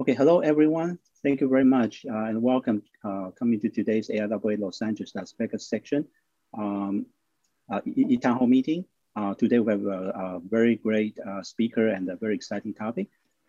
[0.00, 0.96] Okay, hello everyone.
[1.24, 5.34] Thank you very much uh, and welcome uh, coming to today's AIAA Los Angeles Las
[5.36, 6.06] Vegas section
[6.56, 7.04] um,
[7.68, 7.80] uh,
[8.22, 8.84] town hall meeting.
[9.16, 13.08] Uh, today we have a, a very great uh, speaker and a very exciting topic.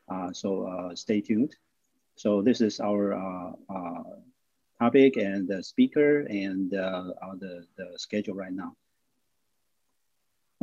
[0.10, 1.56] Uh, so stay tuned.
[2.16, 3.54] So this is our
[4.80, 8.76] topic and the speaker and the, the schedule right now.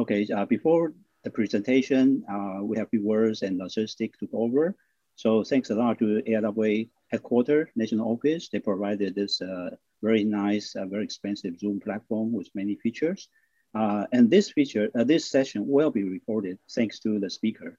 [0.01, 2.25] Okay, before the presentation,
[2.63, 4.75] we have few words and logistics to go over.
[5.17, 8.51] So thanks a lot to AIAA headquarters, national office.
[8.51, 9.71] They provided this uh,
[10.03, 13.29] very nice, uh, very expensive Zoom platform with many features.
[13.75, 17.79] Uh, and this feature, uh, this session will be recorded thanks to the speaker.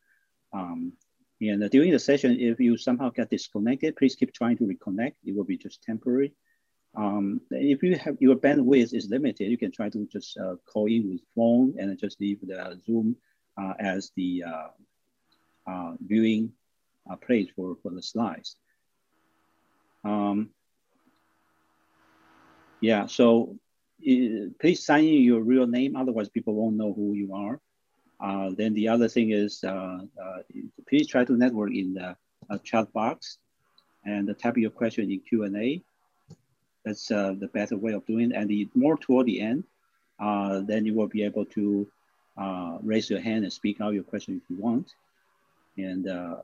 [0.52, 0.94] Um,
[1.40, 5.14] and uh, during the session, if you somehow get disconnected, please keep trying to reconnect.
[5.24, 6.34] It will be just temporary.
[6.96, 10.88] Um, if you have your bandwidth is limited, you can try to just uh, call
[10.88, 13.16] in with phone and just leave the Zoom
[13.80, 14.44] as the
[16.02, 16.52] viewing
[17.10, 18.56] uh, place for, for the slides.
[20.04, 20.50] Um,
[22.82, 23.58] yeah, so
[24.02, 27.60] uh, please sign in your real name, otherwise people won't know who you are.
[28.20, 30.38] Uh, then the other thing is, uh, uh
[30.88, 32.16] please try to network in the
[32.50, 33.38] uh, chat box
[34.06, 35.82] and type your question in Q&A.
[36.86, 38.36] That's the better way of doing it.
[38.36, 39.66] And the more toward the end,
[40.68, 41.88] then you will be able to
[42.82, 44.94] raise your hand and speak out your question if you want.
[45.78, 46.38] And uh,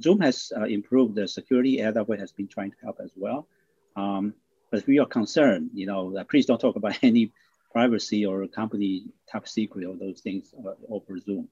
[0.00, 1.78] Zoom has uh, improved the security.
[1.78, 3.48] AWS has been trying to help as well.
[3.96, 4.34] Um,
[4.70, 7.32] but if you are concerned, you know, uh, please don't talk about any
[7.72, 11.48] privacy or company top secret or those things uh, over Zoom.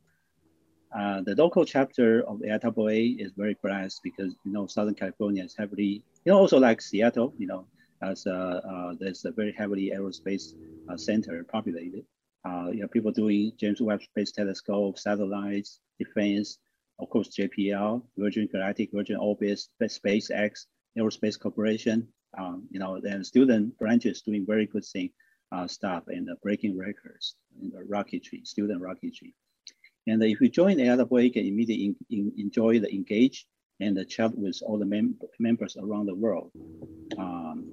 [0.97, 5.56] Uh, the local chapter of AIAA is very blessed because, you know, Southern California is
[5.56, 7.67] heavily, you know, also like Seattle, you know,
[8.02, 10.52] as uh, there's a very heavily aerospace
[10.96, 12.05] center populated.
[12.44, 16.58] you know, people doing James Webb Space Telescope, satellites, defense,
[17.03, 22.06] of course, JPL, Virgin Galactic, Virgin Orbit, SpaceX, Aerospace Corporation,
[22.39, 25.11] um, you know, and student branches doing very good thing,
[25.51, 29.35] uh, stuff and uh, breaking records in the rocketry, student rocketry.
[30.07, 33.46] And if you join AIAA, you can immediately in, in, enjoy the engage
[33.80, 36.51] and the chat with all the mem members around the world.
[37.19, 37.70] Um,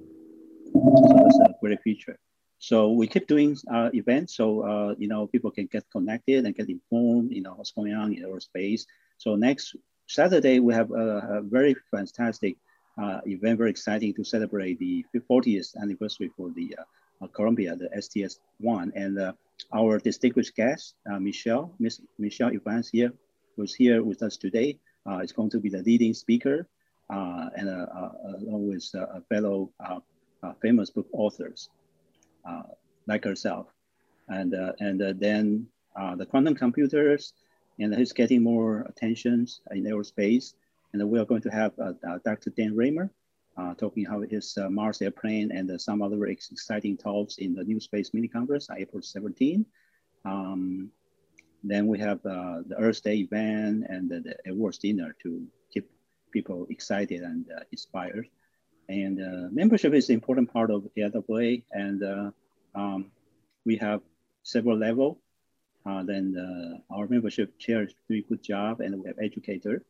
[0.72, 2.18] so that's a great feature.
[2.58, 6.54] So we keep doing uh, events so uh, you know people can get connected and
[6.54, 8.82] get informed, you know what's going on in aerospace.
[9.20, 9.76] So next
[10.08, 12.56] Saturday we have a, a very fantastic
[12.96, 16.74] uh, event, very exciting to celebrate the 40th anniversary for the
[17.20, 19.32] uh, Columbia, the STS one, and uh,
[19.74, 23.12] our distinguished guest uh, Michelle, Miss Michelle Evans here,
[23.56, 24.78] who's here with us today,
[25.22, 26.66] is going to be the leading speaker,
[27.10, 29.70] and along with a fellow
[30.62, 31.68] famous book authors.
[32.48, 32.62] Uh,
[33.06, 33.66] like herself.
[34.28, 35.66] And, uh, and uh, then
[36.16, 37.34] the quantum computers,
[37.80, 40.54] and he's getting more attention in aerospace.
[40.92, 41.72] And we are going to have
[42.24, 42.50] Dr.
[42.50, 43.10] Dan Raymer
[43.56, 47.64] uh, talking how his uh, Mars airplane and uh, some other exciting talks in the
[47.64, 49.66] New Space Mini Congress on April 17.
[50.24, 50.90] Um,
[51.62, 55.90] then we have the Earth Day event and the, the awards dinner to keep
[56.32, 58.26] people excited and inspired.
[58.88, 62.30] And uh, membership is an important part of the AIAA, and uh,
[62.74, 63.12] um,
[63.64, 64.00] we have
[64.42, 65.20] several level.
[65.86, 69.82] Uh, then uh, our membership chair is doing a good job, and we have educator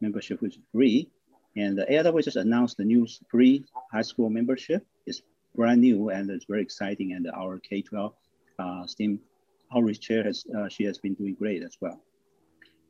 [0.00, 1.08] membership, which is free.
[1.56, 4.86] And the AIAA just announced the new free high school membership.
[5.06, 5.22] It's
[5.54, 7.12] brand new and it's very exciting.
[7.12, 8.12] And our K-12
[8.58, 9.20] uh, STEAM
[9.74, 12.00] outreach chair has uh, she has been doing great as well.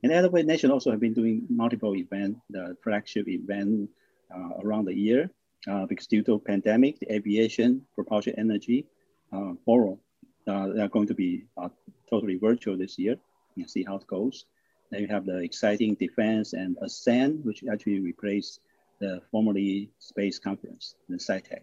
[0.03, 3.89] And AIAA Nation also have been doing multiple events, the flagship event
[4.35, 5.31] uh, around the year
[5.69, 8.87] uh, because due to pandemic, the aviation, propulsion energy,
[9.33, 10.12] uh, forum, uh,
[10.47, 11.69] they are going to be uh,
[12.09, 13.17] totally virtual this year.
[13.55, 14.47] You see how it goes.
[14.91, 18.61] Then you have the exciting defense and Ascend, which actually replaced
[19.01, 21.63] the formerly space conference, the SciTech.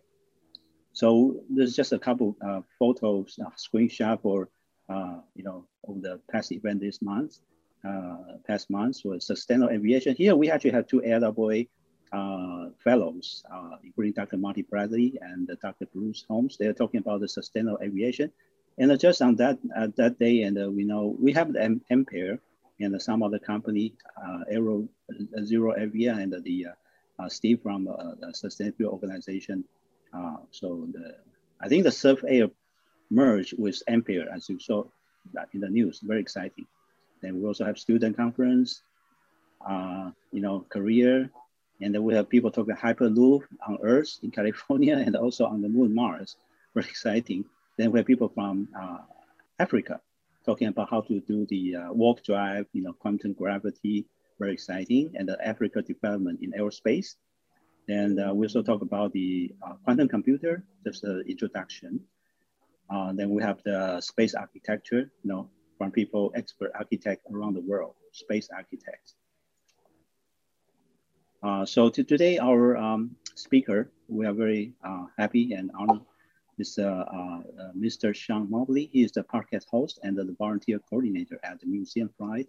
[0.94, 4.50] So there's just a couple uh, photos, uh, screenshot for,
[4.90, 7.40] uh, you know, of the past event this month,
[7.88, 10.16] uh, past months was sustainable aviation.
[10.16, 11.70] Here we actually have two AIAA
[12.12, 14.38] uh, fellows, uh, including Dr.
[14.38, 15.86] Marty Bradley and Dr.
[15.94, 16.58] Bruce Holmes.
[16.58, 18.32] They are talking about the sustainable aviation.
[18.80, 22.40] And just on that uh, that day, and uh, we know we have the Ampaire
[22.80, 23.94] and uh, some other company,
[24.26, 24.88] uh, Aero
[25.44, 26.68] Zero Avia, and the
[27.28, 27.90] Steve from
[28.32, 29.66] Sustainable Organization.
[30.52, 31.16] so the,
[31.60, 32.48] I think the Surf Air
[33.10, 34.86] merged with Ampaire, as you saw
[35.54, 36.00] in the news.
[36.00, 36.66] Very exciting.
[37.22, 38.82] Then we also have student conference,
[39.68, 41.30] uh, you know, career,
[41.82, 45.68] and then we have people talking Hyperloop on Earth in California and also on the
[45.68, 46.38] moon Mars.
[46.74, 47.44] Very exciting.
[47.80, 48.98] Then we have people from uh,
[49.58, 50.02] Africa
[50.46, 54.06] talking about how to do the uh, warp drive, you know, quantum gravity,
[54.38, 57.16] very exciting, and the Africa development in aerospace.
[57.88, 62.02] And uh, we also talk about the uh, quantum computer, just an introduction.
[62.90, 67.62] Uh, then we have the space architecture, you know, from people, expert architect around the
[67.62, 69.16] world, space architects.
[71.42, 76.02] Uh, so to today, our um, speaker, we are very uh, happy and honored,
[76.60, 78.14] is uh, uh, uh Mr.
[78.14, 78.90] Sean Mobley.
[78.92, 82.48] He is the podcast host and the volunteer coordinator at the Museum Flight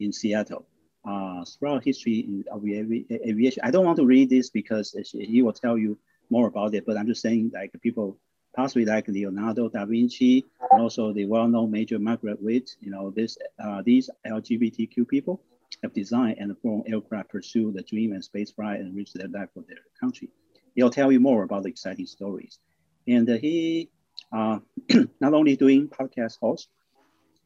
[0.00, 0.66] in Seattle.
[1.04, 5.78] Uh, throughout history of aviation, I don't want to read this because he will tell
[5.78, 5.96] you
[6.30, 8.18] more about it, but I'm just saying like people
[8.56, 13.38] possibly like Leonardo da Vinci and also the well-known major Margaret Witt, you know, this,
[13.84, 15.40] these LGBTQ people
[15.82, 19.50] have designed and flown aircraft pursue the dream and space flight and reach their life
[19.54, 20.28] for their country.
[20.74, 22.58] He'll tell you more about the exciting stories.
[23.08, 23.90] And uh, he
[24.32, 24.58] uh,
[25.20, 26.68] not only doing podcast host,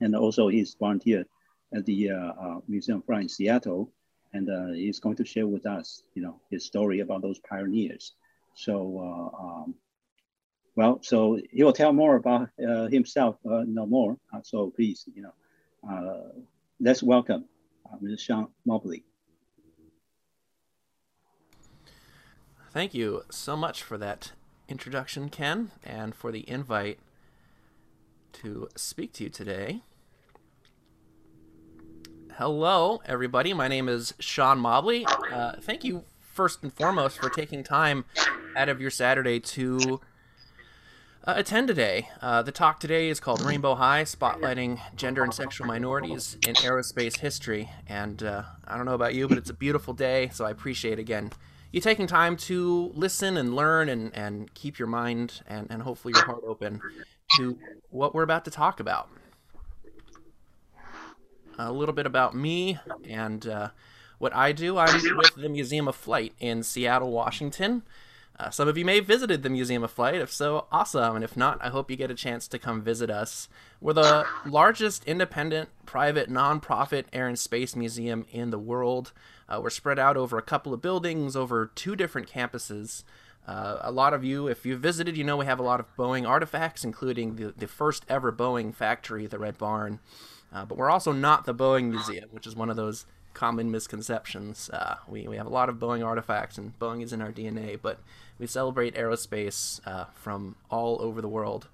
[0.01, 1.27] and also he's volunteer
[1.75, 3.93] at the uh, uh Museum Flight in Seattle,
[4.33, 8.15] and uh, he's going to share with us, you know, his story about those pioneers.
[8.55, 9.75] So, uh, um,
[10.77, 12.49] well, so he will tell more about
[12.91, 14.17] himself, no more.
[14.43, 16.33] so please, you know,
[16.81, 17.45] let's welcome
[18.03, 18.19] Mr.
[18.19, 19.05] Sean Mobley.
[22.73, 24.33] Thank you so much for that
[24.71, 26.99] introduction, Ken, and for the invite
[28.33, 29.83] to speak to you today.
[32.39, 33.53] Hello, everybody.
[33.53, 35.05] My name is Sean Mobley.
[35.31, 38.05] Uh, thank you, first and foremost, for taking time
[38.57, 40.01] out of your Saturday to
[41.25, 42.09] uh, attend today.
[42.23, 47.19] Uh, the talk today is called Rainbow High, spotlighting gender and sexual minorities in aerospace
[47.19, 47.71] history.
[47.87, 50.99] And uh, I don't know about you, but it's a beautiful day, so I appreciate
[50.99, 51.33] again
[51.73, 56.13] you taking time to listen and learn and, and keep your mind and, and hopefully
[56.15, 56.81] your heart open
[57.37, 57.59] to
[57.91, 59.09] what we're about to talk about.
[61.59, 63.69] A little bit about me and uh,
[64.19, 64.79] what I do.
[64.79, 67.83] I'm with the Museum of Flight in Seattle, Washington.
[68.41, 70.15] Uh, some of you may have visited the Museum of Flight.
[70.15, 71.17] If so, awesome.
[71.17, 73.51] And if not, I hope you get a chance to come visit us.
[73.83, 79.13] We're the largest independent, private, nonprofit air and space museum in the world.
[79.51, 83.03] Uh, we're spread out over a couple of buildings, over two different campuses.
[83.47, 85.97] Uh, a lot of you, if you've visited, you know we have a lot of
[85.97, 89.99] Boeing artifacts, including the, the first ever Boeing factory, the Red Barn.
[90.53, 94.71] Uh, but we're also not the Boeing Museum, which is one of those common misconceptions.
[94.71, 97.79] Uh, we, we have a lot of Boeing artifacts, and Boeing is in our DNA,
[97.81, 98.01] but
[98.39, 101.69] we celebrate aerospace uh, from all over the world.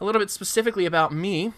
[0.00, 1.52] A little bit specifically about me.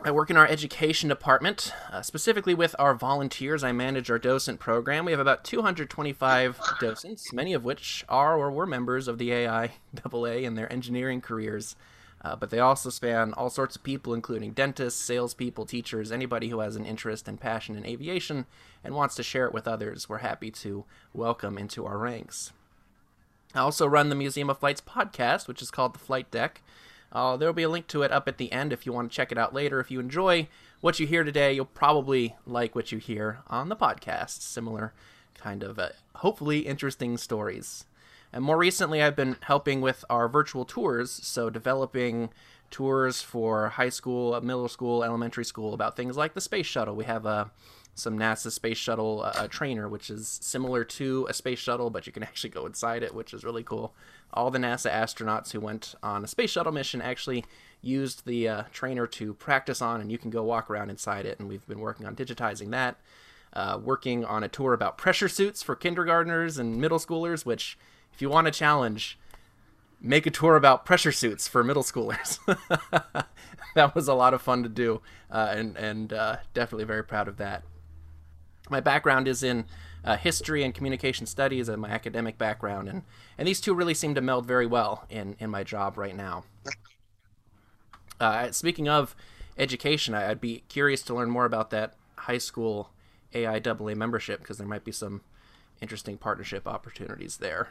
[0.00, 3.64] I work in our education department, uh, specifically with our volunteers.
[3.64, 5.04] I manage our docent program.
[5.04, 10.44] We have about 225 docents, many of which are or were members of the AIAA
[10.44, 11.74] in their engineering careers.
[12.22, 16.60] Uh, but they also span all sorts of people, including dentists, salespeople, teachers, anybody who
[16.60, 18.46] has an interest and passion in aviation
[18.84, 20.08] and wants to share it with others.
[20.08, 22.52] We're happy to welcome into our ranks.
[23.52, 26.62] I also run the Museum of Flight's podcast, which is called The Flight Deck.
[27.12, 29.10] Uh, there will be a link to it up at the end if you want
[29.10, 29.80] to check it out later.
[29.80, 30.48] If you enjoy
[30.80, 34.42] what you hear today, you'll probably like what you hear on the podcast.
[34.42, 34.92] Similar
[35.34, 37.84] kind of, uh, hopefully, interesting stories.
[38.32, 42.30] And more recently, I've been helping with our virtual tours, so developing
[42.70, 46.94] tours for high school, middle school, elementary school about things like the space shuttle.
[46.94, 47.50] We have a
[47.98, 52.12] some NASA space shuttle uh, trainer, which is similar to a space shuttle, but you
[52.12, 53.94] can actually go inside it, which is really cool.
[54.32, 57.44] All the NASA astronauts who went on a space shuttle mission actually
[57.80, 61.38] used the uh, trainer to practice on, and you can go walk around inside it.
[61.38, 62.96] And we've been working on digitizing that.
[63.52, 67.78] Uh, working on a tour about pressure suits for kindergartners and middle schoolers, which
[68.12, 69.18] if you want a challenge,
[70.00, 72.38] make a tour about pressure suits for middle schoolers.
[73.74, 75.00] that was a lot of fun to do,
[75.30, 77.62] uh, and and uh, definitely very proud of that.
[78.70, 79.64] My background is in
[80.04, 83.02] uh, history and communication studies, and my academic background, and
[83.36, 86.44] and these two really seem to meld very well in in my job right now.
[88.20, 89.14] Uh, speaking of
[89.56, 92.90] education, I'd be curious to learn more about that high school
[93.34, 95.22] AIAA membership because there might be some
[95.80, 97.68] interesting partnership opportunities there.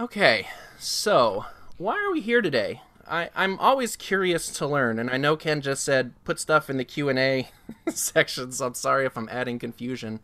[0.00, 0.46] Okay,
[0.78, 1.44] so
[1.76, 2.82] why are we here today?
[3.08, 6.76] I, I'm always curious to learn, and I know Ken just said put stuff in
[6.76, 7.48] the Q and A
[7.88, 10.20] section, so I'm sorry if I'm adding confusion.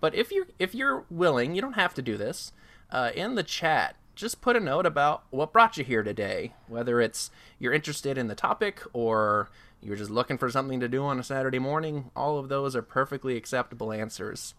[0.00, 2.52] But if you if you're willing, you don't have to do this.
[2.90, 6.54] Uh, in the chat, just put a note about what brought you here today.
[6.66, 9.50] Whether it's you're interested in the topic or
[9.82, 12.82] you're just looking for something to do on a Saturday morning, all of those are
[12.82, 14.54] perfectly acceptable answers.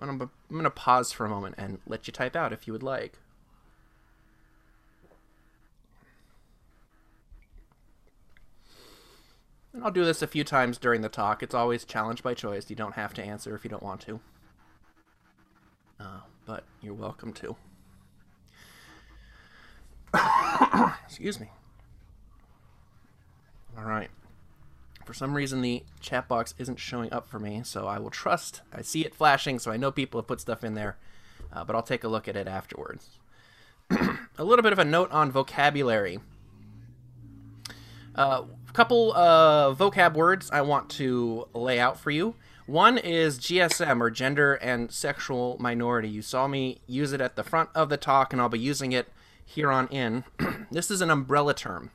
[0.00, 2.72] I'm, I'm going to pause for a moment and let you type out if you
[2.72, 3.18] would like.
[9.72, 11.42] And I'll do this a few times during the talk.
[11.42, 12.68] It's always challenge by choice.
[12.68, 14.20] You don't have to answer if you don't want to.
[15.98, 17.56] Uh, but you're welcome to.
[21.06, 21.50] Excuse me.
[23.78, 24.10] All right.
[25.06, 28.62] For some reason, the chat box isn't showing up for me, so I will trust.
[28.72, 30.96] I see it flashing, so I know people have put stuff in there,
[31.52, 33.18] uh, but I'll take a look at it afterwards.
[33.90, 36.20] a little bit of a note on vocabulary.
[38.14, 42.34] Uh, couple of vocab words I want to lay out for you.
[42.66, 46.08] One is GSM, or gender and sexual minority.
[46.08, 48.92] You saw me use it at the front of the talk, and I'll be using
[48.92, 49.08] it
[49.44, 50.24] here on in.
[50.70, 51.90] this is an umbrella term.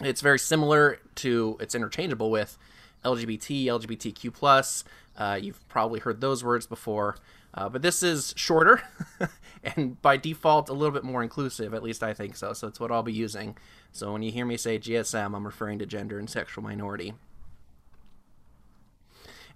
[0.00, 2.58] It's very similar to, it's interchangeable with
[3.04, 4.84] LGBT, LGBTQ.
[5.16, 7.16] Uh, you've probably heard those words before,
[7.56, 8.82] uh, but this is shorter
[9.62, 11.72] and by default a little bit more inclusive.
[11.72, 12.52] At least I think so.
[12.52, 13.56] So it's what I'll be using.
[13.92, 17.14] So when you hear me say GSM, I'm referring to gender and sexual minority.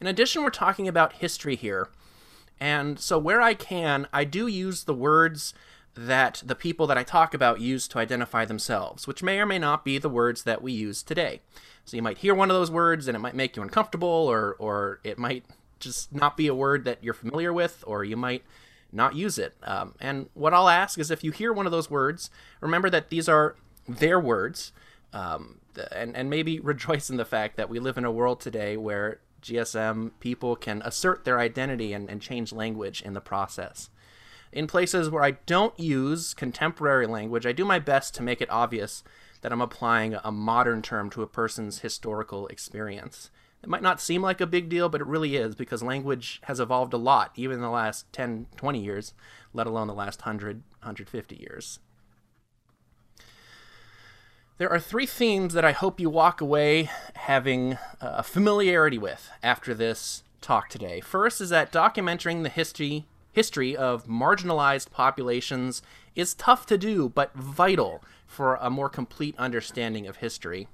[0.00, 1.88] In addition, we're talking about history here.
[2.58, 5.52] And so where I can, I do use the words
[5.94, 9.58] that the people that I talk about use to identify themselves, which may or may
[9.58, 11.40] not be the words that we use today.
[11.84, 14.56] So you might hear one of those words and it might make you uncomfortable, or,
[14.58, 15.44] or it might
[15.80, 18.44] just not be a word that you're familiar with, or you might
[18.92, 19.54] not use it.
[19.62, 23.10] Um, and what I'll ask is if you hear one of those words, remember that
[23.10, 23.56] these are
[23.88, 24.72] their words,
[25.12, 25.58] um,
[25.92, 29.20] and, and maybe rejoice in the fact that we live in a world today where
[29.42, 33.90] GSM people can assert their identity and, and change language in the process.
[34.52, 38.50] In places where I don't use contemporary language, I do my best to make it
[38.50, 39.04] obvious
[39.42, 43.30] that I'm applying a modern term to a person's historical experience.
[43.62, 46.60] It might not seem like a big deal, but it really is because language has
[46.60, 49.12] evolved a lot, even in the last 10, 20 years,
[49.52, 51.78] let alone the last 100, 150 years.
[54.56, 59.74] There are three themes that I hope you walk away having a familiarity with after
[59.74, 61.00] this talk today.
[61.00, 65.82] First is that documenting the history history of marginalized populations
[66.14, 70.68] is tough to do, but vital for a more complete understanding of history.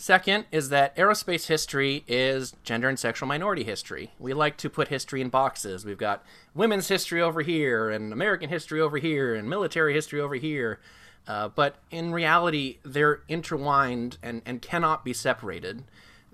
[0.00, 4.12] Second is that aerospace history is gender and sexual minority history.
[4.18, 5.84] We like to put history in boxes.
[5.84, 10.36] We've got women's history over here, and American history over here, and military history over
[10.36, 10.80] here.
[11.28, 15.84] Uh, but in reality, they're intertwined and, and cannot be separated.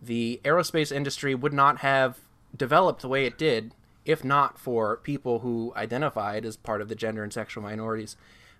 [0.00, 2.20] The aerospace industry would not have
[2.56, 6.94] developed the way it did if not for people who identified as part of the
[6.94, 8.16] gender and sexual minorities.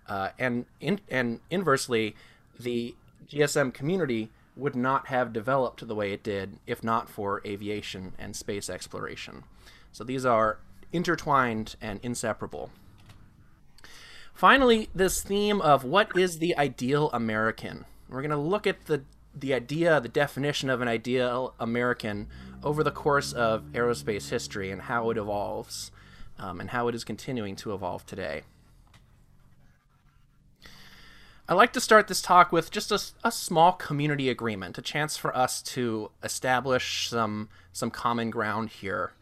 [0.08, 2.16] Uh, and in, and inversely,
[2.58, 2.96] the
[3.30, 8.34] GSM community would not have developed the way it did if not for aviation and
[8.34, 9.44] space exploration.
[9.92, 10.58] So these are
[10.92, 12.70] intertwined and inseparable.
[14.34, 17.84] Finally, this theme of what is the ideal American.
[18.08, 19.02] We're going to look at the
[19.38, 22.26] the idea, the definition of an ideal American
[22.64, 25.90] over the course of aerospace history and how it evolves
[26.38, 28.42] um, and how it is continuing to evolve today.
[31.48, 35.16] I like to start this talk with just a, a, small community agreement, a chance
[35.16, 39.12] for us to establish some some common ground here.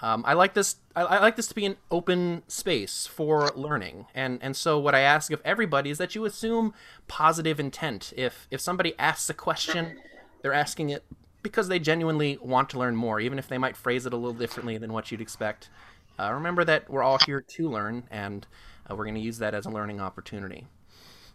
[0.00, 0.76] Um, I like this.
[0.96, 4.96] I, I, like this to be an open space for learning, and and so what
[4.96, 6.74] I ask of everybody is that you assume
[7.06, 8.12] positive intent.
[8.16, 10.00] If if somebody asks a question,
[10.42, 11.04] they're asking it
[11.44, 14.34] because they genuinely want to learn more, even if they might phrase it a little
[14.38, 15.70] differently than what you'd expect.
[16.18, 18.48] Uh, remember that we're all here to learn, and
[18.90, 20.66] uh, we're going to use that as a learning opportunity.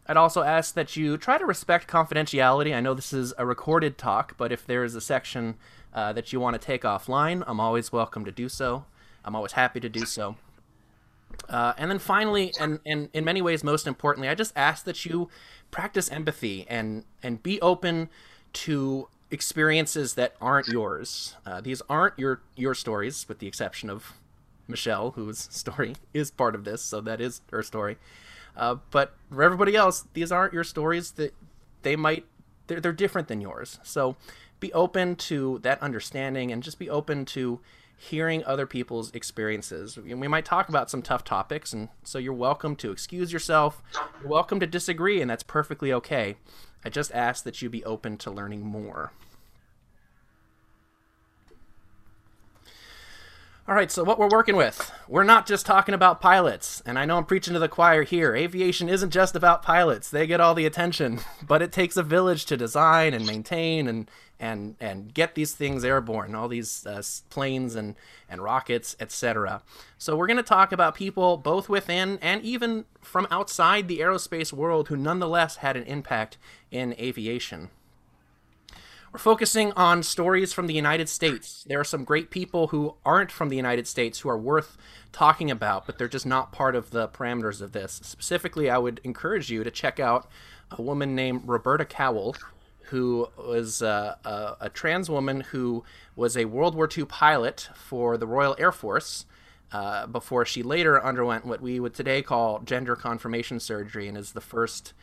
[0.07, 2.75] I'd also ask that you try to respect confidentiality.
[2.75, 5.55] I know this is a recorded talk, but if there is a section
[5.93, 8.86] uh, that you want to take offline, I'm always welcome to do so.
[9.24, 10.36] I'm always happy to do so.
[11.50, 15.05] Uh, and then finally, and, and in many ways, most importantly, I just ask that
[15.05, 15.29] you
[15.72, 18.10] practice empathy and and be open
[18.53, 21.36] to experiences that aren't yours.
[21.45, 24.13] Uh, these aren't your your stories, with the exception of
[24.67, 27.98] Michelle, whose story is part of this, so that is her story.
[28.55, 31.12] Uh, but for everybody else, these aren't your stories.
[31.12, 31.33] That
[31.81, 32.25] they might
[32.67, 33.79] they're, they're different than yours.
[33.83, 34.15] So
[34.60, 37.60] be open to that understanding and just be open to
[37.98, 39.98] hearing other people's experiences.
[39.98, 43.81] We might talk about some tough topics, and so you're welcome to excuse yourself.
[44.22, 46.36] You're welcome to disagree, and that's perfectly okay.
[46.83, 49.13] I just ask that you be open to learning more.
[53.65, 56.84] All right, so what we're working with, we're not just talking about pilots.
[56.86, 58.36] And I know I'm preaching to the choir here.
[58.36, 60.10] Aviation isn't just about pilots.
[60.10, 64.12] They get all the attention, but it takes a village to design and maintain and
[64.38, 67.96] and and get these things airborne, all these uh, planes and
[68.29, 69.62] and rockets, etc.
[69.98, 74.51] So we're going to talk about people both within and even from outside the aerospace
[74.51, 76.38] world who nonetheless had an impact
[76.70, 77.70] in aviation.
[79.13, 81.63] We're focusing on stories from the United States.
[81.70, 84.75] There are some great people who aren't from the United States who are worth
[85.12, 88.01] talking about, but they're just not part of the parameters of this.
[88.03, 90.27] Specifically, I would encourage you to check out
[90.72, 92.36] a woman named Roberta Cowell,
[92.86, 95.84] who was uh, a, a, trans woman who
[96.15, 99.27] was a World War II pilot for the Royal Air Force.
[99.72, 104.34] Uh, before she later underwent what we would today call gender confirmation surgery and is
[104.34, 104.93] the first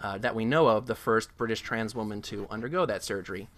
[0.00, 3.48] uh, that we know of, the first British trans woman to undergo that surgery.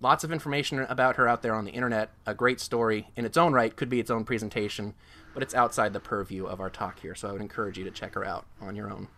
[0.00, 2.10] Lots of information about her out there on the internet.
[2.24, 4.94] A great story in its own right, could be its own presentation,
[5.34, 7.90] but it's outside the purview of our talk here, so I would encourage you to
[7.90, 9.08] check her out on your own.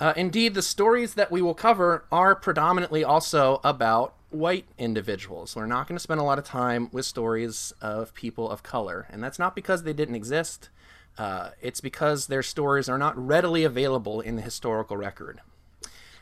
[0.00, 5.54] Uh, indeed, the stories that we will cover are predominantly also about white individuals.
[5.54, 9.06] We're not going to spend a lot of time with stories of people of color,
[9.10, 10.68] and that's not because they didn't exist.
[11.16, 15.40] Uh, it's because their stories are not readily available in the historical record.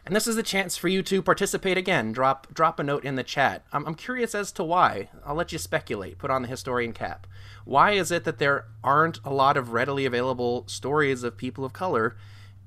[0.05, 2.13] And this is a chance for you to participate again.
[2.13, 3.65] Drop drop a note in the chat.
[3.73, 5.11] I'm, I'm curious as to why.
[5.25, 6.19] I'll let you speculate.
[6.19, 7.27] Put on the historian cap.
[7.65, 11.73] Why is it that there aren't a lot of readily available stories of people of
[11.73, 12.17] color,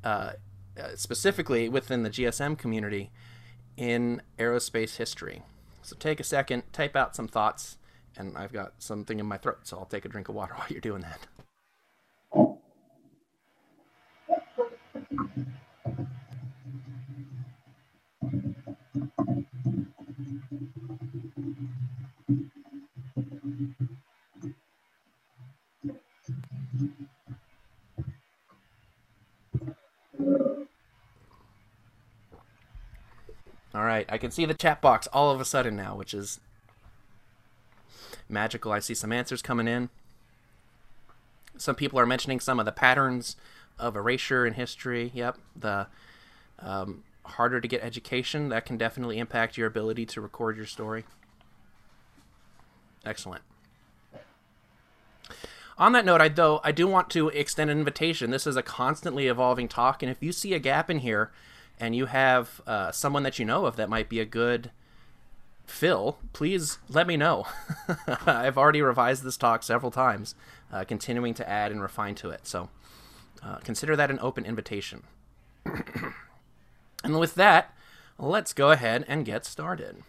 [0.03, 0.33] uh,
[0.79, 3.11] uh specifically within the GSM community,
[3.75, 5.41] in aerospace history?
[5.81, 7.77] So take a second, type out some thoughts,
[8.15, 10.67] and I've got something in my throat, so I'll take a drink of water while
[10.69, 11.27] you're doing that.
[33.73, 36.39] All right, I can see the chat box all of a sudden now, which is
[38.29, 38.71] magical.
[38.71, 39.89] I see some answers coming in.
[41.57, 43.35] Some people are mentioning some of the patterns
[43.79, 45.11] of erasure in history.
[45.13, 45.87] Yep, the
[46.59, 51.05] um, harder to get education that can definitely impact your ability to record your story.
[53.05, 53.41] Excellent.
[55.77, 58.31] On that note, I though I do want to extend an invitation.
[58.31, 61.31] This is a constantly evolving talk, and if you see a gap in here,
[61.79, 64.71] and you have uh, someone that you know of that might be a good
[65.65, 67.45] fill, please let me know.
[68.25, 70.35] I've already revised this talk several times,
[70.71, 72.47] uh, continuing to add and refine to it.
[72.47, 72.69] So
[73.45, 75.03] uh, consider that an open invitation.
[77.03, 77.73] and with that,
[78.17, 80.03] let's go ahead and get started.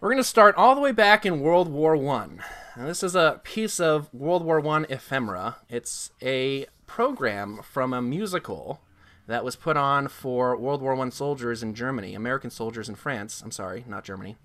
[0.00, 2.42] We're going to start all the way back in World War One.
[2.76, 5.56] This is a piece of World War One ephemera.
[5.70, 8.80] It's a program from a musical
[9.26, 13.40] that was put on for World War One soldiers in Germany, American soldiers in France.
[13.40, 14.36] I'm sorry, not Germany.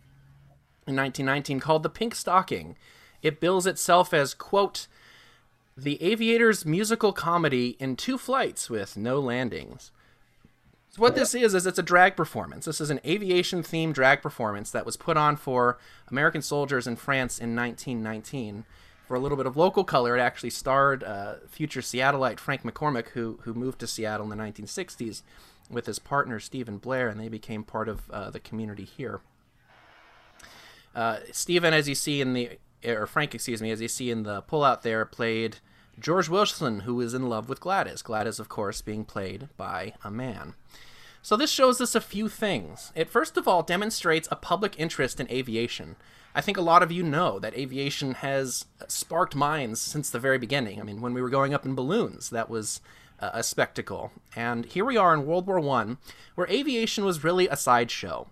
[0.87, 2.75] In 1919, called The Pink Stocking.
[3.21, 4.87] It bills itself as quote
[5.81, 9.91] the Aviator's musical comedy in two flights with no landings.
[10.89, 12.65] So what this is is it's a drag performance.
[12.65, 16.97] This is an aviation themed drag performance that was put on for American soldiers in
[16.97, 18.65] France in 1919.
[19.07, 23.09] For a little bit of local color, it actually starred uh, future Seattleite Frank McCormick,
[23.09, 25.23] who who moved to Seattle in the 1960s
[25.69, 29.21] with his partner Stephen Blair, and they became part of uh, the community here.
[30.93, 32.51] Uh, Stephen, as you see in the
[32.85, 35.57] or Frank, excuse me, as you see in the pullout there, played
[35.99, 38.01] George Wilson, who is in love with Gladys.
[38.01, 40.56] Gladys, of course, being played by a man.
[41.21, 42.91] So this shows us a few things.
[42.95, 45.95] It first of all demonstrates a public interest in aviation.
[46.34, 50.38] I think a lot of you know that aviation has sparked minds since the very
[50.38, 50.80] beginning.
[50.80, 52.82] I mean, when we were going up in balloons, that was
[53.21, 54.12] a spectacle.
[54.36, 55.97] And here we are in World War One,
[56.36, 58.27] where aviation was really a sideshow.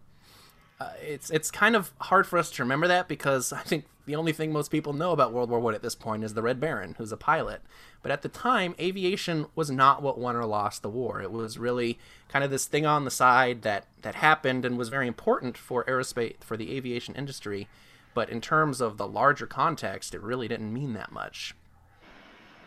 [0.79, 4.15] Uh, it's it's kind of hard for us to remember that because I think the
[4.15, 6.59] only thing most people know about World War One at this point is the Red
[6.59, 7.61] Baron, who's a pilot.
[8.01, 11.21] But at the time, aviation was not what won or lost the war.
[11.21, 14.89] It was really kind of this thing on the side that that happened and was
[14.89, 17.67] very important for aerospace for the aviation industry.
[18.15, 21.53] But in terms of the larger context, it really didn't mean that much.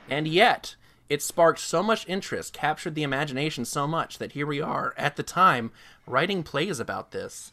[0.08, 0.76] And yet,
[1.08, 5.16] it sparked so much interest, captured the imagination so much that here we are at
[5.16, 5.72] the time
[6.06, 7.50] writing plays about this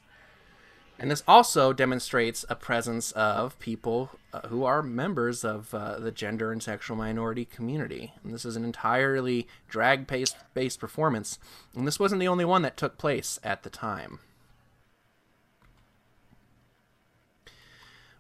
[1.00, 6.12] and this also demonstrates a presence of people uh, who are members of uh, the
[6.12, 8.14] gender and sexual minority community.
[8.22, 11.40] And this is an entirely drag based performance.
[11.74, 14.20] And this wasn't the only one that took place at the time.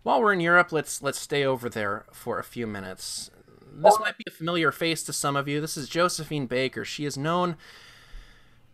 [0.03, 3.29] While we're in Europe, let's let's stay over there for a few minutes.
[3.71, 5.59] This might be a familiar face to some of you.
[5.59, 6.85] This is Josephine Baker.
[6.85, 7.57] She is known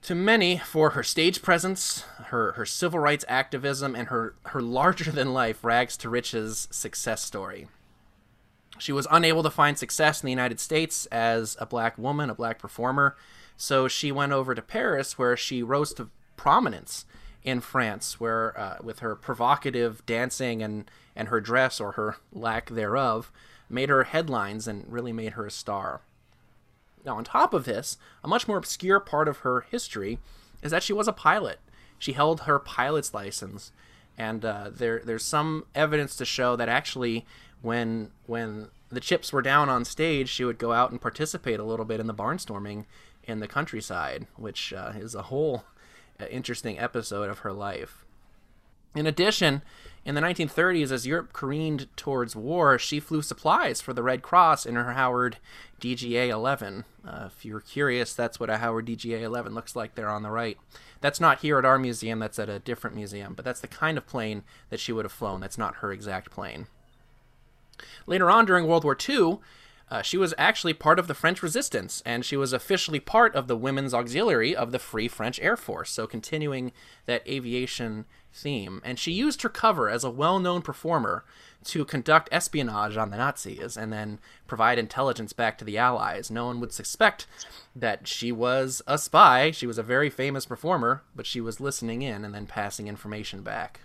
[0.05, 5.09] to many for her stage presence, her, her civil rights activism, and her, her larger
[5.11, 7.67] than life rags to riches success story.
[8.77, 12.35] She was unable to find success in the United States as a black woman, a
[12.35, 13.15] black performer,
[13.57, 17.05] so she went over to Paris where she rose to prominence
[17.43, 22.69] in France, where uh, with her provocative dancing and and her dress or her lack
[22.69, 23.31] thereof
[23.69, 26.01] made her headlines and really made her a star.
[27.05, 30.19] Now, on top of this, a much more obscure part of her history
[30.61, 31.59] is that she was a pilot.
[31.99, 33.71] She held her pilot's license,
[34.17, 37.25] and uh, there there's some evidence to show that actually,
[37.61, 41.63] when when the chips were down on stage, she would go out and participate a
[41.63, 42.85] little bit in the barnstorming
[43.23, 45.63] in the countryside, which uh, is a whole
[46.19, 48.05] uh, interesting episode of her life.
[48.95, 49.61] In addition,
[50.05, 54.67] in the 1930s, as Europe careened towards war, she flew supplies for the Red Cross
[54.67, 55.37] in her Howard
[55.81, 56.85] DGA 11.
[57.05, 60.29] Uh, if you're curious, that's what a Howard DGA 11 looks like there on the
[60.29, 60.59] right.
[61.01, 63.97] That's not here at our museum, that's at a different museum, but that's the kind
[63.97, 65.39] of plane that she would have flown.
[65.41, 66.67] That's not her exact plane.
[68.05, 69.39] Later on during World War II,
[69.91, 73.47] uh, she was actually part of the French resistance, and she was officially part of
[73.47, 76.71] the Women's Auxiliary of the Free French Air Force, so continuing
[77.05, 78.81] that aviation theme.
[78.83, 81.23] And she used her cover as a well known performer
[81.65, 86.29] to conduct espionage on the Nazis and then provide intelligence back to the Allies.
[86.31, 87.27] No one would suspect
[87.75, 89.51] that she was a spy.
[89.51, 93.41] She was a very famous performer, but she was listening in and then passing information
[93.41, 93.81] back.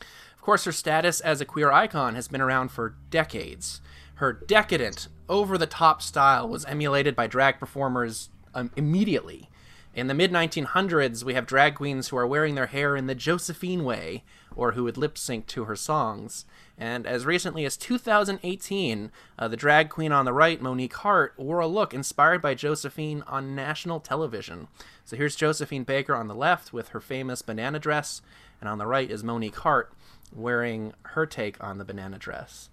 [0.00, 3.80] Of course, her status as a queer icon has been around for decades.
[4.20, 9.48] Her decadent, over the top style was emulated by drag performers um, immediately.
[9.94, 13.14] In the mid 1900s, we have drag queens who are wearing their hair in the
[13.14, 14.22] Josephine way,
[14.54, 16.44] or who would lip sync to her songs.
[16.76, 21.60] And as recently as 2018, uh, the drag queen on the right, Monique Heart, wore
[21.60, 24.68] a look inspired by Josephine on national television.
[25.06, 28.20] So here's Josephine Baker on the left with her famous banana dress,
[28.60, 29.94] and on the right is Monique Heart
[30.30, 32.68] wearing her take on the banana dress.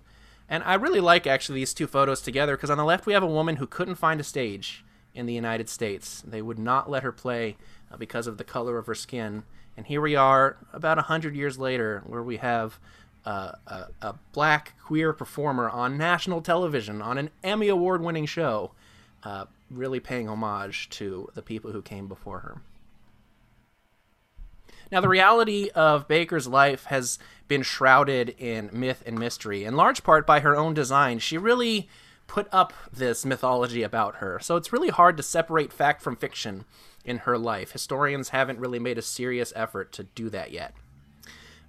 [0.50, 3.24] And I really like actually these two photos together because on the left we have
[3.24, 4.84] a woman who couldn't find a stage
[5.14, 6.24] in the United States.
[6.26, 7.58] They would not let her play
[7.92, 9.44] uh, because of the color of her skin.
[9.76, 12.80] And here we are about a hundred years later, where we have
[13.26, 18.72] uh, a, a, black queer performer on national television on an Emmy award winning show,
[19.24, 22.62] uh, really paying homage to the people who came before her.
[24.92, 30.04] Now, the reality of Baker's life has been shrouded in myth and mystery, in large
[30.04, 31.20] part by her own design.
[31.20, 31.90] She really
[32.28, 36.66] put up this mythology about her, so it's really hard to separate fact from fiction
[37.04, 37.72] in her life.
[37.72, 40.74] Historians haven't really made a serious effort to do that yet.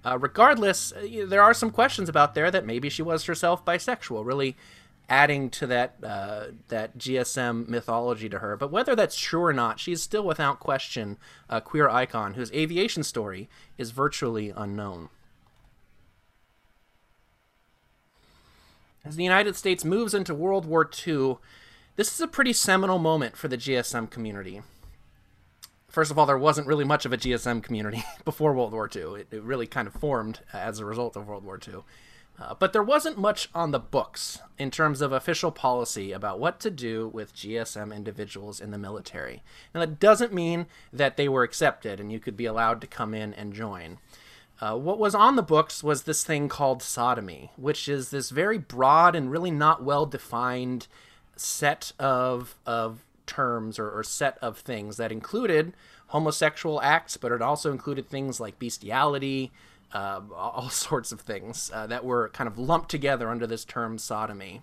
[0.05, 4.25] Uh, regardless, uh, there are some questions about there that maybe she was herself bisexual,
[4.25, 4.55] really
[5.09, 8.55] adding to that uh, that GSM mythology to her.
[8.55, 11.17] But whether that's true or not, she's still without question
[11.49, 15.09] a queer icon whose aviation story is virtually unknown.
[19.03, 21.37] As the United States moves into World War II,
[21.95, 24.61] this is a pretty seminal moment for the GSM community.
[25.87, 29.21] First of all, there wasn't really much of a GSM community before World War II.
[29.21, 31.83] It, it really kind of formed as a result of World War II.
[32.39, 36.59] Uh, but there wasn't much on the books in terms of official policy about what
[36.61, 39.43] to do with GSM individuals in the military.
[39.73, 43.13] And that doesn't mean that they were accepted and you could be allowed to come
[43.13, 43.97] in and join.
[44.61, 48.57] Uh, what was on the books was this thing called sodomy, which is this very
[48.57, 50.87] broad and really not well defined
[51.35, 55.73] set of, of terms or, or set of things that included
[56.07, 59.51] homosexual acts, but it also included things like bestiality,
[59.93, 63.97] uh, all sorts of things uh, that were kind of lumped together under this term
[63.97, 64.61] sodomy.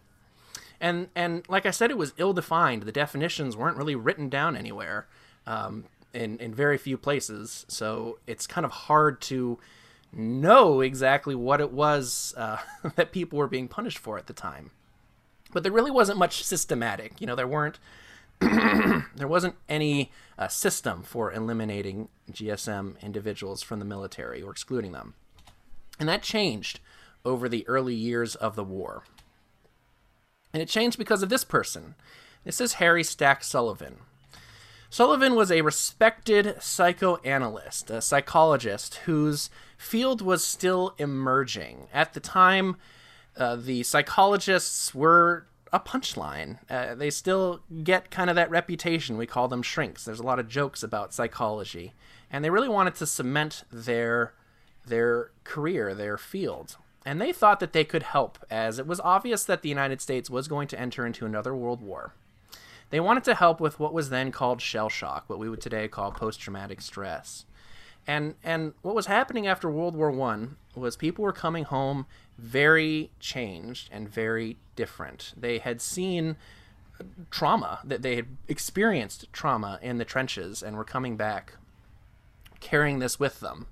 [0.80, 2.82] And and like I said, it was ill defined.
[2.82, 5.06] The definitions weren't really written down anywhere,
[5.46, 7.64] um, in in very few places.
[7.68, 9.58] So it's kind of hard to
[10.12, 12.58] know exactly what it was uh,
[12.96, 14.70] that people were being punished for at the time.
[15.52, 17.20] But there really wasn't much systematic.
[17.20, 17.78] You know, there weren't
[19.16, 25.14] there wasn't any uh, system for eliminating GSM individuals from the military or excluding them.
[25.98, 26.80] And that changed
[27.24, 29.04] over the early years of the war.
[30.52, 31.94] And it changed because of this person.
[32.44, 33.96] This is Harry Stack Sullivan.
[34.88, 41.88] Sullivan was a respected psychoanalyst, a psychologist whose field was still emerging.
[41.92, 42.76] At the time,
[43.36, 46.58] uh, the psychologists were a punchline.
[46.70, 49.16] Uh, they still get kind of that reputation.
[49.16, 50.04] We call them shrinks.
[50.04, 51.94] There's a lot of jokes about psychology,
[52.30, 54.34] and they really wanted to cement their
[54.86, 56.76] their career, their field.
[57.04, 60.28] And they thought that they could help, as it was obvious that the United States
[60.28, 62.14] was going to enter into another world war.
[62.90, 65.88] They wanted to help with what was then called shell shock, what we would today
[65.88, 67.44] call post traumatic stress.
[68.06, 72.06] And and what was happening after World War One was people were coming home
[72.38, 75.32] very changed and very different.
[75.36, 76.36] They had seen
[77.00, 81.54] uh, trauma that they had experienced trauma in the trenches and were coming back
[82.60, 83.66] carrying this with them.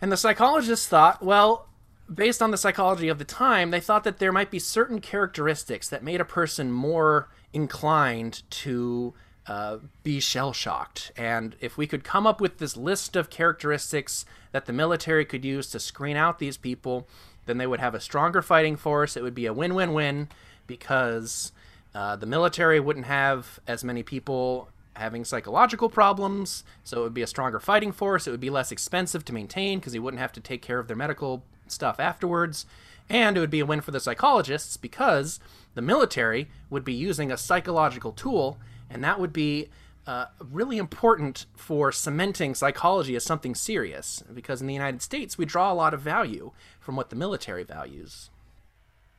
[0.00, 1.68] And the psychologists thought, well,
[2.12, 5.88] based on the psychology of the time, they thought that there might be certain characteristics
[5.88, 9.14] that made a person more inclined to
[9.46, 11.12] uh, be shell shocked.
[11.16, 15.44] And if we could come up with this list of characteristics that the military could
[15.44, 17.08] use to screen out these people,
[17.46, 19.16] then they would have a stronger fighting force.
[19.16, 20.28] It would be a win win win
[20.66, 21.52] because
[21.94, 27.22] uh, the military wouldn't have as many people having psychological problems, so it would be
[27.22, 28.26] a stronger fighting force.
[28.26, 30.86] It would be less expensive to maintain because he wouldn't have to take care of
[30.86, 32.66] their medical stuff afterwards.
[33.08, 35.40] And it would be a win for the psychologists because
[35.74, 38.58] the military would be using a psychological tool,
[38.92, 39.68] and that would be
[40.06, 44.22] uh, really important for cementing psychology as something serious.
[44.32, 47.64] Because in the United States, we draw a lot of value from what the military
[47.64, 48.30] values.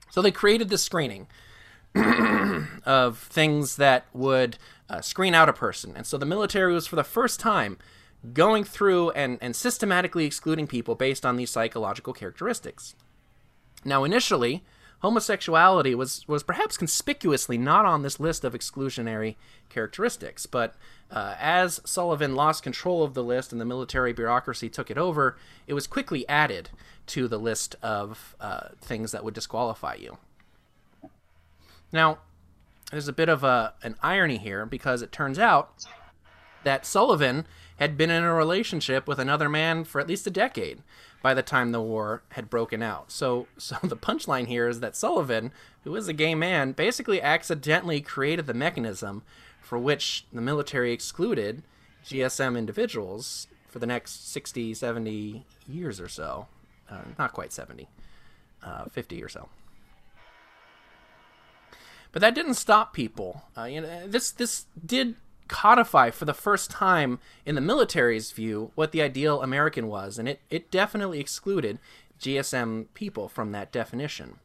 [0.10, 1.28] So they created this screening
[2.86, 4.58] of things that would
[4.90, 5.94] uh, screen out a person.
[5.96, 7.78] And so the military was for the first time
[8.34, 12.96] going through and, and systematically excluding people based on these psychological characteristics.
[13.84, 14.64] Now, initially,
[15.04, 19.36] homosexuality was, was perhaps conspicuously not on this list of exclusionary
[19.68, 20.76] characteristics, but
[21.12, 25.38] uh, as Sullivan lost control of the list and the military bureaucracy took it over,
[25.68, 26.70] it was quickly added
[27.08, 30.18] to the list of uh, things that would disqualify you.
[31.92, 32.20] Now,
[32.90, 35.86] there's a bit of a, an irony here because it turns out
[36.64, 37.46] that Sullivan
[37.78, 40.82] had been in a relationship with another man for at least a decade
[41.22, 43.12] by the time the war had broken out.
[43.12, 45.52] So, so the punchline here is that Sullivan,
[45.84, 49.24] who is a gay man, basically accidentally created the mechanism
[49.62, 51.64] for which the military excluded
[52.06, 56.48] GSM individuals for the next 60, 70 years or so.
[56.90, 57.88] Uh, not quite 70,
[58.62, 59.50] uh, 50 or so.
[62.12, 63.44] But that didn't stop people.
[63.58, 65.16] Uh, you know, this this did
[65.54, 70.28] codify for the first time in the military's view what the ideal American was, and
[70.28, 71.78] it, it definitely excluded
[72.20, 74.40] GSM people from that definition.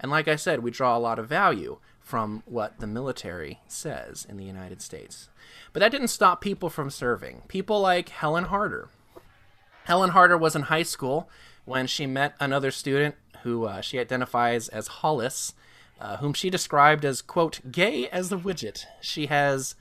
[0.00, 4.26] And like I said, we draw a lot of value from what the military says
[4.26, 5.28] in the United States.
[5.74, 7.42] But that didn't stop people from serving.
[7.48, 8.88] People like Helen Harder.
[9.84, 11.28] Helen Harder was in high school
[11.66, 15.52] when she met another student who uh, she identifies as Hollis,
[16.00, 18.86] uh, whom she described as, quote, gay as the widget.
[19.02, 19.74] She has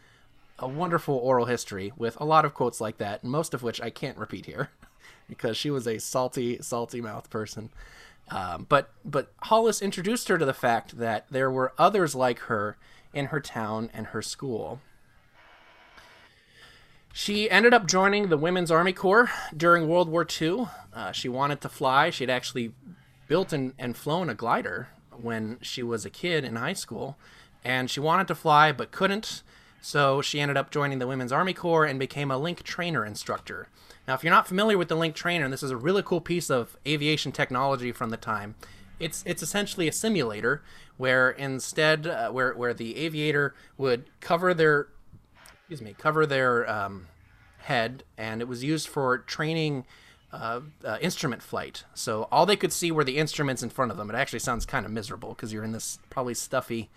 [0.60, 3.90] a wonderful oral history with a lot of quotes like that, most of which I
[3.90, 4.70] can't repeat here
[5.30, 7.70] because she was a salty, salty mouth person.
[8.30, 12.78] Um, but but Hollis introduced her to the fact that there were others like her
[13.14, 14.82] in her town and her school.
[17.14, 20.68] She ended up joining the Women's Army Corps during World War II.
[20.94, 22.10] Uh, she wanted to fly.
[22.10, 22.74] She had actually
[23.30, 27.18] built and, and flown a glider when she was a kid in high school.
[27.64, 29.44] And she wanted to fly but couldn't.
[29.86, 33.68] So she ended up joining the Women's Army Corps and became a Link trainer instructor.
[34.08, 36.50] Now, if you're not familiar with the Link trainer, this is a really cool piece
[36.50, 38.56] of aviation technology from the time,
[39.00, 40.64] it's it's essentially a simulator
[40.98, 44.88] where instead uh, where where the aviator would cover their
[45.60, 47.06] excuse me cover their um,
[47.60, 49.86] head, and it was used for training.
[50.34, 51.86] Uh, uh, instrument flight.
[51.94, 54.10] So all they could see were the instruments in front of them.
[54.10, 56.90] It actually sounds kind of miserable because you're in this probably stuffy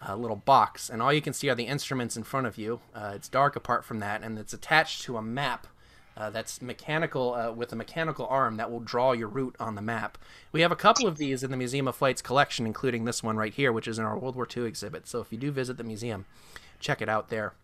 [0.00, 2.80] a little box, and all you can see are the instruments in front of you.
[2.94, 5.66] Uh, it's dark apart from that, and it's attached to a map
[6.16, 9.82] uh, that's mechanical uh, with a mechanical arm that will draw your route on the
[9.82, 10.18] map.
[10.50, 13.36] We have a couple of these in the Museum of Flight's collection, including this one
[13.36, 15.06] right here, which is in our World War II exhibit.
[15.06, 16.26] So if you do visit the museum,
[16.80, 17.54] check it out there.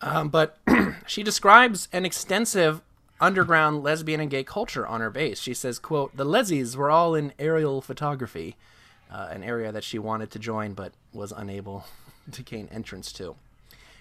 [0.00, 0.58] Um, but
[1.06, 2.80] she describes an extensive
[3.20, 5.40] underground lesbian and gay culture on her base.
[5.40, 8.56] She says, quote, the lezies were all in aerial photography
[9.10, 11.84] uh, an area that she wanted to join but was unable
[12.32, 13.36] to gain entrance to.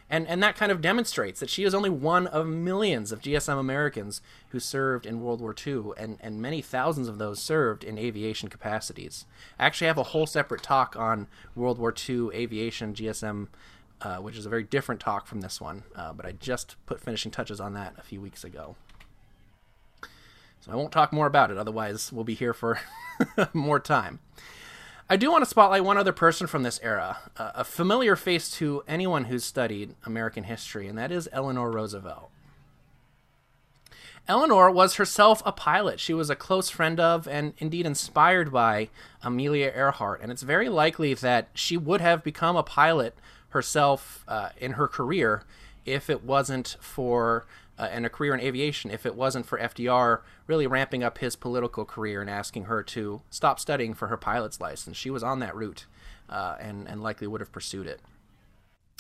[0.10, 3.60] And, and that kind of demonstrates that she is only one of millions of GSM
[3.60, 7.98] Americans who served in World War II, and, and many thousands of those served in
[7.98, 9.26] aviation capacities.
[9.60, 13.48] I actually have a whole separate talk on World War II aviation GSM,
[14.02, 17.02] uh, which is a very different talk from this one, uh, but I just put
[17.02, 18.78] finishing touches on that a few weeks ago.
[20.62, 22.80] So I won't talk more about it, otherwise, we'll be here for
[23.54, 24.20] more time.
[25.10, 28.84] I do want to spotlight one other person from this era, a familiar face to
[28.89, 32.30] anyone who's studied American history, and that is Eleanor Roosevelt.
[34.28, 36.02] Eleanor was herself a pilot.
[36.02, 38.89] She was a close friend of and indeed inspired by
[39.24, 43.15] Amelia Earhart, and it's very likely that she would have become a pilot
[43.50, 45.43] herself uh, in her career
[45.86, 47.46] if it wasn't for
[47.77, 51.35] uh, and a career in aviation if it wasn't for FDR really ramping up his
[51.35, 54.97] political career and asking her to stop studying for her pilot's license.
[54.97, 55.85] She was on that route
[56.29, 58.01] uh, and, and likely would have pursued it.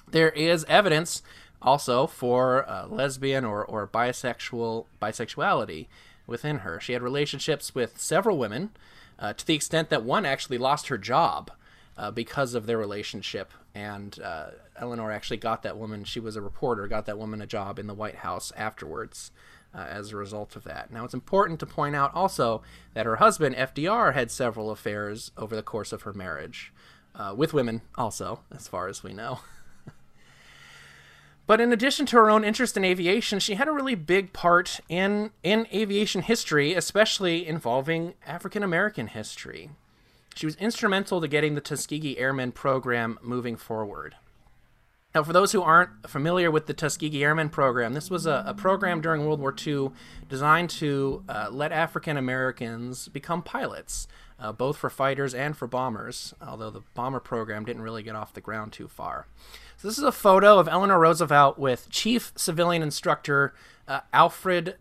[0.09, 1.21] There is evidence
[1.61, 5.87] also for uh, lesbian or, or bisexual bisexuality
[6.25, 6.79] within her.
[6.79, 8.71] She had relationships with several women,
[9.19, 11.51] uh, to the extent that one actually lost her job
[11.97, 13.51] uh, because of their relationship.
[13.73, 16.03] And uh, Eleanor actually got that woman.
[16.03, 16.87] She was a reporter.
[16.87, 19.31] Got that woman a job in the White House afterwards.
[19.75, 20.91] Uh, as a result of that.
[20.91, 25.55] Now, it's important to point out also that her husband, FDR, had several affairs over
[25.55, 26.73] the course of her marriage,
[27.13, 29.41] uh, with women also, as far as we know.
[31.47, 34.81] But in addition to her own interest in aviation, she had a really big part
[34.89, 39.71] in, in aviation history, especially involving African American history.
[40.37, 44.15] She was instrumental to getting the Tuskegee Airmen program moving forward.
[45.15, 48.53] Now, for those who aren't familiar with the Tuskegee Airmen program, this was a, a
[48.53, 49.89] program during World War II
[50.29, 54.07] designed to uh, let African Americans become pilots,
[54.39, 58.33] uh, both for fighters and for bombers, although the bomber program didn't really get off
[58.33, 59.25] the ground too far.
[59.77, 63.55] So this is a photo of Eleanor Roosevelt with Chief Civilian Instructor
[63.87, 64.75] uh, Alfred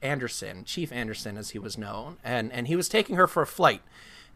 [0.00, 3.46] Anderson, Chief Anderson as he was known, and and he was taking her for a
[3.46, 3.82] flight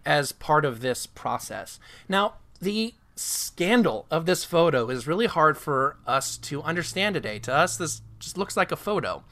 [0.08, 1.78] as part of this process.
[2.08, 7.38] Now, the scandal of this photo is really hard for us to understand today.
[7.40, 9.22] To us, this just looks like a photo.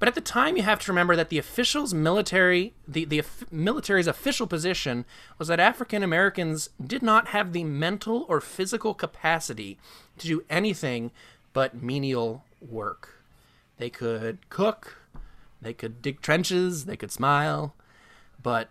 [0.00, 4.08] But at the time, you have to remember that the officials' military, the, the military's
[4.08, 5.04] official position
[5.38, 9.78] was that African Americans did not have the mental or physical capacity
[10.18, 11.12] to do anything
[11.52, 13.22] but menial work.
[13.78, 14.96] They could cook,
[15.62, 17.76] they could dig trenches, they could smile,
[18.42, 18.70] but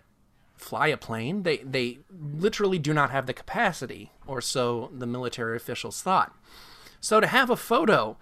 [0.57, 5.57] fly a plane, they, they literally do not have the capacity, or so the military
[5.57, 6.35] officials thought.
[6.99, 8.17] So to have a photo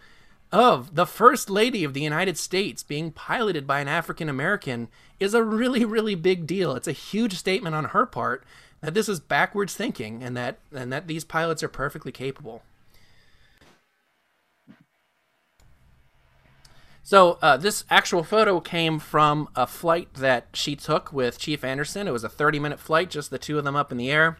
[0.51, 4.87] of the First Lady of the United States being piloted by an African American
[5.19, 6.75] is a really, really big deal.
[6.75, 8.43] It's a huge statement on her part
[8.81, 12.61] that this is backwards thinking and that and that these pilots are perfectly capable.
[17.05, 22.07] So uh, this actual photo came from a flight that she took with Chief Anderson.
[22.07, 24.37] It was a 30-minute flight, just the two of them up in the air.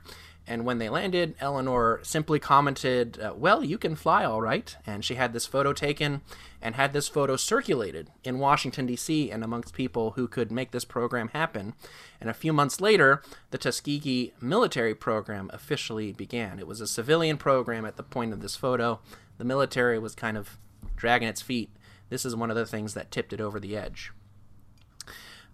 [0.47, 4.75] And when they landed, Eleanor simply commented, uh, Well, you can fly all right.
[4.85, 6.21] And she had this photo taken
[6.61, 10.85] and had this photo circulated in Washington, D.C., and amongst people who could make this
[10.85, 11.73] program happen.
[12.19, 13.21] And a few months later,
[13.51, 16.59] the Tuskegee military program officially began.
[16.59, 18.99] It was a civilian program at the point of this photo.
[19.37, 20.57] The military was kind of
[20.95, 21.69] dragging its feet.
[22.13, 24.11] This is one of the things that tipped it over the edge.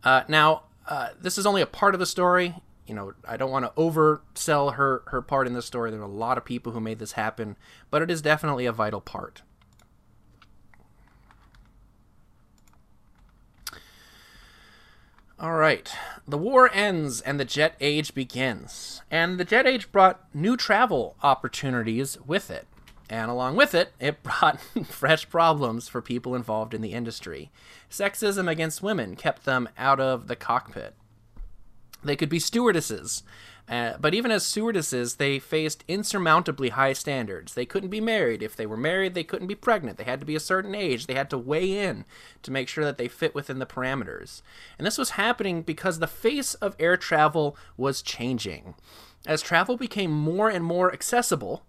[0.04, 2.56] Uh, now, uh, this is only a part of the story
[2.90, 5.92] you know, I don't want to oversell her her part in this story.
[5.92, 7.56] There are a lot of people who made this happen,
[7.92, 9.44] but it is definitely a vital part.
[15.40, 15.90] All right.
[16.28, 19.04] The war ends and the jet age begins.
[19.10, 22.68] And the jet age brought new travel opportunities with it.
[23.10, 27.52] And along with it, it brought fresh problems for people involved in the industry.
[27.90, 30.94] Sexism against women kept them out of the cockpit.
[32.04, 33.24] They could be stewardesses.
[33.68, 37.54] Uh, but even as stewardesses, they faced insurmountably high standards.
[37.54, 38.42] They couldn't be married.
[38.42, 39.98] If they were married, they couldn't be pregnant.
[39.98, 41.06] They had to be a certain age.
[41.06, 42.06] They had to weigh in
[42.42, 44.42] to make sure that they fit within the parameters.
[44.80, 48.74] And this was happening because the face of air travel was changing.
[49.28, 51.64] As travel became more and more accessible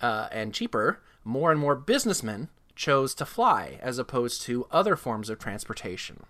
[0.00, 5.28] uh, and cheaper, more and more businessmen chose to fly as opposed to other forms
[5.28, 6.24] of transportation.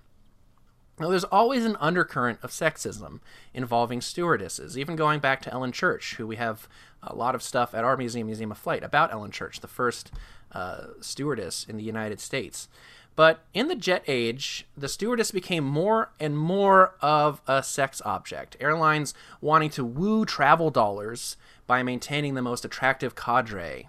[0.99, 3.21] Now, there's always an undercurrent of sexism
[3.55, 6.69] involving stewardesses, even going back to Ellen Church, who we have
[7.03, 10.13] a lot of stuff at our museum, Museum of Flight, about Ellen Church, the first
[10.53, 12.69] uh, stewardess in the United States.
[13.17, 18.57] But in the jet age, the stewardess became more and more of a sex object.
[18.61, 21.37] Airlines wanting to woo travel dollars
[21.71, 23.89] by maintaining the most attractive cadre.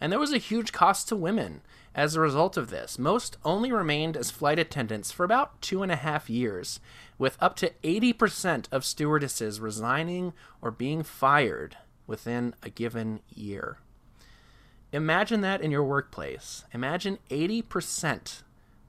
[0.00, 1.60] And there was a huge cost to women
[1.94, 5.92] as a result of this, most only remained as flight attendants for about two and
[5.92, 6.80] a half years,
[7.18, 13.76] with up to 80% of stewardesses resigning or being fired within a given year.
[14.90, 16.64] Imagine that in your workplace.
[16.72, 18.44] Imagine 80%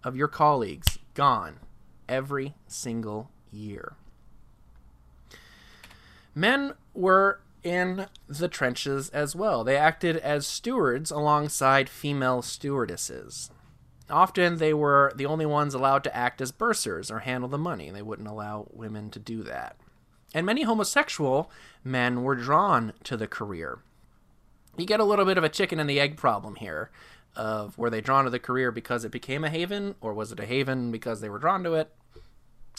[0.05, 1.59] of your colleagues gone
[2.07, 3.97] every single year.
[6.33, 9.63] Men were in the trenches as well.
[9.63, 13.49] They acted as stewards alongside female stewardesses.
[14.07, 17.89] Often they were the only ones allowed to act as bursars or handle the money.
[17.89, 19.77] They wouldn't allow women to do that.
[20.33, 21.49] And many homosexual
[21.83, 23.79] men were drawn to the career.
[24.77, 26.91] You get a little bit of a chicken and the egg problem here
[27.35, 30.39] of were they drawn to the career because it became a haven or was it
[30.39, 31.91] a haven because they were drawn to it?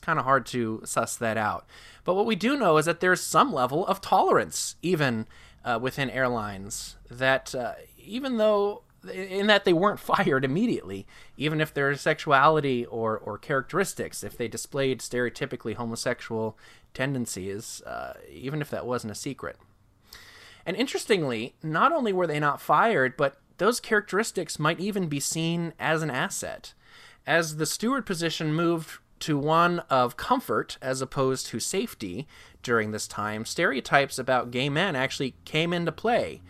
[0.07, 1.67] Kind of hard to suss that out.
[2.05, 5.27] But what we do know is that there's some level of tolerance, even
[5.65, 11.75] uh, within airlines, that uh, even though in that they weren't fired immediately, even if
[11.75, 16.57] their sexuality or, or characteristics, if they displayed stereotypically homosexual
[16.95, 19.57] tendencies, uh, even if that wasn't a secret.
[20.65, 25.73] And interestingly, not only were they not fired, but those characteristics might even be seen
[25.81, 26.75] as an asset.
[27.27, 32.27] As the steward position moved to one of comfort as opposed to safety
[32.63, 36.43] during this time, stereotypes about gay men actually came into play.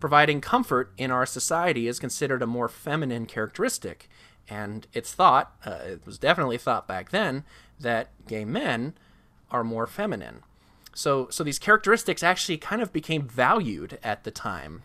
[0.00, 4.08] Providing comfort in our society is considered a more feminine characteristic,
[4.48, 7.44] and it's thought, uh, it was definitely thought back then,
[7.80, 8.94] that gay men
[9.50, 10.42] are more feminine.
[10.94, 14.82] So, so these characteristics actually kind of became valued at the time.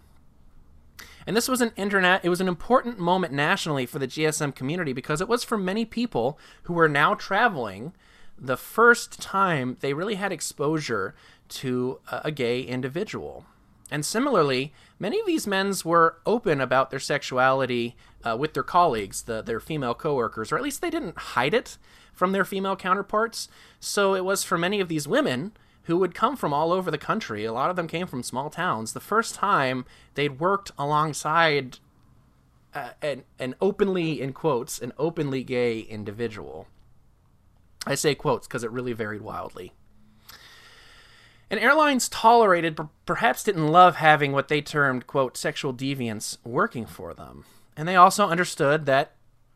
[1.26, 4.94] And this was an internet it was an important moment nationally for the GSM community
[4.94, 7.94] because it was for many people who were now traveling
[8.38, 11.16] the first time they really had exposure
[11.50, 13.46] to a, gay individual.
[13.92, 19.24] And similarly, many of these men were open about their sexuality uh, with their colleagues,
[19.24, 21.78] the, their female coworkers, or at least they didn't hide it
[22.12, 23.48] from their female counterparts.
[23.80, 25.52] So it was for many of these women
[25.84, 27.46] who would come from all over the country.
[27.46, 28.94] A lot of them came from small towns.
[28.94, 31.80] The first time they'd worked alongside
[32.74, 36.68] uh, an, an openly, in quotes, an openly gay individual.
[37.86, 39.74] I say quotes because it really varied wildly.
[41.50, 46.86] And airlines tolerated, but perhaps didn't love having what they termed, quote, sexual deviants working
[46.86, 47.46] for them.
[47.78, 49.12] And they also understood that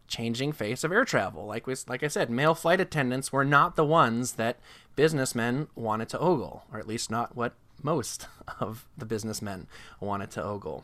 [0.08, 1.46] changing face of air travel.
[1.46, 4.60] Like we, like I said, male flight attendants were not the ones that
[4.96, 8.28] businessmen wanted to ogle, or at least not what most
[8.60, 9.68] of the businessmen
[10.00, 10.84] wanted to ogle.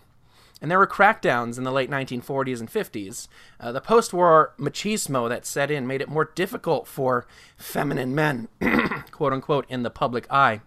[0.61, 3.27] And there were crackdowns in the late 1940s and 50s.
[3.59, 8.47] Uh, the post war machismo that set in made it more difficult for feminine men,
[9.11, 10.61] quote unquote, in the public eye.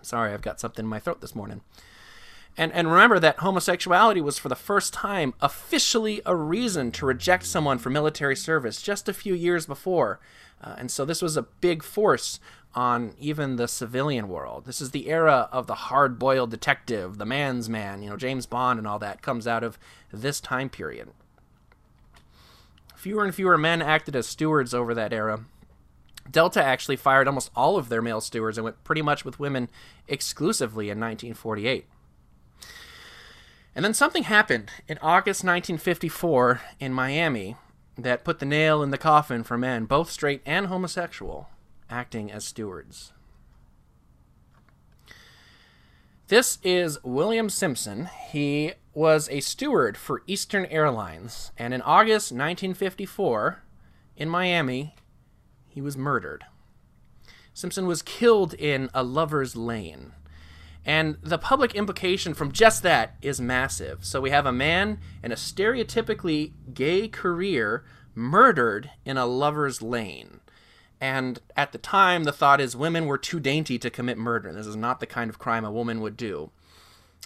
[0.00, 1.60] Sorry, I've got something in my throat this morning.
[2.56, 7.46] And, and remember that homosexuality was for the first time officially a reason to reject
[7.46, 10.20] someone for military service just a few years before.
[10.62, 12.38] Uh, and so this was a big force
[12.74, 14.66] on even the civilian world.
[14.66, 18.46] This is the era of the hard boiled detective, the man's man, you know, James
[18.46, 19.78] Bond and all that comes out of
[20.12, 21.10] this time period.
[22.96, 25.44] Fewer and fewer men acted as stewards over that era.
[26.30, 29.68] Delta actually fired almost all of their male stewards and went pretty much with women
[30.08, 31.86] exclusively in 1948.
[33.74, 37.56] And then something happened in August 1954 in Miami
[37.96, 41.48] that put the nail in the coffin for men, both straight and homosexual,
[41.90, 43.12] acting as stewards.
[46.28, 48.08] This is William Simpson.
[48.30, 53.62] He was a steward for Eastern Airlines, and in August 1954,
[54.16, 54.94] in Miami,
[55.66, 56.44] he was murdered.
[57.52, 60.12] Simpson was killed in a lover's lane.
[60.86, 64.04] And the public implication from just that is massive.
[64.04, 70.40] So we have a man in a stereotypically gay career murdered in a lover's lane.
[71.00, 74.52] And at the time, the thought is women were too dainty to commit murder.
[74.52, 76.50] This is not the kind of crime a woman would do.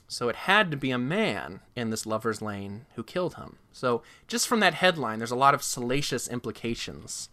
[0.06, 3.56] So it had to be a man in this lover's lane who killed him.
[3.72, 7.28] So just from that headline, there's a lot of salacious implications.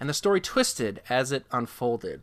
[0.00, 2.22] And the story twisted as it unfolded.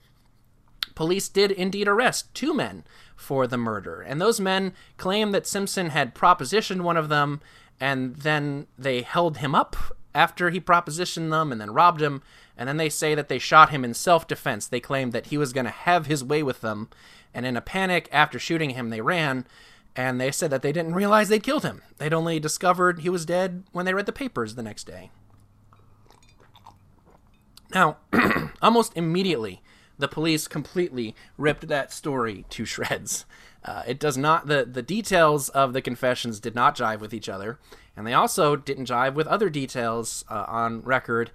[0.96, 2.84] Police did indeed arrest two men
[3.16, 7.42] for the murder, and those men claim that Simpson had propositioned one of them,
[7.80, 9.76] and then they held him up
[10.16, 12.22] after he propositioned them and then robbed him,
[12.58, 14.68] and then they say that they shot him in self defense.
[14.68, 16.90] They claimed that he was going to have his way with them,
[17.34, 19.46] and in a panic after shooting him, they ran.
[19.96, 21.84] And they said that they didn't realize they'd killed him.
[22.00, 25.12] They'd only discovered he was dead when they read the papers the next day.
[27.74, 27.98] Now,
[28.62, 29.62] almost immediately,
[29.98, 33.26] the police completely ripped that story to shreds.
[33.64, 37.30] Uh, it does not the the details of the confessions did not jive with each
[37.30, 37.60] other,
[37.96, 41.32] and they also didn't jive with other details uh, on record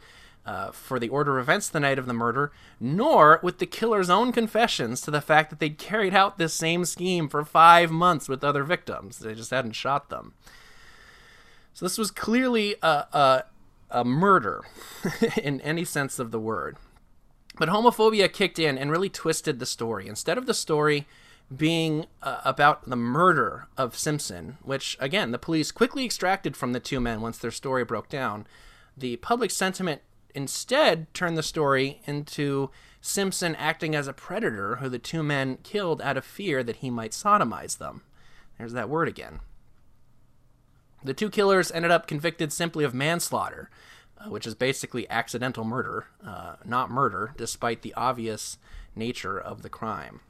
[0.48, 2.50] uh, for the order of events the night of the murder,
[2.80, 6.86] nor with the killer's own confessions to the fact that they'd carried out this same
[6.86, 9.18] scheme for five months with other victims.
[9.18, 10.32] They just hadn't shot them.
[11.74, 13.44] So this was clearly a, a,
[13.90, 14.64] a murder
[15.42, 16.78] in any sense of the word.
[17.58, 20.06] But homophobia kicked in and really twisted the story.
[20.06, 21.06] Instead of the story
[21.54, 26.80] being uh, about the murder of Simpson, which, again, the police quickly extracted from the
[26.80, 28.46] two men once their story broke down,
[28.96, 30.02] the public sentiment
[30.34, 36.02] instead turned the story into Simpson acting as a predator who the two men killed
[36.02, 38.02] out of fear that he might sodomize them.
[38.58, 39.40] There's that word again.
[41.02, 43.70] The two killers ended up convicted simply of manslaughter,
[44.20, 48.58] uh, which is basically accidental murder, uh, not murder, despite the obvious
[48.94, 50.20] nature of the crime.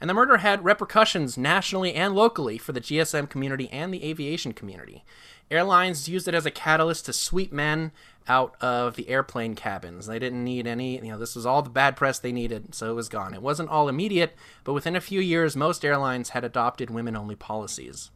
[0.00, 4.52] And the murder had repercussions nationally and locally for the GSM community and the aviation
[4.52, 5.04] community.
[5.50, 7.92] Airlines used it as a catalyst to sweep men
[8.28, 10.06] out of the airplane cabins.
[10.06, 12.90] They didn't need any, you know, this was all the bad press they needed, so
[12.90, 13.32] it was gone.
[13.32, 17.36] It wasn't all immediate, but within a few years, most airlines had adopted women only
[17.36, 18.10] policies.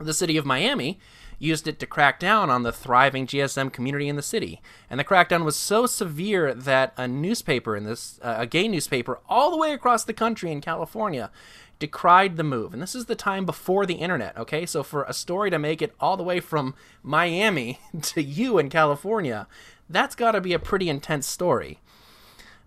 [0.00, 1.00] The city of Miami
[1.38, 4.60] used it to crack down on the thriving GSM community in the city.
[4.90, 9.20] And the crackdown was so severe that a newspaper in this, uh, a gay newspaper
[9.28, 11.30] all the way across the country in California,
[11.78, 12.72] decried the move.
[12.72, 14.66] And this is the time before the internet, okay?
[14.66, 18.68] So for a story to make it all the way from Miami to you in
[18.68, 19.46] California,
[19.88, 21.78] that's got to be a pretty intense story.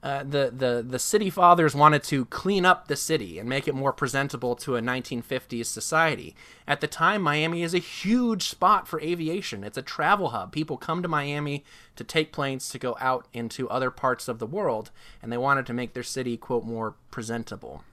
[0.03, 3.75] Uh, the, the, the city fathers wanted to clean up the city and make it
[3.75, 6.35] more presentable to a 1950s society.
[6.67, 9.63] At the time, Miami is a huge spot for aviation.
[9.63, 10.51] It's a travel hub.
[10.51, 11.63] People come to Miami
[11.95, 14.89] to take planes to go out into other parts of the world,
[15.21, 17.83] and they wanted to make their city, quote, more presentable.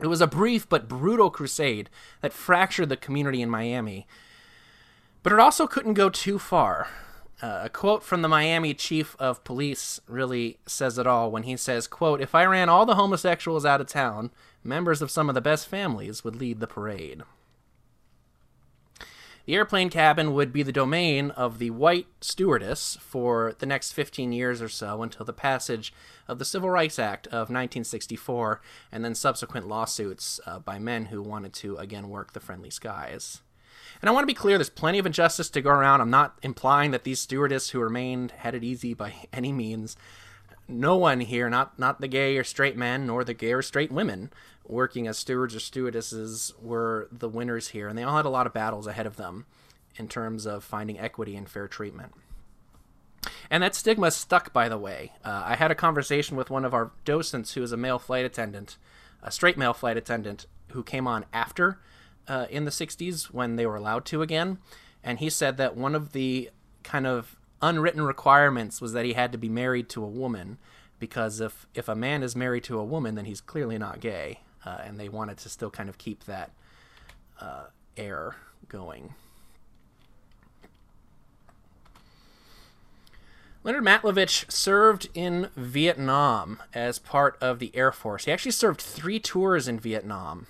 [0.00, 1.90] It was a brief but brutal crusade
[2.22, 4.06] that fractured the community in Miami,
[5.22, 6.88] but it also couldn't go too far.
[7.40, 11.56] Uh, a quote from the Miami chief of police really says it all when he
[11.56, 14.30] says, quote, If I ran all the homosexuals out of town,
[14.64, 17.22] members of some of the best families would lead the parade.
[19.46, 24.30] The airplane cabin would be the domain of the white stewardess for the next 15
[24.30, 25.94] years or so until the passage
[26.26, 28.60] of the Civil Rights Act of 1964
[28.92, 33.40] and then subsequent lawsuits uh, by men who wanted to again work the friendly skies.
[34.00, 36.00] And I want to be clear there's plenty of injustice to go around.
[36.00, 39.96] I'm not implying that these stewardesses who remained had it easy by any means.
[40.66, 43.90] No one here, not not the gay or straight men, nor the gay or straight
[43.90, 44.30] women
[44.68, 47.88] working as stewards or stewardesses, were the winners here.
[47.88, 49.46] And they all had a lot of battles ahead of them
[49.96, 52.12] in terms of finding equity and fair treatment.
[53.50, 55.12] And that stigma stuck, by the way.
[55.24, 58.24] Uh, I had a conversation with one of our docents who is a male flight
[58.24, 58.76] attendant,
[59.22, 61.78] a straight male flight attendant, who came on after
[62.28, 64.58] uh, in the 60s when they were allowed to again.
[65.02, 66.50] And he said that one of the
[66.82, 70.58] kind of unwritten requirements was that he had to be married to a woman
[70.98, 74.40] because if, if a man is married to a woman, then he's clearly not gay.
[74.64, 76.50] Uh, and they wanted to still kind of keep that
[77.40, 77.64] uh,
[77.96, 78.36] air
[78.68, 79.14] going.
[83.64, 88.24] Leonard Matlovich served in Vietnam as part of the Air Force.
[88.24, 90.46] He actually served three tours in Vietnam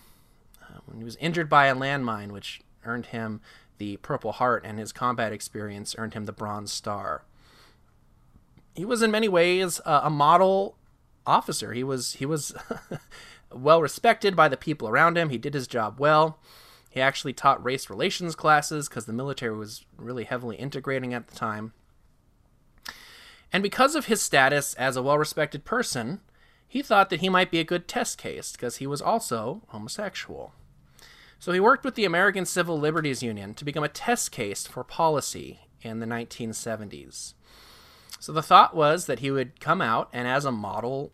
[0.97, 3.41] he was injured by a landmine, which earned him
[3.79, 7.23] the Purple Heart, and his combat experience earned him the Bronze Star.
[8.75, 10.77] He was in many ways uh, a model
[11.27, 11.73] officer.
[11.73, 12.55] He was he was
[13.53, 15.31] well respected by the people around him.
[15.31, 16.39] He did his job well.
[16.91, 21.37] He actually taught race relations classes because the military was really heavily integrating at the
[21.37, 21.73] time.
[23.53, 26.21] And because of his status as a well respected person,
[26.67, 30.53] he thought that he might be a good test case because he was also homosexual.
[31.39, 34.83] So he worked with the American Civil Liberties Union to become a test case for
[34.83, 37.35] policy in the 1970s.
[38.19, 41.13] So the thought was that he would come out and, as a model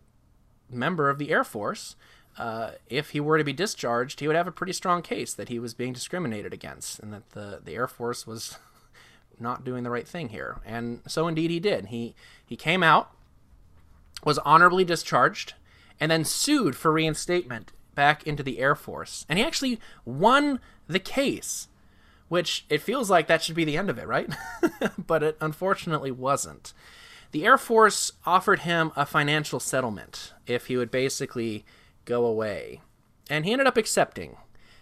[0.69, 1.95] member of the Air Force,
[2.37, 5.49] uh, if he were to be discharged, he would have a pretty strong case that
[5.49, 8.57] he was being discriminated against and that the, the Air Force was
[9.39, 10.59] not doing the right thing here.
[10.65, 11.87] And so indeed he did.
[11.87, 13.11] He he came out,
[14.23, 15.53] was honorably discharged,
[15.99, 19.25] and then sued for reinstatement back into the Air Force.
[19.27, 21.67] And he actually won the case,
[22.27, 24.29] which it feels like that should be the end of it, right?
[24.97, 26.73] but it unfortunately wasn't.
[27.31, 31.65] The Air Force offered him a financial settlement if he would basically
[32.05, 32.81] go away.
[33.29, 34.37] And he ended up accepting.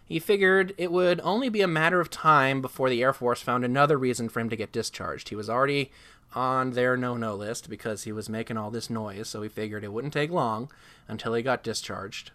[0.06, 3.64] He figured it would only be a matter of time before the Air Force found
[3.64, 5.30] another reason for him to get discharged.
[5.30, 5.92] He was already
[6.36, 9.84] on their no no list because he was making all this noise, so he figured
[9.84, 10.70] it wouldn't take long
[11.08, 12.32] until he got discharged.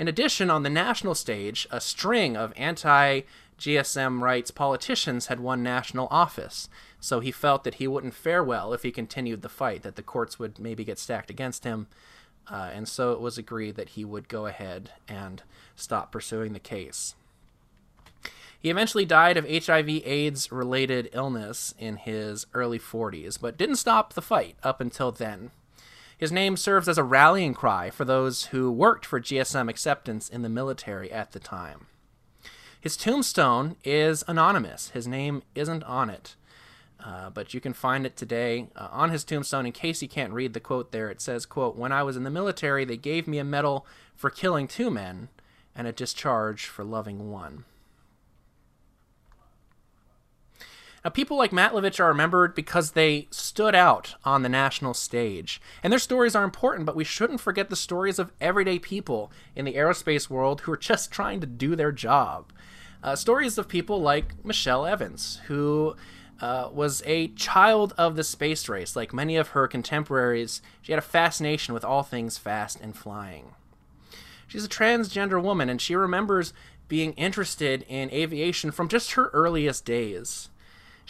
[0.00, 3.20] In addition, on the national stage, a string of anti
[3.58, 8.72] GSM rights politicians had won national office, so he felt that he wouldn't fare well
[8.72, 11.86] if he continued the fight, that the courts would maybe get stacked against him.
[12.50, 15.42] Uh, and so it was agreed that he would go ahead and
[15.76, 17.14] stop pursuing the case.
[18.58, 24.14] He eventually died of HIV AIDS related illness in his early 40s, but didn't stop
[24.14, 25.50] the fight up until then.
[26.20, 30.42] His name serves as a rallying cry for those who worked for GSM acceptance in
[30.42, 31.86] the military at the time.
[32.78, 34.90] His tombstone is anonymous.
[34.90, 36.36] His name isn't on it.
[37.02, 40.34] Uh, but you can find it today uh, on his tombstone in case you can't
[40.34, 43.26] read the quote there it says quote when i was in the military they gave
[43.26, 45.30] me a medal for killing two men
[45.74, 47.64] and a discharge for loving one
[51.04, 55.60] Now, people like Matlovich are remembered because they stood out on the national stage.
[55.82, 59.64] And their stories are important, but we shouldn't forget the stories of everyday people in
[59.64, 62.52] the aerospace world who are just trying to do their job.
[63.02, 65.96] Uh, stories of people like Michelle Evans, who
[66.40, 68.94] uh, was a child of the space race.
[68.94, 73.54] Like many of her contemporaries, she had a fascination with all things fast and flying.
[74.46, 76.52] She's a transgender woman, and she remembers
[76.88, 80.50] being interested in aviation from just her earliest days.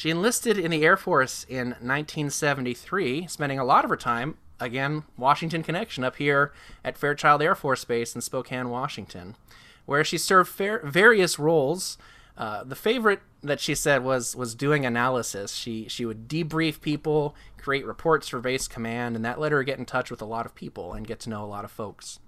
[0.00, 5.02] She enlisted in the Air Force in 1973, spending a lot of her time, again,
[5.18, 9.36] Washington Connection, up here at Fairchild Air Force Base in Spokane, Washington,
[9.84, 11.98] where she served fair- various roles.
[12.34, 15.52] Uh, the favorite that she said was was doing analysis.
[15.52, 19.78] She she would debrief people, create reports for base command, and that let her get
[19.78, 22.20] in touch with a lot of people and get to know a lot of folks.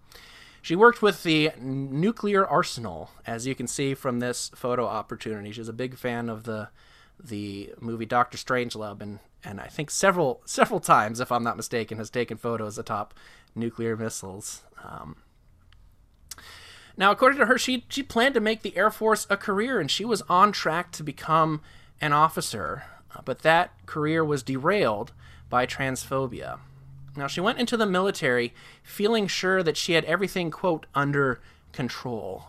[0.60, 5.52] She worked with the nuclear arsenal, as you can see from this photo opportunity.
[5.52, 6.68] She's a big fan of the
[7.22, 11.98] the movie Doctor Strangelove, and and I think several several times, if I'm not mistaken,
[11.98, 13.14] has taken photos atop
[13.54, 14.62] nuclear missiles.
[14.82, 15.16] Um,
[16.96, 19.90] now, according to her, she she planned to make the Air Force a career, and
[19.90, 21.60] she was on track to become
[22.00, 22.84] an officer.
[23.14, 25.12] Uh, but that career was derailed
[25.48, 26.58] by transphobia.
[27.14, 31.40] Now, she went into the military feeling sure that she had everything, quote, under
[31.72, 32.44] control.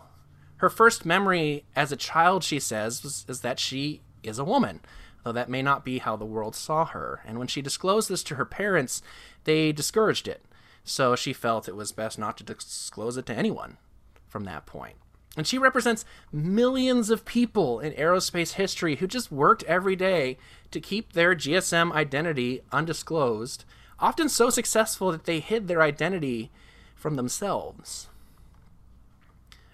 [0.56, 4.80] Her first memory as a child, she says, was, is that she is a woman,
[5.24, 7.20] though that may not be how the world saw her.
[7.24, 9.02] And when she disclosed this to her parents,
[9.44, 10.44] they discouraged it.
[10.84, 13.78] So she felt it was best not to disclose it to anyone
[14.28, 14.96] from that point.
[15.36, 20.38] And she represents millions of people in aerospace history who just worked every day
[20.70, 23.64] to keep their GSM identity undisclosed
[23.98, 26.50] often so successful that they hid their identity
[26.94, 28.08] from themselves.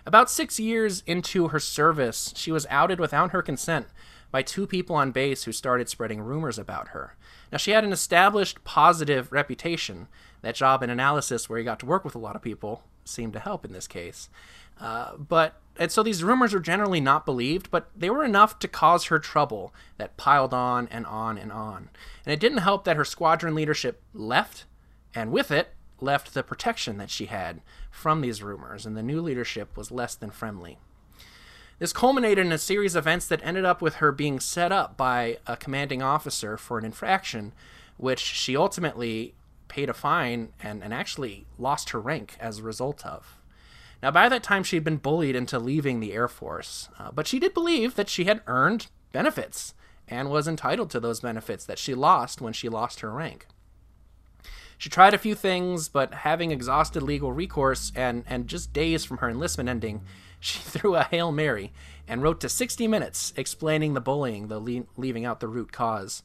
[0.06, 3.86] About six years into her service, she was outed without her consent
[4.30, 7.16] by two people on base who started spreading rumors about her.
[7.50, 10.08] Now, she had an established positive reputation.
[10.42, 13.32] That job in analysis, where he got to work with a lot of people, seemed
[13.34, 14.28] to help in this case.
[14.80, 18.68] Uh, but and so these rumors were generally not believed, but they were enough to
[18.68, 21.88] cause her trouble that piled on and on and on.
[22.24, 24.64] And it didn't help that her squadron leadership left,
[25.14, 27.60] and with it, left the protection that she had
[27.90, 30.78] from these rumors, and the new leadership was less than friendly.
[31.80, 34.98] This culminated in a series of events that ended up with her being set up
[34.98, 37.54] by a commanding officer for an infraction,
[37.96, 39.34] which she ultimately
[39.68, 43.38] paid a fine and, and actually lost her rank as a result of.
[44.02, 47.26] Now, by that time, she had been bullied into leaving the Air Force, uh, but
[47.26, 49.72] she did believe that she had earned benefits
[50.06, 53.46] and was entitled to those benefits that she lost when she lost her rank.
[54.76, 59.18] She tried a few things, but having exhausted legal recourse and, and just days from
[59.18, 60.02] her enlistment ending,
[60.40, 61.72] she threw a Hail Mary
[62.08, 66.22] and wrote to 60 Minutes explaining the bullying, though le- leaving out the root cause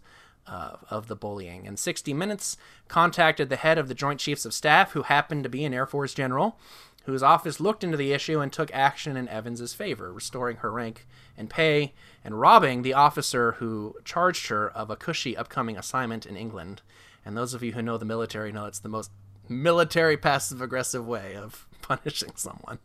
[0.48, 1.68] uh, of the bullying.
[1.68, 2.58] And 60 Minutes
[2.88, 5.86] contacted the head of the Joint Chiefs of Staff, who happened to be an Air
[5.86, 6.58] Force general,
[7.06, 11.06] whose office looked into the issue and took action in Evans's favor, restoring her rank
[11.38, 11.94] and pay
[12.24, 16.82] and robbing the officer who charged her of a cushy upcoming assignment in England.
[17.24, 19.12] And those of you who know the military know it's the most
[19.48, 22.80] military passive aggressive way of punishing someone.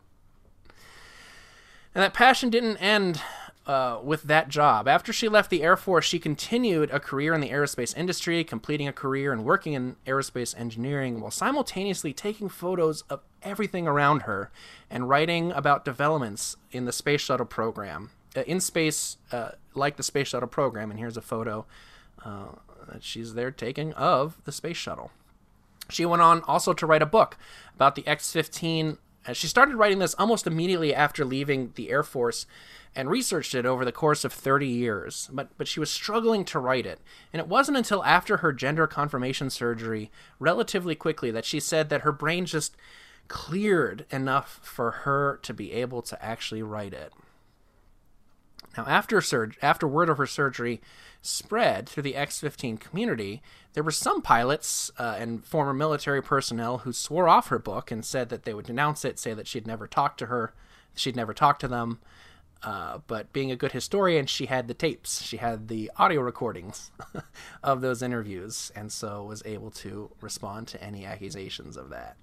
[1.93, 3.21] And that passion didn't end
[3.67, 4.87] uh, with that job.
[4.87, 8.87] After she left the Air Force, she continued a career in the aerospace industry, completing
[8.87, 14.51] a career and working in aerospace engineering while simultaneously taking photos of everything around her
[14.89, 18.11] and writing about developments in the space shuttle program.
[18.35, 21.65] Uh, in space, uh, like the space shuttle program, and here's a photo
[22.23, 22.47] uh,
[22.89, 25.11] that she's there taking of the space shuttle.
[25.89, 27.37] She went on also to write a book
[27.75, 28.97] about the X 15.
[29.27, 32.45] Uh, she started writing this almost immediately after leaving the Air Force
[32.95, 36.59] and researched it over the course of 30 years, but, but she was struggling to
[36.59, 36.99] write it.
[37.31, 42.01] And it wasn't until after her gender confirmation surgery, relatively quickly, that she said that
[42.01, 42.75] her brain just
[43.27, 47.13] cleared enough for her to be able to actually write it.
[48.77, 50.81] Now, after, surg- after word of her surgery
[51.21, 53.41] spread through the X 15 community,
[53.73, 58.03] there were some pilots uh, and former military personnel who swore off her book and
[58.03, 60.53] said that they would denounce it, say that she'd never talked to her,
[60.95, 61.99] she'd never talked to them.
[62.63, 66.91] Uh, but being a good historian, she had the tapes, she had the audio recordings
[67.63, 72.17] of those interviews, and so was able to respond to any accusations of that.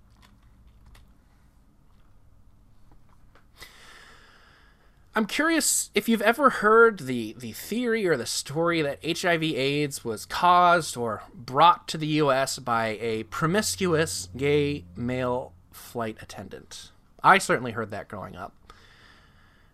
[5.14, 10.24] I'm curious if you've ever heard the, the theory or the story that HIV/AIDS was
[10.24, 12.58] caused or brought to the U.S.
[12.58, 16.92] by a promiscuous gay male flight attendant.
[17.22, 18.54] I certainly heard that growing up.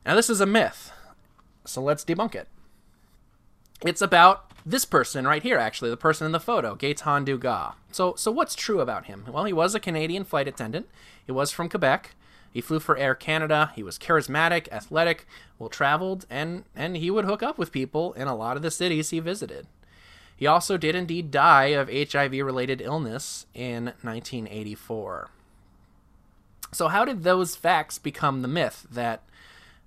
[0.06, 0.92] Now, this is a myth,
[1.64, 2.48] so let's debunk it.
[3.84, 7.74] It's about this person right here, actually, the person in the photo, Gaetan Dugas.
[7.92, 9.26] So, so what's true about him?
[9.30, 10.88] Well, he was a Canadian flight attendant.
[11.26, 12.14] He was from Quebec.
[12.54, 13.72] He flew for Air Canada.
[13.74, 15.26] He was charismatic, athletic,
[15.58, 18.70] well traveled, and, and he would hook up with people in a lot of the
[18.70, 19.66] cities he visited.
[20.36, 25.30] He also did indeed die of HIV related illness in 1984.
[26.70, 29.24] So, how did those facts become the myth that,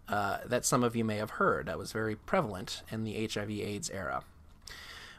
[0.10, 3.90] uh, that some of you may have heard that was very prevalent in the HIV/AIDS
[3.92, 4.24] era?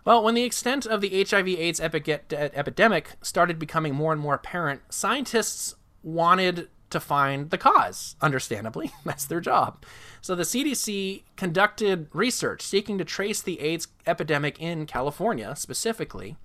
[0.05, 5.75] Well, when the extent of the HIV/AIDS epidemic started becoming more and more apparent, scientists
[6.03, 8.17] wanted to find the cause.
[8.21, 9.85] Understandably, that's their job.
[10.21, 16.37] So the CDC conducted research seeking to trace the AIDS epidemic in California specifically,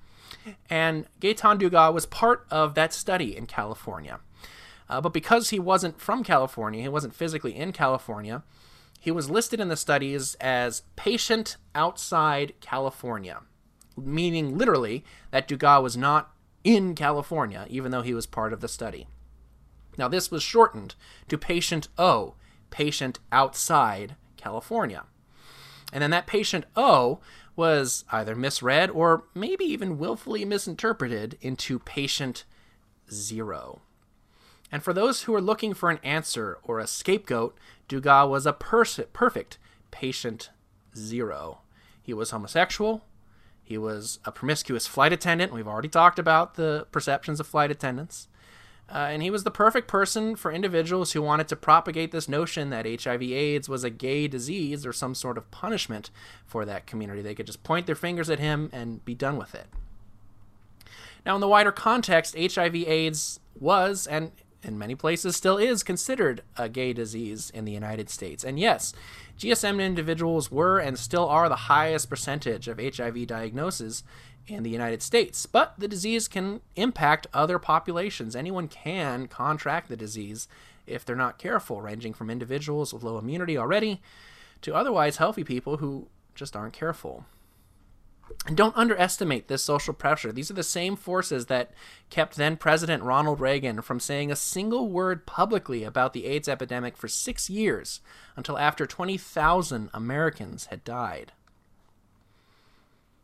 [0.69, 4.19] and Gaetan Dugas was part of that study in California.
[4.89, 8.43] Uh, but because he wasn't from California, he wasn't physically in California,
[8.99, 13.41] he was listed in the studies as patient outside California,
[13.97, 16.31] meaning literally that Dugas was not
[16.63, 19.07] in California, even though he was part of the study.
[19.97, 20.95] Now, this was shortened
[21.27, 22.35] to patient O,
[22.69, 25.03] patient outside California.
[25.91, 27.19] And then that patient O
[27.55, 32.45] was either misread or maybe even willfully misinterpreted into patient
[33.11, 33.81] zero.
[34.71, 37.55] And for those who are looking for an answer or a scapegoat,
[37.87, 39.59] Dugas was a perfect
[39.91, 40.49] patient
[40.97, 41.59] zero.
[42.01, 43.05] He was homosexual.
[43.63, 45.53] He was a promiscuous flight attendant.
[45.53, 48.27] We've already talked about the perceptions of flight attendants.
[48.93, 52.69] Uh, and he was the perfect person for individuals who wanted to propagate this notion
[52.69, 56.11] that HIV/AIDS was a gay disease or some sort of punishment
[56.45, 57.23] for that community.
[57.23, 59.65] They could just point their fingers at him and be done with it.
[61.25, 64.31] Now, in the wider context, HIV/AIDS was, and
[64.61, 68.43] in many places still is considered a gay disease in the United States.
[68.43, 68.93] And yes,
[69.39, 74.03] GSM individuals were and still are the highest percentage of HIV diagnoses
[74.47, 75.45] in the United States.
[75.45, 78.35] But the disease can impact other populations.
[78.35, 80.47] Anyone can contract the disease
[80.85, 84.01] if they're not careful, ranging from individuals with low immunity already
[84.61, 87.25] to otherwise healthy people who just aren't careful.
[88.47, 90.31] And don't underestimate this social pressure.
[90.31, 91.71] These are the same forces that
[92.09, 96.97] kept then President Ronald Reagan from saying a single word publicly about the AIDS epidemic
[96.97, 98.01] for six years
[98.35, 101.33] until after 20,000 Americans had died.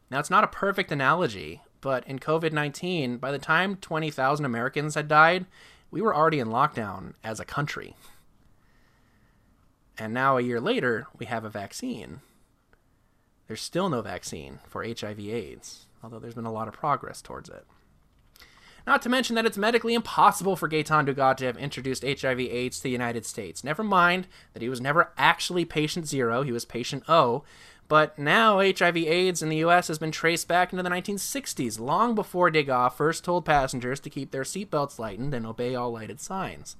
[0.09, 4.95] Now, it's not a perfect analogy, but in COVID 19, by the time 20,000 Americans
[4.95, 5.45] had died,
[5.91, 7.95] we were already in lockdown as a country.
[9.97, 12.21] And now, a year later, we have a vaccine.
[13.47, 17.65] There's still no vaccine for HIV/AIDS, although there's been a lot of progress towards it.
[18.87, 22.83] Not to mention that it's medically impossible for Gaetan Dugas to have introduced HIV/AIDS to
[22.83, 23.63] the United States.
[23.63, 27.43] Never mind that he was never actually patient zero, he was patient O.
[27.87, 32.51] But now HIV/AIDS in the US has been traced back into the 1960s, long before
[32.51, 36.75] Dugas first told passengers to keep their seatbelts lightened and obey all lighted signs.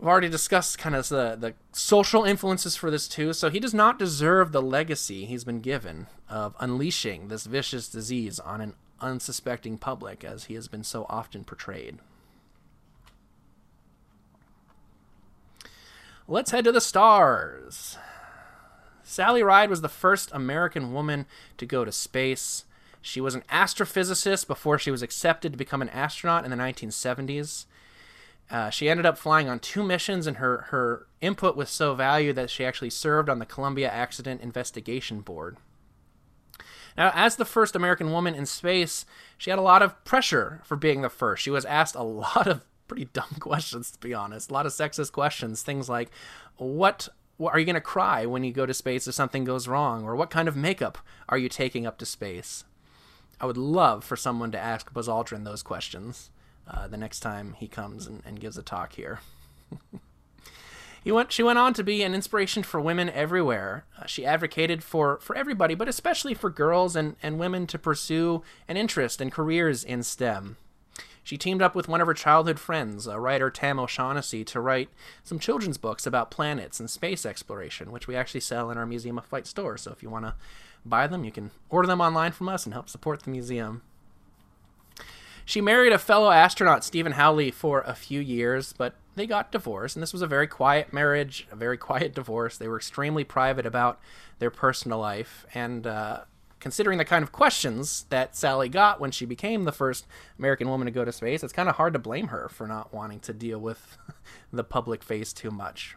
[0.00, 3.74] I've already discussed kind of the, the social influences for this too, so he does
[3.74, 9.78] not deserve the legacy he's been given of unleashing this vicious disease on an unsuspecting
[9.78, 11.98] public as he has been so often portrayed.
[16.26, 17.96] Let's head to the stars.
[19.02, 21.24] Sally Ride was the first American woman
[21.56, 22.64] to go to space.
[23.00, 27.64] She was an astrophysicist before she was accepted to become an astronaut in the 1970s.
[28.50, 32.36] Uh, she ended up flying on two missions, and her, her input was so valued
[32.36, 35.56] that she actually served on the Columbia Accident Investigation Board.
[36.98, 39.06] Now, as the first American woman in space,
[39.38, 41.44] she had a lot of pressure for being the first.
[41.44, 44.72] She was asked a lot of pretty dumb questions, to be honest, a lot of
[44.72, 45.62] sexist questions.
[45.62, 46.10] Things like,
[46.56, 47.08] what,
[47.40, 50.04] are you going to cry when you go to space if something goes wrong?
[50.04, 52.64] Or what kind of makeup are you taking up to space?
[53.40, 56.30] I would love for someone to ask Buzz Aldrin those questions
[56.66, 59.20] uh, the next time he comes and, and gives a talk here.
[61.02, 63.84] he went, she went on to be an inspiration for women everywhere.
[63.98, 68.42] Uh, she advocated for, for everybody, but especially for girls and, and women to pursue
[68.66, 70.56] an interest and careers in STEM.
[71.22, 74.88] She teamed up with one of her childhood friends, a writer Tam O'Shaughnessy, to write
[75.22, 79.18] some children's books about planets and space exploration, which we actually sell in our Museum
[79.18, 79.76] of Flight store.
[79.76, 80.34] So if you want to
[80.86, 83.82] buy them, you can order them online from us and help support the museum.
[85.44, 89.96] She married a fellow astronaut, Steven Hawley, for a few years, but they got divorced,
[89.96, 92.56] and this was a very quiet marriage, a very quiet divorce.
[92.56, 94.00] They were extremely private about
[94.38, 96.20] their personal life, and uh,
[96.60, 100.06] considering the kind of questions that Sally got when she became the first
[100.38, 102.92] American woman to go to space, it's kind of hard to blame her for not
[102.92, 103.98] wanting to deal with
[104.52, 105.96] the public face too much.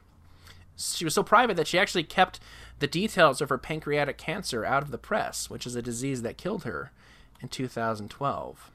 [0.75, 2.39] She was so private that she actually kept
[2.79, 6.37] the details of her pancreatic cancer out of the press, which is a disease that
[6.37, 6.91] killed her
[7.39, 8.71] in 2012.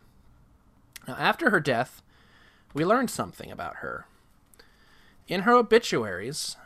[1.09, 2.03] Now, after her death,
[2.75, 4.07] we learned something about her.
[5.29, 6.57] In her obituaries,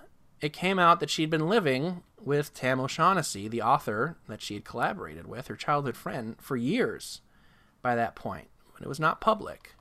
[0.41, 4.65] it came out that she'd been living with Tam O'Shaughnessy, the author that she had
[4.65, 7.21] collaborated with, her childhood friend, for years
[7.83, 9.75] by that point, but it was not public,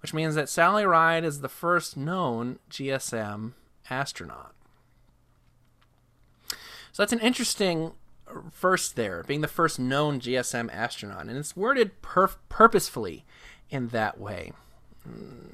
[0.00, 3.52] which means that Sally Ride is the first known GSM
[3.90, 4.54] astronaut.
[6.92, 7.92] So that's an interesting
[8.50, 13.24] first there, being the first known GSM astronaut, and it's worded perf- purposefully
[13.70, 14.52] in that way.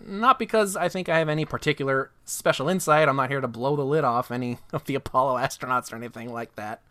[0.06, 3.76] Not because I think I have any particular special insight, I'm not here to blow
[3.76, 6.82] the lid off any of the Apollo astronauts or anything like that,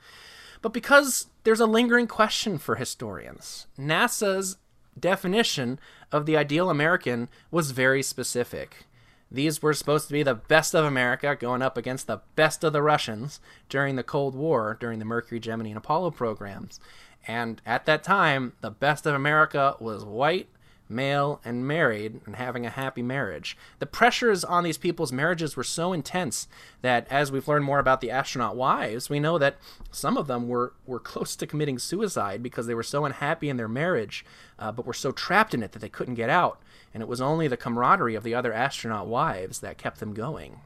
[0.61, 3.67] but because there's a lingering question for historians.
[3.79, 4.57] NASA's
[4.99, 5.79] definition
[6.11, 8.85] of the ideal American was very specific.
[9.29, 12.73] These were supposed to be the best of America going up against the best of
[12.73, 16.79] the Russians during the Cold War, during the Mercury, Gemini, and Apollo programs.
[17.27, 20.47] And at that time, the best of America was white,
[20.89, 23.57] male, and married, and having a happy marriage.
[23.79, 26.47] The pressures on these people's marriages were so intense
[26.81, 29.57] that, as we've learned more about the astronaut wives, we know that
[29.91, 33.57] some of them were, were close to committing suicide because they were so unhappy in
[33.57, 34.25] their marriage,
[34.59, 36.61] uh, but were so trapped in it that they couldn't get out.
[36.93, 40.61] And it was only the camaraderie of the other astronaut wives that kept them going.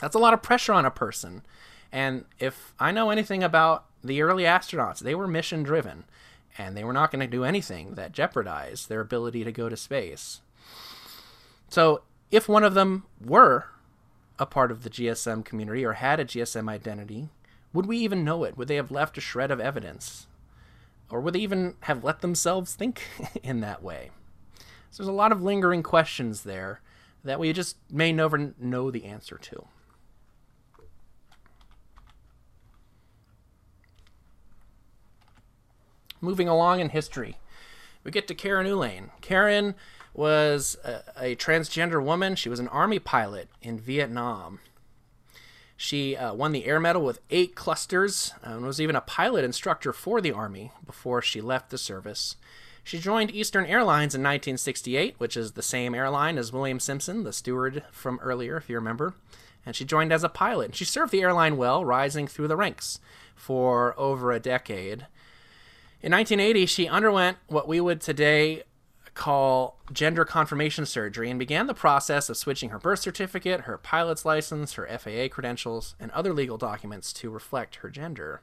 [0.00, 1.42] That's a lot of pressure on a person.
[1.92, 6.04] And if I know anything about the early astronauts, they were mission driven
[6.60, 9.76] and they were not going to do anything that jeopardized their ability to go to
[9.76, 10.42] space.
[11.70, 13.66] So, if one of them were
[14.38, 17.30] a part of the GSM community or had a GSM identity,
[17.72, 18.58] would we even know it?
[18.58, 20.26] Would they have left a shred of evidence?
[21.08, 23.02] Or would they even have let themselves think
[23.42, 24.10] in that way?
[24.90, 26.82] So, there's a lot of lingering questions there
[27.24, 29.66] that we just may never know the answer to.
[36.20, 37.38] Moving along in history,
[38.04, 39.10] we get to Karen Ulane.
[39.20, 39.74] Karen
[40.14, 42.34] was a, a, transgender woman.
[42.34, 44.60] She was an army pilot in Vietnam.
[45.76, 49.94] She uh, won the Air Medal with eight clusters and was even a pilot instructor
[49.94, 52.36] for the Army before she left the service.
[52.84, 57.32] She joined Eastern Airlines in 1968, which is the same airline as William Simpson, the
[57.32, 59.14] steward from earlier, if you remember.
[59.64, 60.74] And she joined as a pilot.
[60.74, 63.00] She served the airline well, rising through the ranks
[63.34, 65.06] for over a decade.
[66.02, 68.62] In 1980, she underwent what we would today
[69.12, 74.24] call gender confirmation surgery and began the process of switching her birth certificate, her pilot's
[74.24, 78.40] license, her FAA credentials, and other legal documents to reflect her gender.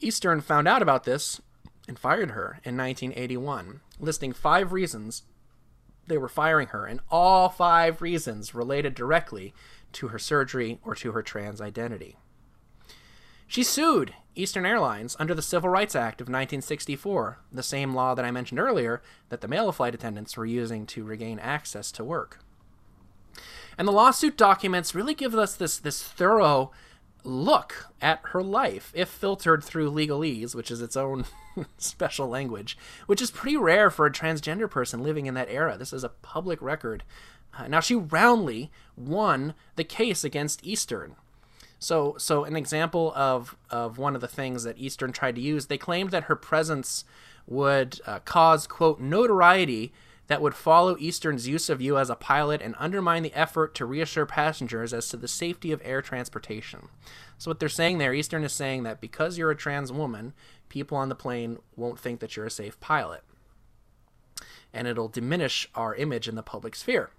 [0.00, 1.42] Eastern found out about this
[1.86, 5.24] and fired her in 1981, listing five reasons
[6.06, 9.52] they were firing her, and all five reasons related directly
[9.92, 12.16] to her surgery or to her trans identity.
[13.46, 18.24] She sued Eastern Airlines under the Civil Rights Act of 1964, the same law that
[18.24, 22.40] I mentioned earlier that the male flight attendants were using to regain access to work.
[23.78, 26.70] And the lawsuit documents really give us this, this thorough
[27.24, 31.24] look at her life, if filtered through legalese, which is its own
[31.78, 32.76] special language,
[33.06, 35.76] which is pretty rare for a transgender person living in that era.
[35.78, 37.02] This is a public record.
[37.56, 41.16] Uh, now, she roundly won the case against Eastern.
[41.84, 45.66] So, so an example of of one of the things that Eastern tried to use,
[45.66, 47.04] they claimed that her presence
[47.46, 49.92] would uh, cause quote notoriety
[50.28, 53.84] that would follow Eastern's use of you as a pilot and undermine the effort to
[53.84, 56.88] reassure passengers as to the safety of air transportation.
[57.36, 60.32] So what they're saying there, Eastern is saying that because you're a trans woman,
[60.70, 63.22] people on the plane won't think that you're a safe pilot.
[64.72, 67.10] And it'll diminish our image in the public sphere.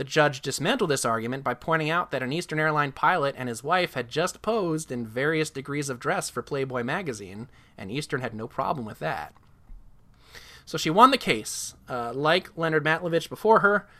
[0.00, 3.62] The judge dismantled this argument by pointing out that an Eastern Airline pilot and his
[3.62, 8.32] wife had just posed in various degrees of dress for Playboy magazine, and Eastern had
[8.32, 9.34] no problem with that.
[10.64, 13.90] So she won the case, uh, like Leonard Matlovich before her,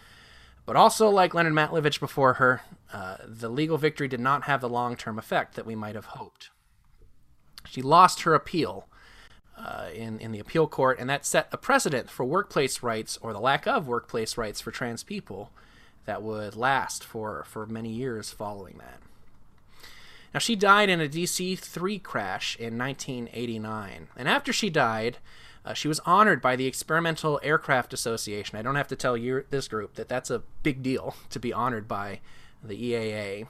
[0.64, 2.62] but also like Leonard Matlovich before her,
[2.94, 6.07] uh, the legal victory did not have the long term effect that we might have
[6.07, 6.48] hoped.
[7.66, 8.88] She lost her appeal
[9.55, 13.34] uh, in, in the appeal court, and that set a precedent for workplace rights or
[13.34, 15.51] the lack of workplace rights for trans people
[16.11, 18.99] that would last for, for many years following that.
[20.35, 24.09] Now, she died in a DC 3 crash in 1989.
[24.17, 25.19] And after she died,
[25.65, 28.59] uh, she was honored by the Experimental Aircraft Association.
[28.59, 31.53] I don't have to tell you this group that that's a big deal to be
[31.53, 32.19] honored by
[32.61, 33.47] the EAA.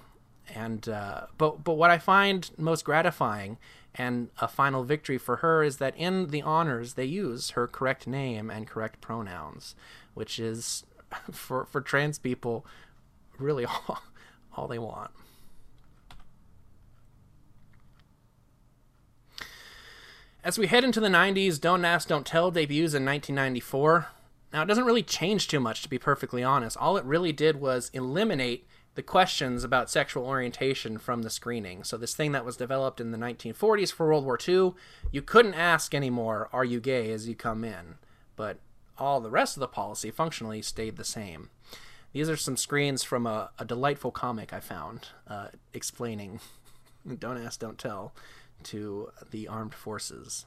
[0.54, 3.56] And uh, but but what I find most gratifying
[3.94, 8.06] and a final victory for her is that in the honors they use her correct
[8.06, 9.74] name and correct pronouns,
[10.12, 10.84] which is
[11.32, 12.66] for for trans people
[13.38, 14.02] really all,
[14.56, 15.10] all they want.
[20.42, 24.06] As we head into the 90s, Don't Ask, Don't Tell debuts in 1994.
[24.54, 26.78] Now, it doesn't really change too much, to be perfectly honest.
[26.78, 31.84] All it really did was eliminate the questions about sexual orientation from the screening.
[31.84, 34.72] So, this thing that was developed in the 1940s for World War II,
[35.12, 37.96] you couldn't ask anymore, Are you gay as you come in?
[38.34, 38.58] But
[39.00, 41.50] all the rest of the policy functionally stayed the same.
[42.12, 46.40] These are some screens from a, a delightful comic I found uh, explaining
[47.18, 48.12] Don't Ask, Don't Tell
[48.64, 50.44] to the armed forces.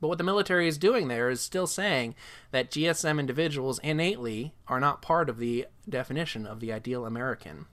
[0.00, 2.16] But what the military is doing there is still saying
[2.50, 7.66] that GSM individuals innately are not part of the definition of the ideal American.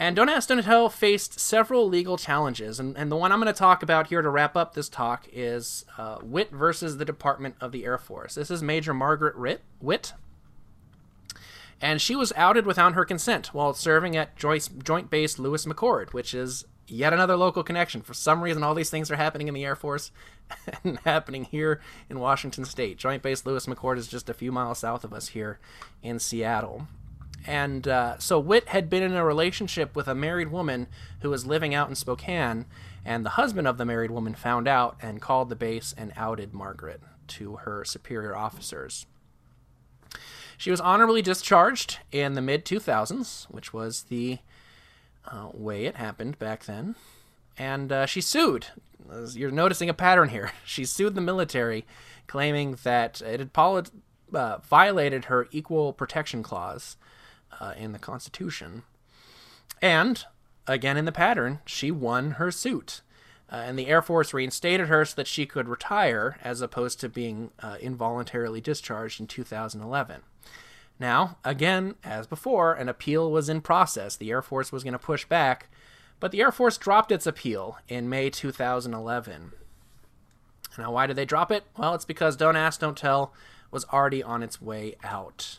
[0.00, 2.80] And Don't Ask, Don't Tell faced several legal challenges.
[2.80, 5.28] And, and the one I'm going to talk about here to wrap up this talk
[5.30, 8.36] is uh, Witt versus the Department of the Air Force.
[8.36, 10.14] This is Major Margaret Witt, Witt.
[11.82, 16.32] And she was outed without her consent while serving at Joint Base Lewis McChord, which
[16.32, 18.00] is yet another local connection.
[18.00, 20.12] For some reason, all these things are happening in the Air Force
[20.84, 21.78] and happening here
[22.08, 22.96] in Washington State.
[22.96, 25.58] Joint Base Lewis McChord is just a few miles south of us here
[26.02, 26.88] in Seattle.
[27.46, 30.86] And uh, so Witt had been in a relationship with a married woman
[31.20, 32.66] who was living out in Spokane,
[33.04, 36.52] and the husband of the married woman found out and called the base and outed
[36.52, 39.06] Margaret to her superior officers.
[40.58, 44.40] She was honorably discharged in the mid 2000s, which was the
[45.26, 46.96] uh, way it happened back then.
[47.56, 48.66] And uh, she sued.
[49.32, 50.52] You're noticing a pattern here.
[50.64, 51.86] She sued the military,
[52.26, 53.90] claiming that it had
[54.34, 56.96] uh, violated her equal protection clause
[57.58, 58.82] uh, in the Constitution.
[59.82, 60.24] And,
[60.66, 63.00] again in the pattern, she won her suit.
[63.50, 67.08] Uh, and the Air Force reinstated her so that she could retire as opposed to
[67.08, 70.22] being uh, involuntarily discharged in 2011.
[71.00, 74.14] Now, again, as before, an appeal was in process.
[74.14, 75.68] The Air Force was going to push back,
[76.20, 79.52] but the Air Force dropped its appeal in May 2011.
[80.78, 81.64] Now, why did they drop it?
[81.76, 83.32] Well, it's because Don't Ask, Don't Tell
[83.70, 85.58] was already on its way out.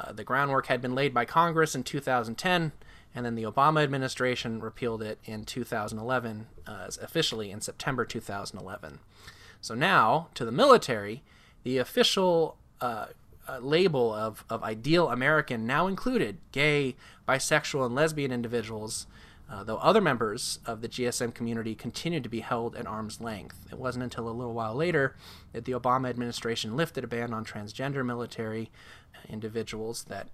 [0.00, 2.72] Uh, the groundwork had been laid by Congress in 2010,
[3.14, 9.00] and then the Obama administration repealed it in 2011, uh, officially in September 2011.
[9.60, 11.22] So now, to the military,
[11.62, 13.06] the official uh,
[13.48, 16.96] uh, label of, of ideal American now included gay,
[17.28, 19.06] bisexual, and lesbian individuals,
[19.50, 23.66] uh, though other members of the GSM community continued to be held at arm's length.
[23.70, 25.14] It wasn't until a little while later
[25.52, 28.70] that the Obama administration lifted a ban on transgender military
[29.28, 30.28] individuals that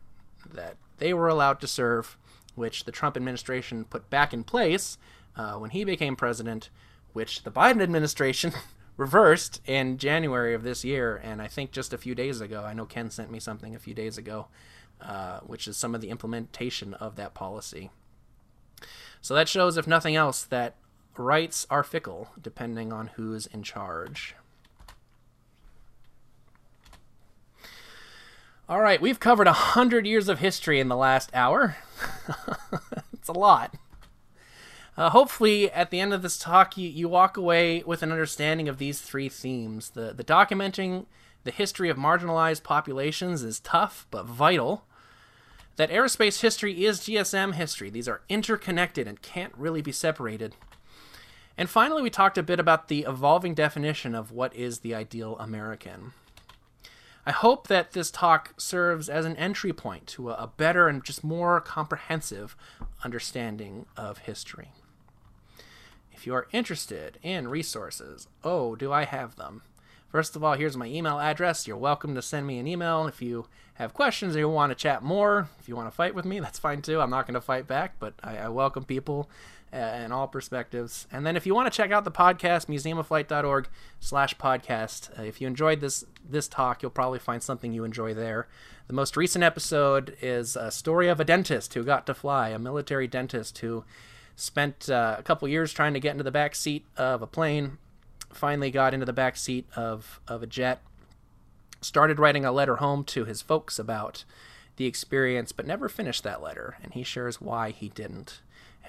[0.53, 2.17] that they were allowed to serve,
[2.55, 4.99] which the Trump administration put back in place
[5.37, 6.71] uh, when he became president,
[7.13, 8.53] which the Biden administration
[8.97, 12.65] reversed in January of this year, and I think just a few days ago.
[12.65, 14.49] I know Ken sent me something a few days ago,
[15.01, 17.91] uh, which is some of the implementation of that policy.
[19.21, 20.75] So that shows, if nothing else, that
[21.17, 24.35] rights are fickle depending on who's in charge.
[28.71, 31.79] All right, we've covered a hundred years of history in the last hour.
[33.15, 33.75] it's a lot.
[34.95, 38.69] Uh, hopefully, at the end of this talk, you, you walk away with an understanding
[38.69, 39.91] of these three themes.
[39.91, 41.07] The, the documenting
[41.45, 44.85] the history of marginalized populations is tough but vital.
[45.77, 47.89] That aerospace history is GSM history.
[47.89, 50.57] These are interconnected and can't really be separated.
[51.57, 55.39] And finally, we talked a bit about the evolving definition of what is the ideal
[55.39, 56.13] American.
[57.29, 61.23] I hope that this talk serves as an entry point to a, better and just
[61.23, 62.57] more comprehensive
[63.05, 64.73] understanding of history.
[66.11, 69.61] If you are interested in resources, oh, do I have them?
[70.11, 71.67] First of all, here's my email address.
[71.67, 74.75] You're welcome to send me an email if you have questions or you want to
[74.75, 75.51] chat more.
[75.61, 76.99] If you want to fight with me, that's fine too.
[76.99, 79.29] I'm not going to fight back, but I, I welcome people
[79.73, 81.07] in all perspectives.
[81.13, 83.69] And then if you want to check out the podcast, museumofflight.org
[84.01, 85.19] slash podcast.
[85.19, 88.49] Uh, if you enjoyed this this talk, you'll probably find something you enjoy there.
[88.87, 92.59] The most recent episode is a story of a dentist who got to fly, a
[92.59, 93.85] military dentist who
[94.41, 97.77] Spent uh, a couple years trying to get into the back seat of a plane.
[98.33, 100.81] Finally got into the back seat of, of a jet.
[101.81, 104.23] Started writing a letter home to his folks about
[104.77, 106.77] the experience, but never finished that letter.
[106.85, 108.41] And he shares why he didn't.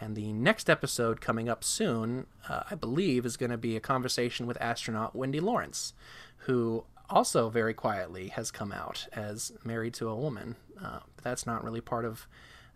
[0.02, 3.82] And the next episode coming up soon, uh, I believe, is going to be a
[3.82, 5.94] conversation with astronaut Wendy Lawrence,
[6.38, 10.56] who also very quietly has come out as married to a woman.
[10.82, 12.28] Uh, but that's not really part of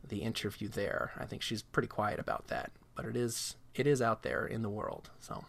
[0.07, 1.11] the interview there.
[1.17, 4.61] I think she's pretty quiet about that, but it is it is out there in
[4.61, 5.09] the world.
[5.19, 5.45] So,